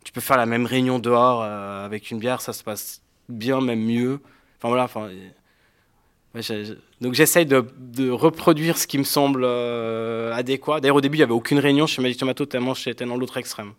Tu 0.04 0.12
peux 0.12 0.22
faire 0.22 0.38
la 0.38 0.46
même 0.46 0.66
réunion 0.66 1.00
dehors 1.00 1.44
avec 1.44 2.10
une 2.12 2.20
bière, 2.20 2.42
ça 2.42 2.54
se 2.54 2.64
passe 2.64 3.02
bien, 3.30 3.62
même 3.62 3.84
mieux. 3.84 4.20
Enfin 4.58 4.70
voilà. 4.70 4.88
Donc 7.02 7.13
j'essaye 7.13 7.46
de, 7.46 8.10
reproduire 8.10 8.78
ce 8.78 8.88
qui 8.88 8.98
me 8.98 9.04
semble 9.04 9.44
euh, 9.44 10.34
adéquat. 10.34 10.80
D'ailleurs 10.80 10.96
au 10.96 11.02
début 11.02 11.17
il 11.17 11.20
n'y 11.20 11.24
avait 11.24 11.34
aucune 11.34 11.60
réunion 11.60 11.88
chez 11.88 12.02
Magic 12.02 12.17
Tomato 12.20 12.46
tellement 12.46 12.74
j'étais 12.74 13.06
dans 13.06 13.17
l'autre 13.17 13.38
extrême. 13.38 13.74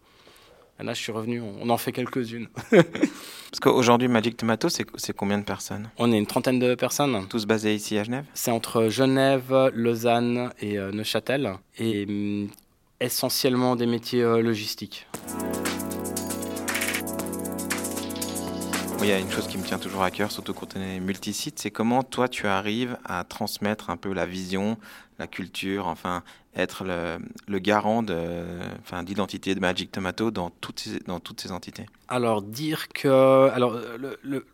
Et 0.81 0.85
là 0.85 0.95
je 0.95 1.01
suis 1.01 1.13
revenu, 1.13 1.41
on 1.41 1.71
en 1.71 1.79
fait 1.79 1.93
quelques-unes. 1.93 2.49
Parce 2.71 3.61
qu'aujourd'hui 3.61 4.09
Magic 4.09 4.37
Tomato 4.37 4.69
c'est 4.69 5.17
combien 5.17 5.39
de 5.39 5.45
personnes? 5.45 5.91
On 5.99 6.13
est 6.13 6.19
une 6.19 6.27
trentaine 6.27 6.59
de 6.59 6.75
personnes. 6.75 7.27
Tous 7.29 7.47
basés 7.47 7.75
ici 7.75 7.97
à 7.99 8.05
Genève? 8.05 8.25
C'est 8.35 8.51
entre 8.51 8.89
Genève, 8.89 9.71
Lausanne 9.75 10.51
et 10.61 10.79
euh, 10.79 10.93
Neuchâtel. 10.93 11.55
Et 11.79 12.07
mm, 12.07 12.49
essentiellement 13.01 13.77
des 13.77 13.87
métiers 13.87 14.23
euh, 14.23 14.43
logistiques. 14.43 15.07
Il 19.03 19.09
y 19.09 19.13
a 19.13 19.19
une 19.19 19.31
chose 19.31 19.49
qui 19.49 19.59
me 19.59 19.65
tient 19.65 19.79
toujours 19.79 20.03
à 20.03 20.11
cœur, 20.11 20.31
surtout 20.31 20.55
quand 20.55 20.77
on 20.77 20.81
est 20.81 21.01
multisite, 21.01 21.59
c'est 21.59 21.71
comment 21.71 22.03
toi 22.03 22.29
tu 22.29 22.47
arrives 22.47 22.97
à 23.05 23.25
transmettre 23.25 23.91
un 23.91 23.97
peu 23.97 24.13
la 24.13 24.27
vision, 24.27 24.79
la 25.19 25.27
culture, 25.27 25.89
enfin 25.89 26.23
être 26.55 26.85
le, 26.85 27.59
garant 27.59 28.03
d'identité 28.03 29.55
de 29.55 29.61
Magic 29.61 29.91
Tomato 29.91 30.31
dans 30.31 30.51
toutes 30.51 30.81
ces, 30.81 31.53
entités. 31.53 31.87
Alors 32.09 32.43
dire 32.43 32.89
que, 32.89 33.51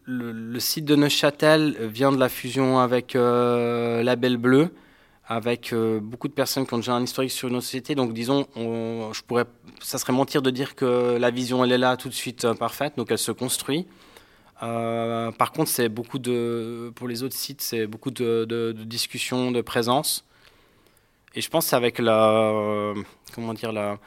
le, 0.06 0.60
site 0.60 0.84
de 0.84 0.96
Neuchâtel 0.96 1.76
vient 1.86 2.12
de 2.12 2.18
la 2.18 2.28
fusion 2.28 2.78
avec 2.78 3.16
euh, 3.16 4.02
Label 4.02 4.36
Bleu 4.36 4.70
avec 5.30 5.74
euh, 5.74 6.00
beaucoup 6.00 6.26
de 6.26 6.32
personnes 6.32 6.66
qui 6.66 6.72
ont 6.72 6.78
déjà 6.78 6.94
un 6.94 7.02
historique 7.02 7.30
sur 7.30 7.50
nos 7.50 7.60
sociétés. 7.60 7.94
Donc, 7.94 8.14
disons, 8.14 8.46
je 8.56 9.20
pourrais, 9.26 9.44
ça 9.82 9.98
serait 9.98 10.14
mentir 10.14 10.40
de 10.40 10.48
dire 10.48 10.74
que 10.74 11.18
la 11.18 11.30
vision, 11.30 11.62
elle 11.62 11.72
est 11.72 11.78
là 11.78 11.98
tout 11.98 12.08
de 12.08 12.14
suite 12.14 12.46
euh, 12.46 12.54
parfaite, 12.54 12.94
donc 12.96 13.10
elle 13.10 13.18
se 13.18 13.30
construit. 13.30 13.86
Euh, 14.62 15.30
par 15.32 15.52
contre, 15.52 15.70
c'est 15.70 15.88
beaucoup 15.88 16.18
de, 16.18 16.92
pour 16.96 17.08
les 17.08 17.22
autres 17.22 17.36
sites, 17.36 17.60
c'est 17.62 17.86
beaucoup 17.86 18.10
de, 18.10 18.72
discussions, 18.84 19.50
de 19.50 19.60
présence. 19.60 20.24
Et 21.34 21.40
je 21.40 21.48
pense 21.48 21.72
avec 21.72 21.98
la, 21.98 22.30
euh, 22.30 22.94
comment 23.34 23.54
dire, 23.54 23.72
la, 23.72 23.98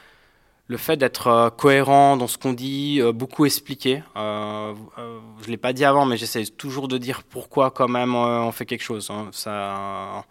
le 0.67 0.77
fait 0.77 0.97
d'être 0.97 1.27
euh, 1.27 1.49
cohérent 1.49 2.17
dans 2.17 2.27
ce 2.27 2.37
qu'on 2.37 2.53
dit, 2.53 3.01
beaucoup 3.13 3.45
expliquer. 3.45 4.03
je 4.15 4.21
ne 4.21 5.47
l'ai 5.47 5.57
pas 5.57 5.73
dit 5.73 5.85
avant, 5.85 6.05
mais 6.05 6.17
j'essaie 6.17 6.45
toujours 6.45 6.87
de 6.87 6.97
dire 6.97 7.23
pourquoi 7.23 7.71
quand 7.71 7.87
même 7.87 8.15
on 8.15 8.51
fait 8.51 8.65
quelque 8.65 8.83
chose. 8.83 9.09
Hein. 9.09 9.29
Ça, 9.31 10.25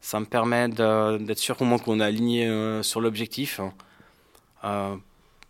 ça 0.00 0.20
me 0.20 0.26
permet 0.26 0.68
d'être 0.68 1.38
sûr 1.38 1.60
au 1.62 1.64
moins 1.64 1.78
qu'on 1.78 2.00
est 2.00 2.04
aligné 2.04 2.82
sur 2.82 3.00
l'objectif. 3.00 3.60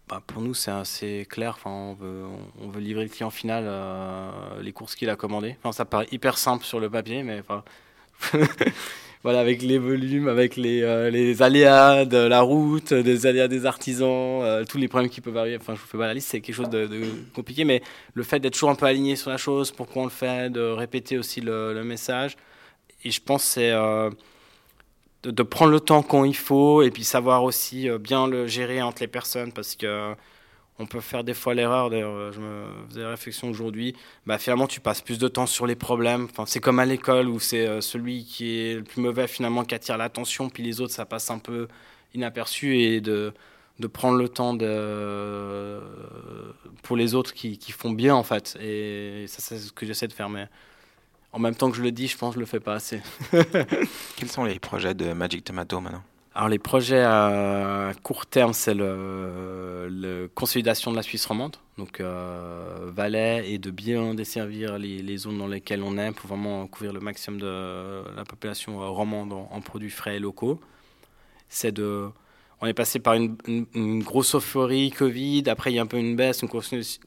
Bah, 0.09 0.23
pour 0.25 0.41
nous, 0.41 0.55
c'est 0.55 0.71
assez 0.71 1.27
clair. 1.29 1.59
On, 1.65 1.95
veut, 1.95 2.81
livrer 2.81 3.03
le 3.05 3.09
client 3.09 3.31
final 3.31 3.65
euh, 3.67 4.31
les 4.63 4.73
courses 4.73 4.95
qu'il 4.95 5.11
a 5.11 5.17
commandées. 5.17 5.57
Ça 5.73 5.85
paraît 5.85 6.07
hyper 6.13 6.39
simple 6.39 6.65
sur 6.65 6.79
le 6.79 6.89
papier, 6.89 7.25
mais 7.25 7.43
voilà, 9.25 9.41
avec 9.41 9.63
les 9.63 9.79
volumes, 9.79 10.29
avec 10.29 10.55
les, 10.55 10.83
euh, 10.83 11.35
aléas 11.41 12.05
de 12.05 12.19
la 12.19 12.41
route, 12.41 12.95
des 12.95 13.27
aléas 13.27 13.49
des 13.49 13.67
artisans, 13.67 14.43
euh, 14.43 14.65
tous 14.65 14.79
les 14.79 14.87
problèmes 14.87 15.11
qui 15.11 15.21
peuvent 15.21 15.37
arriver. 15.37 15.57
Enfin, 15.61 15.75
je 15.75 15.81
vous 15.81 15.89
fais 15.89 15.99
pas 15.99 16.07
la 16.07 16.15
liste, 16.15 16.29
c'est 16.29 16.41
quelque 16.41 16.55
chose 16.55 16.71
de, 16.71 16.89
compliqué, 17.35 17.65
mais 17.65 17.83
le 18.15 18.23
fait 18.23 18.39
d'être 18.39 18.53
toujours 18.53 18.71
un 18.71 18.77
peu 18.77 18.87
aligné 18.87 19.17
sur 19.17 19.31
la 19.31 19.39
chose, 19.39 19.73
pourquoi 19.73 20.03
on 20.03 20.07
le 20.07 20.11
fait, 20.13 20.51
de 20.51 20.61
répéter 20.61 21.19
aussi 21.19 21.41
le, 21.41 21.75
le 21.75 21.83
message. 21.83 22.37
Et 23.03 23.11
je 23.11 23.21
pense 23.21 23.43
que 23.43 23.49
c'est 23.49 23.73
de, 25.23 25.43
prendre 25.43 25.73
le 25.73 25.81
temps 25.81 26.03
quand 26.03 26.25
il 26.25 26.37
faut 26.37 26.83
et 26.83 26.91
puis 26.91 27.05
savoir 27.05 27.45
aussi 27.45 27.89
euh, 27.89 27.99
bien 27.99 28.27
le 28.27 28.47
gérer 28.47 28.83
entre 28.83 29.03
les 29.03 29.09
personnes 29.09 29.53
parce 29.53 29.75
que 29.75 29.87
euh, 29.87 30.15
on 30.79 30.87
peut 30.87 31.01
faire 31.01 31.25
des 31.25 31.35
fois 31.35 31.55
l'erreur. 31.55 31.91
D'ailleurs, 31.91 32.15
euh, 32.15 32.33
je 32.33 32.41
me 32.41 32.89
faisais 32.89 33.07
réflexion 33.07 33.49
aujourd'hui. 33.49 33.95
Bah, 34.27 34.39
finalement, 34.39 34.67
tu 34.67 34.81
passes 34.81 35.01
plus 35.01 35.19
de 35.19 35.29
temps 35.29 35.47
sur 35.47 35.67
les 35.67 35.75
problèmes. 35.75 36.29
Enfin, 36.31 36.45
c'est 36.47 36.61
comme 36.61 36.79
à 36.79 36.85
l'école 36.85 37.29
où 37.29 37.41
c'est 37.41 37.81
celui 37.81 38.25
qui 38.25 38.59
est 38.59 38.75
le 38.75 38.85
plus 38.85 39.01
mauvais 39.01 39.27
finalement 39.27 39.65
qui 39.65 39.75
attire 39.75 39.97
l'attention, 39.97 40.51
puis 40.51 40.63
les 40.63 40.81
autres, 40.81 40.93
ça 40.93 41.07
passe 41.07 41.31
un 41.31 41.39
peu 41.39 41.67
inaperçu 42.15 42.79
et 42.79 43.01
de, 43.01 43.33
de 43.79 43.87
prendre 43.87 44.19
le 44.19 44.29
temps 44.29 44.55
de, 44.55 45.81
pour 46.83 46.97
les 46.97 47.15
autres 47.15 47.33
qui, 47.35 47.59
qui 47.59 47.73
font 47.73 47.91
bien 47.91 48.15
en 48.15 48.23
fait. 48.23 48.57
Et 48.61 49.27
ça, 49.29 49.41
c'est 49.41 49.59
ce 49.59 49.73
que 49.73 49.87
j'essaie 49.87 50.09
de 50.09 50.13
faire. 50.13 50.29
Mais 50.29 50.49
en 51.37 51.39
même 51.39 51.55
temps 51.55 51.71
que 51.71 51.77
je 51.77 51.83
le 51.83 51.93
dis, 51.93 52.09
je 52.09 52.17
pense 52.17 52.31
que 52.31 52.37
je 52.37 52.41
le 52.41 52.47
fais 52.47 52.61
pas 52.61 52.73
assez. 52.75 53.03
Quels 54.17 54.29
sont 54.31 54.45
les 54.45 54.59
projets 54.59 54.95
de 54.95 55.13
Magic 55.13 55.45
Tomato 55.45 55.81
maintenant 55.81 56.03
alors 56.35 56.51
les 56.51 56.59
projets 56.59 57.01
à 57.01 57.93
court 58.03 58.27
terme, 58.27 58.53
c'est 58.53 58.75
le, 58.75 59.89
le, 59.89 60.29
consolidation 60.35 60.91
de 60.91 60.97
la 60.97 61.03
Suisse 61.03 61.25
romande, 61.25 61.57
donc 61.79 61.99
euh, 61.99 62.91
Valais, 62.95 63.51
et 63.51 63.57
de 63.57 63.71
bien 63.71 64.13
desservir 64.13 64.79
les, 64.79 65.17
zones 65.17 65.39
dans 65.39 65.47
lesquelles 65.47 65.83
on 65.83 65.97
est 65.97 66.13
pour 66.13 66.29
vraiment 66.29 66.67
couvrir 66.67 66.93
le 66.93 67.01
maximum 67.01 67.41
de 67.41 68.03
la 68.15 68.25
population 68.27 68.77
romande 68.93 69.33
en, 69.33 69.61
produits 69.63 69.89
frais 69.89 70.17
et 70.17 70.19
locaux. 70.19 70.61
C'est 71.49 71.73
de, 71.73 72.11
on 72.61 72.67
est 72.67 72.75
passé 72.75 72.99
par 72.99 73.15
une, 73.15 73.39
une, 73.73 74.03
grosse 74.03 74.35
euphorie 74.35 74.91
Covid, 74.91 75.45
après 75.47 75.73
il 75.73 75.77
y 75.77 75.79
a 75.79 75.83
un 75.83 75.87
peu 75.87 75.97
une 75.97 76.17
baisse, 76.17 76.43
une 76.43 76.51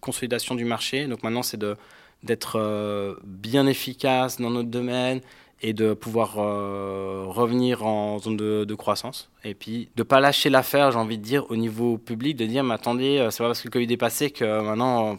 consolidation 0.01 0.55
du 0.55 0.65
marché, 0.65 1.05
donc 1.05 1.21
maintenant 1.21 1.43
c'est 1.43 1.57
de 1.57 1.77
d'être 2.23 2.59
euh, 2.59 3.15
bien 3.23 3.67
efficace 3.67 4.39
dans 4.39 4.49
notre 4.49 4.69
domaine 4.69 5.21
et 5.61 5.73
de 5.73 5.93
pouvoir 5.93 6.35
euh, 6.37 7.25
revenir 7.27 7.85
en 7.85 8.17
zone 8.19 8.37
de, 8.37 8.75
croissance. 8.75 9.29
Et 9.43 9.53
puis 9.53 9.89
de 9.95 10.01
ne 10.01 10.03
pas 10.03 10.21
lâcher 10.21 10.49
l'affaire, 10.49 10.91
j'ai 10.91 10.97
envie 10.97 11.17
de 11.17 11.23
dire, 11.23 11.45
au 11.49 11.57
niveau 11.57 11.97
public, 11.97 12.37
de 12.37 12.45
dire, 12.45 12.63
mais 12.63 12.73
attendez, 12.73 13.17
euh, 13.17 13.29
c'est 13.29 13.43
pas 13.43 13.49
parce 13.49 13.61
que 13.61 13.67
le 13.67 13.71
Covid 13.71 13.91
est 13.91 13.97
passé 13.97 14.31
que 14.31 14.61
maintenant 14.61 15.17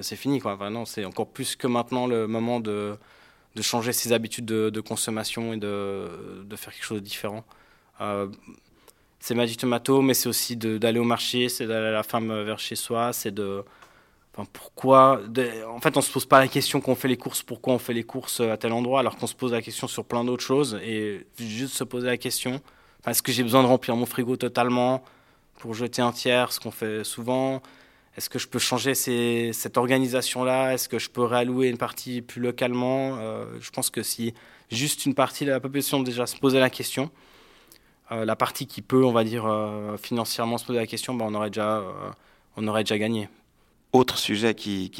c'est 0.00 0.16
fini. 0.16 0.40
Quoi. 0.40 0.58
c'est 0.86 1.04
encore 1.04 1.28
plus 1.28 1.54
que 1.54 1.68
maintenant 1.68 2.06
le 2.06 2.26
moment 2.26 2.58
de, 2.58 2.96
de 3.54 3.62
changer 3.62 3.92
ses 3.92 4.12
habitudes 4.12 4.46
de, 4.46 4.80
consommation 4.80 5.52
et 5.52 5.58
de, 5.58 6.08
de, 6.44 6.56
faire 6.56 6.72
quelque 6.72 6.84
chose 6.84 6.98
de 6.98 7.04
différent. 7.04 7.44
c'est 9.20 9.34
Magic 9.36 9.60
Tomato, 9.60 10.02
mais 10.02 10.14
c'est 10.14 10.28
aussi 10.28 10.56
d'aller 10.56 10.98
au 10.98 11.04
marché, 11.04 11.48
c'est 11.48 11.68
d'aller 11.68 11.92
la 11.92 12.02
femme 12.02 12.32
vers 12.42 12.58
chez 12.58 12.74
soi, 12.74 13.12
c'est 13.12 13.32
de 13.32 13.64
pourquoi 14.52 15.20
En 15.68 15.80
fait, 15.80 15.96
on 15.96 16.00
se 16.00 16.10
pose 16.10 16.26
pas 16.26 16.40
la 16.40 16.48
question 16.48 16.80
qu'on 16.80 16.94
fait 16.94 17.08
les 17.08 17.18
courses, 17.18 17.42
pourquoi 17.42 17.74
on 17.74 17.78
fait 17.78 17.92
les 17.92 18.02
courses 18.04 18.40
à 18.40 18.56
tel 18.56 18.72
endroit, 18.72 19.00
alors 19.00 19.16
qu'on 19.16 19.26
se 19.26 19.34
pose 19.34 19.52
la 19.52 19.60
question 19.60 19.88
sur 19.88 20.04
plein 20.04 20.24
d'autres 20.24 20.44
choses. 20.44 20.80
Et 20.82 21.26
juste 21.38 21.74
se 21.74 21.84
poser 21.84 22.06
la 22.06 22.16
question 22.16 22.60
est-ce 23.06 23.22
que 23.22 23.32
j'ai 23.32 23.42
besoin 23.42 23.62
de 23.62 23.68
remplir 23.68 23.96
mon 23.96 24.06
frigo 24.06 24.36
totalement 24.36 25.02
pour 25.58 25.74
jeter 25.74 26.02
un 26.02 26.12
tiers, 26.12 26.52
ce 26.52 26.60
qu'on 26.60 26.70
fait 26.70 27.02
souvent? 27.04 27.60
Est-ce 28.16 28.30
que 28.30 28.38
je 28.38 28.46
peux 28.46 28.58
changer 28.58 28.94
cette 28.94 29.76
organisation-là? 29.76 30.74
Est-ce 30.74 30.88
que 30.88 30.98
je 30.98 31.10
peux 31.10 31.22
réallouer 31.24 31.68
une 31.68 31.78
partie 31.78 32.22
plus 32.22 32.40
localement? 32.40 33.16
Euh, 33.18 33.46
Je 33.60 33.70
pense 33.70 33.90
que 33.90 34.02
si 34.02 34.34
juste 34.70 35.06
une 35.06 35.14
partie 35.14 35.44
de 35.44 35.50
la 35.50 35.60
population 35.60 36.00
déjà 36.00 36.26
se 36.26 36.36
posait 36.36 36.60
la 36.60 36.70
question, 36.70 37.10
euh, 38.12 38.24
la 38.24 38.36
partie 38.36 38.66
qui 38.66 38.82
peut, 38.82 39.04
on 39.04 39.12
va 39.12 39.24
dire, 39.24 39.46
euh, 39.46 39.96
financièrement 39.96 40.58
se 40.58 40.66
poser 40.66 40.78
la 40.78 40.86
question, 40.86 41.14
ben, 41.14 41.26
on, 41.28 41.34
aurait 41.34 41.50
déjà, 41.50 41.82
on 42.56 42.68
aurait 42.68 42.84
déjà 42.84 42.98
gagné. 42.98 43.28
Autre 43.92 44.16
sujet 44.16 44.54
qui, 44.54 44.90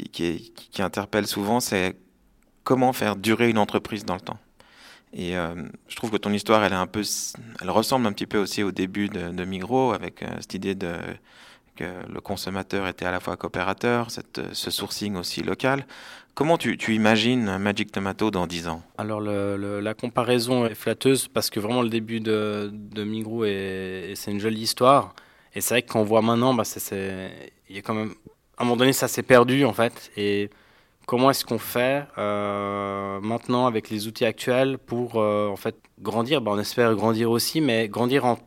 interpelle 0.77 1.25
souvent, 1.25 1.59
c'est 1.59 1.95
comment 2.63 2.93
faire 2.93 3.15
durer 3.15 3.49
une 3.49 3.57
entreprise 3.57 4.05
dans 4.05 4.13
le 4.13 4.21
temps. 4.21 4.37
Et 5.13 5.35
euh, 5.35 5.55
je 5.87 5.95
trouve 5.95 6.11
que 6.11 6.17
ton 6.17 6.31
histoire, 6.31 6.63
elle 6.63 7.69
ressemble 7.69 8.07
un 8.07 8.13
petit 8.13 8.25
peu 8.27 8.37
aussi 8.37 8.63
au 8.63 8.71
début 8.71 9.09
de, 9.09 9.31
de 9.31 9.45
Migros, 9.45 9.93
avec 9.93 10.21
euh, 10.23 10.27
cette 10.39 10.53
idée 10.53 10.75
que 11.75 11.85
le 12.07 12.21
consommateur 12.21 12.87
était 12.87 13.05
à 13.05 13.11
la 13.11 13.19
fois 13.19 13.35
coopérateur, 13.35 14.11
cette, 14.11 14.53
ce 14.53 14.69
sourcing 14.69 15.15
aussi 15.15 15.41
local. 15.41 15.87
Comment 16.35 16.57
tu, 16.57 16.77
imagines 16.93 17.57
Magic 17.57 17.91
Tomato 17.91 18.31
dans 18.31 18.47
10 18.47 18.67
ans? 18.67 18.83
Alors 18.97 19.21
la 19.21 19.93
comparaison 19.93 20.65
est 20.65 20.75
flatteuse 20.75 21.27
parce 21.27 21.49
que 21.49 21.59
vraiment 21.59 21.83
le 21.83 21.89
début 21.89 22.19
de, 22.19 22.71
de 22.71 23.03
Migros 23.03 23.45
c'est 23.45 24.31
une 24.31 24.39
jolie 24.39 24.61
histoire. 24.61 25.15
Et 25.55 25.61
c'est 25.61 25.75
vrai 25.75 25.81
qu'on 25.83 26.03
voit 26.03 26.23
maintenant, 26.23 26.55
bah, 26.55 26.63
il 26.91 27.75
y 27.75 27.77
a 27.77 27.81
quand 27.83 27.93
même 27.93 28.13
un 28.63 28.65
moment 28.65 28.77
donné, 28.77 28.93
ça 28.93 29.07
s'est 29.07 29.23
perdu 29.23 29.65
en 29.65 29.73
fait. 29.73 30.11
Et 30.17 30.49
comment 31.05 31.29
est-ce 31.29 31.45
qu'on 31.45 31.59
fait 31.59 32.05
euh, 32.17 33.19
maintenant 33.21 33.67
avec 33.67 33.89
les 33.89 34.07
outils 34.07 34.25
actuels 34.25 34.77
pour 34.77 35.17
euh, 35.17 35.47
en 35.47 35.55
fait 35.55 35.75
grandir? 36.01 36.41
Ben, 36.41 36.51
On 36.51 36.59
espère 36.59 36.93
grandir 36.95 37.29
aussi, 37.31 37.61
mais 37.61 37.87
grandir 37.87 38.25
en, 38.25 38.37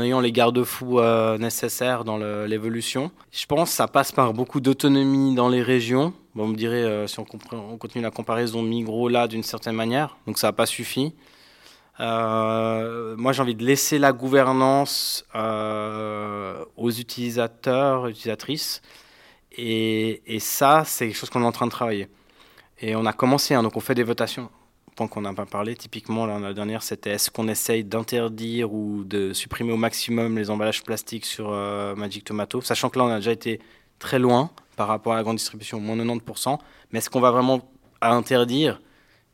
ayant 0.00 0.20
les 0.20 0.32
garde-fous 0.32 0.98
euh, 0.98 1.38
nécessaires 1.38 2.04
dans 2.04 2.18
l'évolution. 2.18 3.10
Je 3.30 3.46
pense 3.46 3.70
que 3.70 3.76
ça 3.76 3.88
passe 3.88 4.12
par 4.12 4.32
beaucoup 4.32 4.60
d'autonomie 4.60 5.34
dans 5.34 5.48
les 5.48 5.62
régions. 5.62 6.12
Bon, 6.34 6.44
on 6.44 6.48
me 6.48 6.56
dirait 6.56 7.06
si 7.06 7.18
on, 7.20 7.26
on, 7.52 7.78
continue 7.78 8.02
la 8.02 8.10
comparaison 8.10 8.62
Migros 8.62 9.08
là 9.08 9.26
d'une 9.26 9.42
certaine 9.42 9.76
manière, 9.76 10.18
donc 10.26 10.38
ça 10.38 10.48
n'a 10.48 10.52
pas 10.52 10.66
suffi. 10.66 11.14
moi, 11.98 13.32
j'ai 13.32 13.42
envie 13.42 13.54
de 13.54 13.64
laisser 13.64 13.98
la 13.98 14.12
gouvernance 14.12 15.24
aux 15.34 16.90
utilisateurs, 16.90 18.08
utilisatrices. 18.08 18.82
Et, 19.58 20.38
ça, 20.40 20.82
c'est 20.84 21.06
quelque 21.06 21.16
chose 21.16 21.30
qu'on 21.30 21.42
est 21.42 21.46
en 21.46 21.52
train 21.52 21.66
de 21.66 21.70
travailler. 21.70 22.08
Et 22.80 22.94
on 22.94 23.06
a 23.06 23.12
commencé, 23.12 23.54
hein, 23.54 23.62
donc 23.62 23.76
on 23.76 23.80
fait 23.80 23.94
des 23.94 24.02
votations. 24.02 24.50
Tant 24.96 25.08
qu'on 25.08 25.22
n'a 25.22 25.34
pas 25.34 25.46
parlé, 25.46 25.76
typiquement, 25.76 26.26
la 26.26 26.54
dernière, 26.54 26.82
c'était 26.82 27.10
est-ce 27.10 27.30
qu'on 27.30 27.48
essaye 27.48 27.84
d'interdire 27.84 28.72
ou 28.72 29.04
de 29.04 29.32
supprimer 29.32 29.72
au 29.72 29.76
maximum 29.76 30.38
les 30.38 30.50
emballages 30.50 30.82
plastiques 30.82 31.26
sur 31.26 31.50
euh, 31.50 31.94
Magic 31.94 32.24
Tomato, 32.24 32.60
sachant 32.60 32.88
que 32.88 32.98
là, 32.98 33.04
on 33.04 33.10
a 33.10 33.16
déjà 33.16 33.32
été 33.32 33.60
très 33.98 34.18
loin, 34.18 34.50
par 34.76 34.88
rapport 34.88 35.14
à 35.14 35.16
la 35.16 35.22
grande 35.22 35.36
distribution, 35.36 35.80
moins 35.80 35.96
90%. 35.96 36.58
Mais 36.90 36.98
est-ce 36.98 37.10
qu'on 37.10 37.20
va 37.20 37.30
vraiment 37.30 37.60
interdire, 38.00 38.80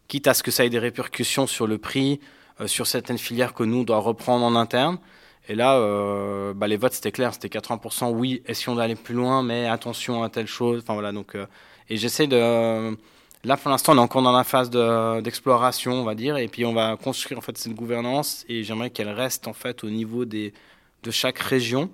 quitte 0.09 0.29
à 0.29 0.35
ce 0.35 0.43
que 0.43 0.51
ça 0.51 0.65
ait 0.65 0.71
des 0.71 0.79
répercussions 0.79 1.47
sur 1.47 1.67
le 1.67 1.79
prix, 1.79 2.21
euh, 2.61 2.67
sur 2.67 2.87
certaines 2.87 3.19
filières 3.19 3.55
que 3.55 3.65
nous, 3.65 3.79
on 3.79 3.85
doit 3.85 3.99
reprendre 3.99 4.45
en 4.45 4.57
interne? 4.57 4.99
Et 5.49 5.55
là, 5.55 5.77
euh, 5.77 6.55
bah, 6.55 6.69
les 6.69 6.77
votes, 6.77 6.93
c'était 6.93 7.13
clair, 7.13 7.35
c'était 7.35 7.49
80% 7.49 8.11
oui, 8.13 8.43
essayons 8.47 8.77
d'aller 8.77 8.95
plus 8.95 9.15
loin, 9.15 9.43
mais 9.43 9.67
attention 9.67 10.23
à 10.23 10.29
telle 10.29 10.47
chose. 10.47 10.83
Enfin 10.83 10.95
voilà, 10.95 11.13
donc, 11.13 11.35
euh, 11.35 11.47
et 11.89 11.97
j'essaie 11.97 12.27
de. 12.27 12.97
Là, 13.45 13.57
pour 13.57 13.71
l'instant, 13.71 13.93
on 13.95 13.97
est 13.97 14.01
encore 14.01 14.23
dans 14.23 14.31
la 14.31 14.45
phase 14.45 14.71
d'exploration, 14.71 15.95
on 15.95 16.05
va 16.05 16.15
dire, 16.15 16.37
et 16.37 16.47
puis 16.47 16.65
on 16.65 16.73
va 16.73 16.97
construire 16.97 17.39
en 17.39 17.43
fait 17.43 17.59
cette 17.59 17.75
gouvernance, 17.75 18.45
et 18.49 18.63
j'aimerais 18.63 18.91
qu'elle 18.91 19.09
reste 19.09 19.49
en 19.49 19.53
fait 19.53 19.83
au 19.83 19.91
niveau 19.91 20.25
des, 20.25 20.55
de 21.03 21.11
chaque 21.11 21.41
région. 21.41 21.91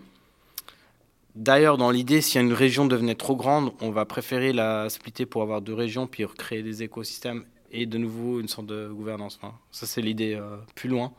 D'ailleurs, 1.35 1.79
dans 1.79 1.91
l'idée, 1.91 2.21
si 2.21 2.39
une 2.39 2.53
région 2.53 2.85
devenait 2.85 3.15
trop 3.15 3.35
grande, 3.35 3.73
on 3.81 3.91
va 3.91 4.05
préférer 4.05 4.53
la 4.53 4.91
splitter 4.91 5.25
pour 5.25 5.41
avoir 5.41 5.63
deux 5.63 5.73
régions, 5.73 6.07
puis 6.07 6.25
recréer 6.25 6.63
des 6.63 6.83
écosystèmes 6.83 7.45
et 7.71 7.87
de 7.87 7.97
nouveau 7.97 8.41
une 8.41 8.49
sorte 8.49 8.67
de 8.67 8.89
gouvernance. 8.89 9.39
ça, 9.71 9.87
c'est 9.87 10.03
l'idée 10.03 10.35
euh, 10.35 10.57
plus 10.75 10.91
loin. 10.91 11.13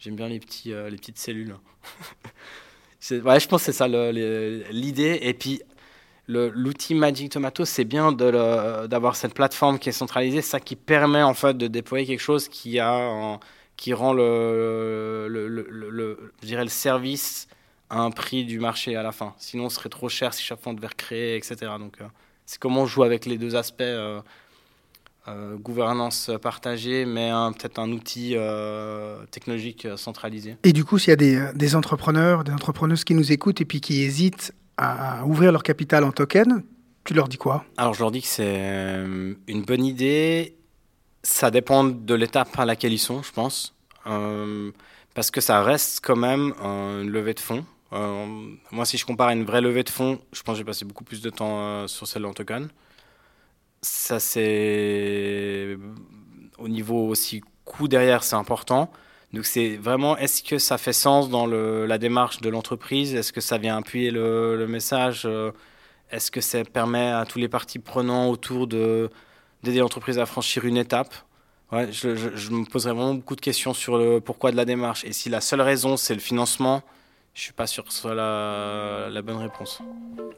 J'aime 0.00 0.16
bien 0.16 0.28
les, 0.28 0.40
petits, 0.40 0.72
euh, 0.72 0.88
les 0.88 0.96
petites 0.96 1.18
cellules. 1.18 1.54
ouais, 3.10 3.38
je 3.38 3.48
pense 3.48 3.60
que 3.60 3.66
c'est 3.70 3.72
ça 3.72 3.86
l'idée. 3.86 5.18
Et 5.20 5.34
puis, 5.34 5.60
l'outil 6.26 6.94
Magic 6.94 7.30
Tomato, 7.30 7.66
c'est 7.66 7.84
bien 7.84 8.10
d'avoir 8.10 9.14
cette 9.14 9.34
plateforme 9.34 9.78
qui 9.78 9.90
est 9.90 9.92
centralisée, 9.92 10.40
ça 10.40 10.58
qui 10.58 10.74
permet 10.74 11.22
en 11.22 11.34
fait 11.34 11.56
de 11.56 11.66
déployer 11.66 12.06
quelque 12.06 12.20
chose 12.20 12.48
qui, 12.48 12.80
rend 12.80 13.38
le, 14.14 15.28
service 16.68 17.46
à 17.90 18.00
un 18.00 18.10
prix 18.10 18.46
du 18.46 18.58
marché 18.58 18.96
à 18.96 19.02
la 19.02 19.12
fin. 19.12 19.34
Sinon, 19.36 19.68
ce 19.68 19.76
serait 19.76 19.90
trop 19.90 20.08
cher 20.08 20.32
si 20.32 20.42
chaque 20.42 20.62
fois 20.62 20.72
on 20.72 20.74
devait 20.74 20.86
recréer, 20.86 21.36
etc. 21.36 21.56
Donc, 21.78 22.00
euh, 22.00 22.06
c'est 22.46 22.58
comment 22.58 22.82
on 22.82 22.86
joue 22.86 23.02
avec 23.02 23.26
les 23.26 23.36
deux 23.36 23.54
aspects. 23.54 23.82
Euh, 23.82 24.22
gouvernance 25.58 26.30
partagée, 26.42 27.04
mais 27.04 27.30
peut-être 27.56 27.78
un 27.78 27.90
outil 27.92 28.32
euh, 28.34 29.24
technologique 29.30 29.86
centralisé. 29.96 30.56
Et 30.64 30.72
du 30.72 30.84
coup, 30.84 30.98
s'il 30.98 31.10
y 31.10 31.12
a 31.12 31.16
des, 31.16 31.50
des, 31.54 31.76
entrepreneurs, 31.76 32.44
des 32.44 32.52
entrepreneuses 32.52 33.04
qui 33.04 33.14
nous 33.14 33.32
écoutent 33.32 33.60
et 33.60 33.64
puis 33.64 33.80
qui 33.80 34.02
hésitent 34.02 34.54
à 34.76 35.24
ouvrir 35.26 35.52
leur 35.52 35.62
capital 35.62 36.04
en 36.04 36.12
token, 36.12 36.62
tu 37.04 37.14
leur 37.14 37.28
dis 37.28 37.36
quoi? 37.36 37.64
Alors, 37.76 37.94
je 37.94 38.00
leur 38.00 38.10
dis 38.10 38.22
que 38.22 38.28
c'est 38.28 38.44
euh, 38.46 39.34
une 39.46 39.62
bonne 39.62 39.84
idée. 39.84 40.56
Ça 41.22 41.50
dépend 41.50 41.84
de 41.84 42.14
l'étape 42.14 42.58
à 42.58 42.64
laquelle 42.64 42.92
ils 42.92 42.98
sont, 42.98 43.22
je 43.22 43.32
pense. 43.32 43.74
parce 45.14 45.30
que 45.30 45.40
ça 45.40 45.62
reste 45.62 46.00
quand 46.02 46.16
même 46.16 46.54
une 46.62 47.10
levée 47.10 47.34
de 47.34 47.40
fonds. 47.40 47.64
moi, 47.92 48.86
si 48.86 48.96
je 48.96 49.04
compare 49.04 49.28
à 49.28 49.34
une 49.34 49.44
vraie 49.44 49.60
levée 49.60 49.82
de 49.82 49.90
fonds, 49.90 50.18
je 50.32 50.42
pense 50.42 50.54
que 50.54 50.58
j'ai 50.58 50.64
passé 50.64 50.84
beaucoup 50.86 51.04
plus 51.04 51.20
de 51.20 51.28
temps 51.28 51.86
sur 51.88 52.06
celle 52.06 52.24
en 52.24 52.32
token 52.32 52.68
ça 54.10 54.18
c'est 54.18 55.78
au 56.58 56.68
niveau 56.68 57.06
aussi 57.06 57.42
coût 57.64 57.86
derrière, 57.86 58.24
c'est 58.24 58.34
important. 58.34 58.90
Donc 59.32 59.44
c'est 59.44 59.76
vraiment, 59.76 60.16
est-ce 60.16 60.42
que 60.42 60.58
ça 60.58 60.78
fait 60.78 60.92
sens 60.92 61.30
dans 61.30 61.46
le, 61.46 61.86
la 61.86 61.98
démarche 61.98 62.40
de 62.40 62.48
l'entreprise? 62.48 63.14
Est-ce 63.14 63.32
que 63.32 63.40
ça 63.40 63.58
vient 63.58 63.76
appuyer 63.76 64.10
le, 64.10 64.56
le 64.56 64.66
message? 64.66 65.28
Est-ce 66.10 66.32
que 66.32 66.40
ça 66.40 66.64
permet 66.64 67.10
à 67.10 67.24
tous 67.24 67.38
les 67.38 67.48
parties 67.48 67.78
prenants 67.78 68.28
autour 68.28 68.66
de, 68.66 69.10
d'aider 69.62 69.78
l'entreprise 69.78 70.18
à 70.18 70.26
franchir 70.26 70.64
une 70.64 70.76
étape? 70.76 71.14
Ouais, 71.70 71.86
je, 71.92 72.16
je, 72.16 72.50
me 72.50 72.64
poserais 72.64 72.92
vraiment 72.92 73.14
beaucoup 73.14 73.36
de 73.36 73.40
questions 73.40 73.72
sur 73.72 73.96
le 73.96 74.20
pourquoi 74.20 74.50
de 74.50 74.56
la 74.56 74.64
démarche. 74.64 75.04
Et 75.04 75.12
si 75.12 75.28
la 75.28 75.40
seule 75.40 75.60
raison, 75.60 75.96
c'est 75.96 76.14
le 76.14 76.20
financement, 76.20 76.82
je 77.32 77.42
suis 77.42 77.52
pas 77.52 77.68
sûr 77.68 77.84
que 77.84 77.92
ce 77.92 78.00
soit 78.00 78.16
la, 78.16 79.06
la 79.08 79.22
bonne 79.22 79.38
réponse. 79.38 79.80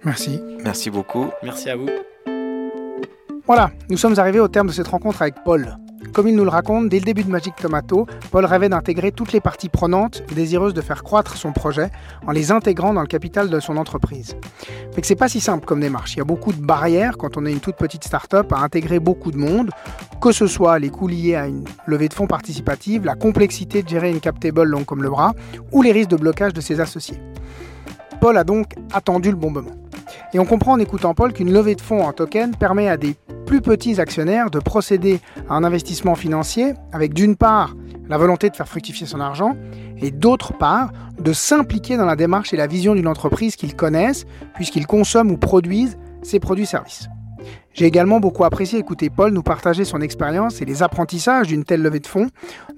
Merci. 0.04 0.38
Merci 0.62 0.90
beaucoup. 0.90 1.30
Merci 1.42 1.70
à 1.70 1.76
vous. 1.76 1.88
Voilà, 3.46 3.72
nous 3.90 3.96
sommes 3.96 4.18
arrivés 4.20 4.38
au 4.38 4.46
terme 4.46 4.68
de 4.68 4.72
cette 4.72 4.86
rencontre 4.86 5.20
avec 5.20 5.34
Paul. 5.44 5.76
Comme 6.12 6.28
il 6.28 6.36
nous 6.36 6.44
le 6.44 6.50
raconte, 6.50 6.88
dès 6.88 7.00
le 7.00 7.04
début 7.04 7.24
de 7.24 7.30
Magic 7.30 7.56
Tomato, 7.56 8.06
Paul 8.30 8.44
rêvait 8.44 8.68
d'intégrer 8.68 9.10
toutes 9.10 9.32
les 9.32 9.40
parties 9.40 9.68
prenantes 9.68 10.22
désireuses 10.32 10.74
de 10.74 10.80
faire 10.80 11.02
croître 11.02 11.36
son 11.36 11.52
projet 11.52 11.90
en 12.24 12.30
les 12.30 12.52
intégrant 12.52 12.94
dans 12.94 13.00
le 13.00 13.08
capital 13.08 13.50
de 13.50 13.58
son 13.58 13.76
entreprise. 13.76 14.36
Mais 14.94 15.00
que 15.00 15.06
c'est 15.08 15.16
pas 15.16 15.28
si 15.28 15.40
simple 15.40 15.64
comme 15.64 15.80
démarche. 15.80 16.14
Il 16.14 16.18
y 16.18 16.20
a 16.20 16.24
beaucoup 16.24 16.52
de 16.52 16.60
barrières 16.60 17.16
quand 17.18 17.36
on 17.36 17.44
est 17.44 17.52
une 17.52 17.58
toute 17.60 17.76
petite 17.76 18.04
start-up 18.04 18.52
à 18.52 18.60
intégrer 18.60 19.00
beaucoup 19.00 19.32
de 19.32 19.38
monde, 19.38 19.70
que 20.20 20.30
ce 20.30 20.46
soit 20.46 20.78
les 20.78 20.90
coûts 20.90 21.08
liés 21.08 21.34
à 21.34 21.48
une 21.48 21.64
levée 21.86 22.08
de 22.08 22.14
fonds 22.14 22.28
participative, 22.28 23.04
la 23.04 23.16
complexité 23.16 23.82
de 23.82 23.88
gérer 23.88 24.10
une 24.10 24.20
cap 24.20 24.38
table 24.38 24.62
longue 24.62 24.84
comme 24.84 25.02
le 25.02 25.10
bras, 25.10 25.32
ou 25.72 25.82
les 25.82 25.90
risques 25.90 26.10
de 26.10 26.16
blocage 26.16 26.52
de 26.52 26.60
ses 26.60 26.78
associés. 26.78 27.20
Paul 28.20 28.36
a 28.36 28.44
donc 28.44 28.74
attendu 28.92 29.30
le 29.30 29.36
bon 29.36 29.50
moment. 29.50 29.81
Et 30.32 30.38
on 30.38 30.44
comprend 30.44 30.72
en 30.72 30.78
écoutant 30.78 31.14
Paul 31.14 31.32
qu'une 31.32 31.52
levée 31.52 31.74
de 31.74 31.80
fonds 31.80 32.02
en 32.04 32.12
token 32.12 32.54
permet 32.56 32.88
à 32.88 32.96
des 32.96 33.16
plus 33.46 33.60
petits 33.60 34.00
actionnaires 34.00 34.50
de 34.50 34.58
procéder 34.58 35.20
à 35.48 35.54
un 35.54 35.64
investissement 35.64 36.14
financier 36.14 36.74
avec 36.92 37.12
d'une 37.14 37.36
part 37.36 37.74
la 38.08 38.18
volonté 38.18 38.50
de 38.50 38.56
faire 38.56 38.68
fructifier 38.68 39.06
son 39.06 39.20
argent 39.20 39.56
et 39.98 40.10
d'autre 40.10 40.52
part 40.52 40.92
de 41.20 41.32
s'impliquer 41.32 41.96
dans 41.96 42.06
la 42.06 42.16
démarche 42.16 42.52
et 42.52 42.56
la 42.56 42.66
vision 42.66 42.94
d'une 42.94 43.08
entreprise 43.08 43.56
qu'ils 43.56 43.76
connaissent 43.76 44.26
puisqu'ils 44.54 44.86
consomment 44.86 45.30
ou 45.30 45.36
produisent 45.36 45.98
ses 46.22 46.40
produits-services. 46.40 47.08
J'ai 47.74 47.86
également 47.86 48.20
beaucoup 48.20 48.44
apprécié 48.44 48.78
écouter 48.78 49.08
Paul 49.08 49.32
nous 49.32 49.42
partager 49.42 49.86
son 49.86 50.02
expérience 50.02 50.60
et 50.60 50.66
les 50.66 50.82
apprentissages 50.82 51.48
d'une 51.48 51.64
telle 51.64 51.80
levée 51.80 52.00
de 52.00 52.06
fonds, 52.06 52.28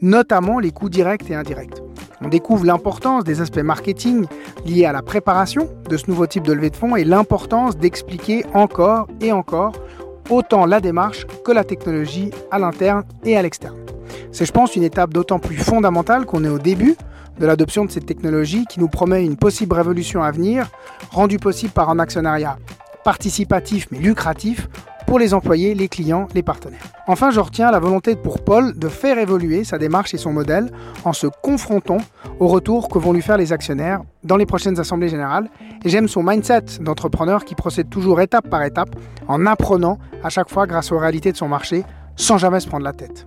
notamment 0.01 0.61
les 0.61 0.71
coûts 0.71 0.89
directs 0.89 1.29
et 1.29 1.35
indirects. 1.35 1.83
On 2.21 2.29
découvre 2.29 2.65
l'importance 2.65 3.25
des 3.25 3.41
aspects 3.41 3.59
marketing 3.59 4.27
liés 4.65 4.85
à 4.85 4.93
la 4.93 5.03
préparation 5.03 5.69
de 5.91 5.97
ce 5.97 6.09
nouveau 6.09 6.29
type 6.29 6.45
de 6.45 6.53
levée 6.53 6.71
de 6.71 6.77
fonds 6.77 6.95
et 6.95 7.03
l'importance 7.03 7.77
d'expliquer 7.77 8.45
encore 8.55 9.09
et 9.21 9.33
encore 9.33 9.73
autant 10.31 10.65
la 10.65 10.81
démarche 10.81 11.27
que 11.45 11.51
la 11.51 11.65
technologie 11.65 12.31
à 12.53 12.61
l'interne 12.61 13.03
et 13.25 13.37
à 13.37 13.43
l'externe. 13.43 13.77
C'est, 14.31 14.47
je 14.47 14.53
pense, 14.53 14.77
une 14.77 14.85
étape 14.85 15.13
d'autant 15.13 15.41
plus 15.41 15.57
fondamentale 15.57 16.25
qu'on 16.25 16.45
est 16.45 16.49
au 16.49 16.59
début 16.59 16.95
de 17.39 17.47
l'adoption 17.47 17.85
de 17.85 17.91
cette 17.91 18.07
technologie 18.07 18.65
qui 18.67 18.79
nous 18.79 18.89
promet 18.89 19.25
une 19.25 19.37
possible 19.37 19.75
révolution 19.75 20.23
à 20.23 20.31
venir, 20.31 20.69
rendue 21.11 21.39
possible 21.39 21.73
par 21.73 21.91
un 21.91 21.99
actionnariat 21.99 22.59
participatif 23.05 23.87
mais 23.91 23.99
lucratif 23.99 24.69
pour 25.07 25.19
les 25.19 25.35
employés, 25.35 25.75
les 25.75 25.89
clients, 25.89 26.27
les 26.35 26.43
partenaires. 26.43 26.83
Enfin, 27.07 27.31
je 27.31 27.39
retiens 27.39 27.71
la 27.71 27.79
volonté 27.79 28.17
pour 28.17 28.43
Paul 28.43 28.77
de 28.79 28.89
faire 28.89 29.19
évoluer 29.19 29.65
sa 29.65 29.79
démarche 29.79 30.15
et 30.15 30.19
son 30.19 30.33
modèle 30.33 30.71
en 31.05 31.13
se 31.13 31.27
confrontant 31.43 31.99
aux 32.41 32.49
retours 32.49 32.89
que 32.89 32.99
vont 32.99 33.13
lui 33.13 33.23
faire 33.23 33.37
les 33.37 33.53
actionnaires 33.53 34.01
dans 34.25 34.37
les 34.37 34.47
prochaines 34.47 34.81
assemblées 34.81 35.11
générales. 35.11 35.51
Et 35.85 35.91
j'aime 35.91 36.09
son 36.09 36.23
mindset 36.23 36.81
d'entrepreneur 36.81 37.45
qui 37.45 37.55
procède 37.55 37.91
toujours 37.91 38.21
étape 38.21 38.49
par 38.49 38.63
étape 38.63 38.97
en 39.29 39.45
apprenant 39.47 39.99
à 40.23 40.31
chaque 40.31 40.49
fois 40.49 40.67
grâce 40.67 40.91
aux 40.91 40.99
réalités 40.99 41.33
de 41.33 41.37
son 41.37 41.49
marché 41.49 41.85
sans 42.17 42.39
jamais 42.39 42.61
se 42.61 42.69
prendre 42.69 42.85
la 42.85 42.93
tête. 42.93 43.27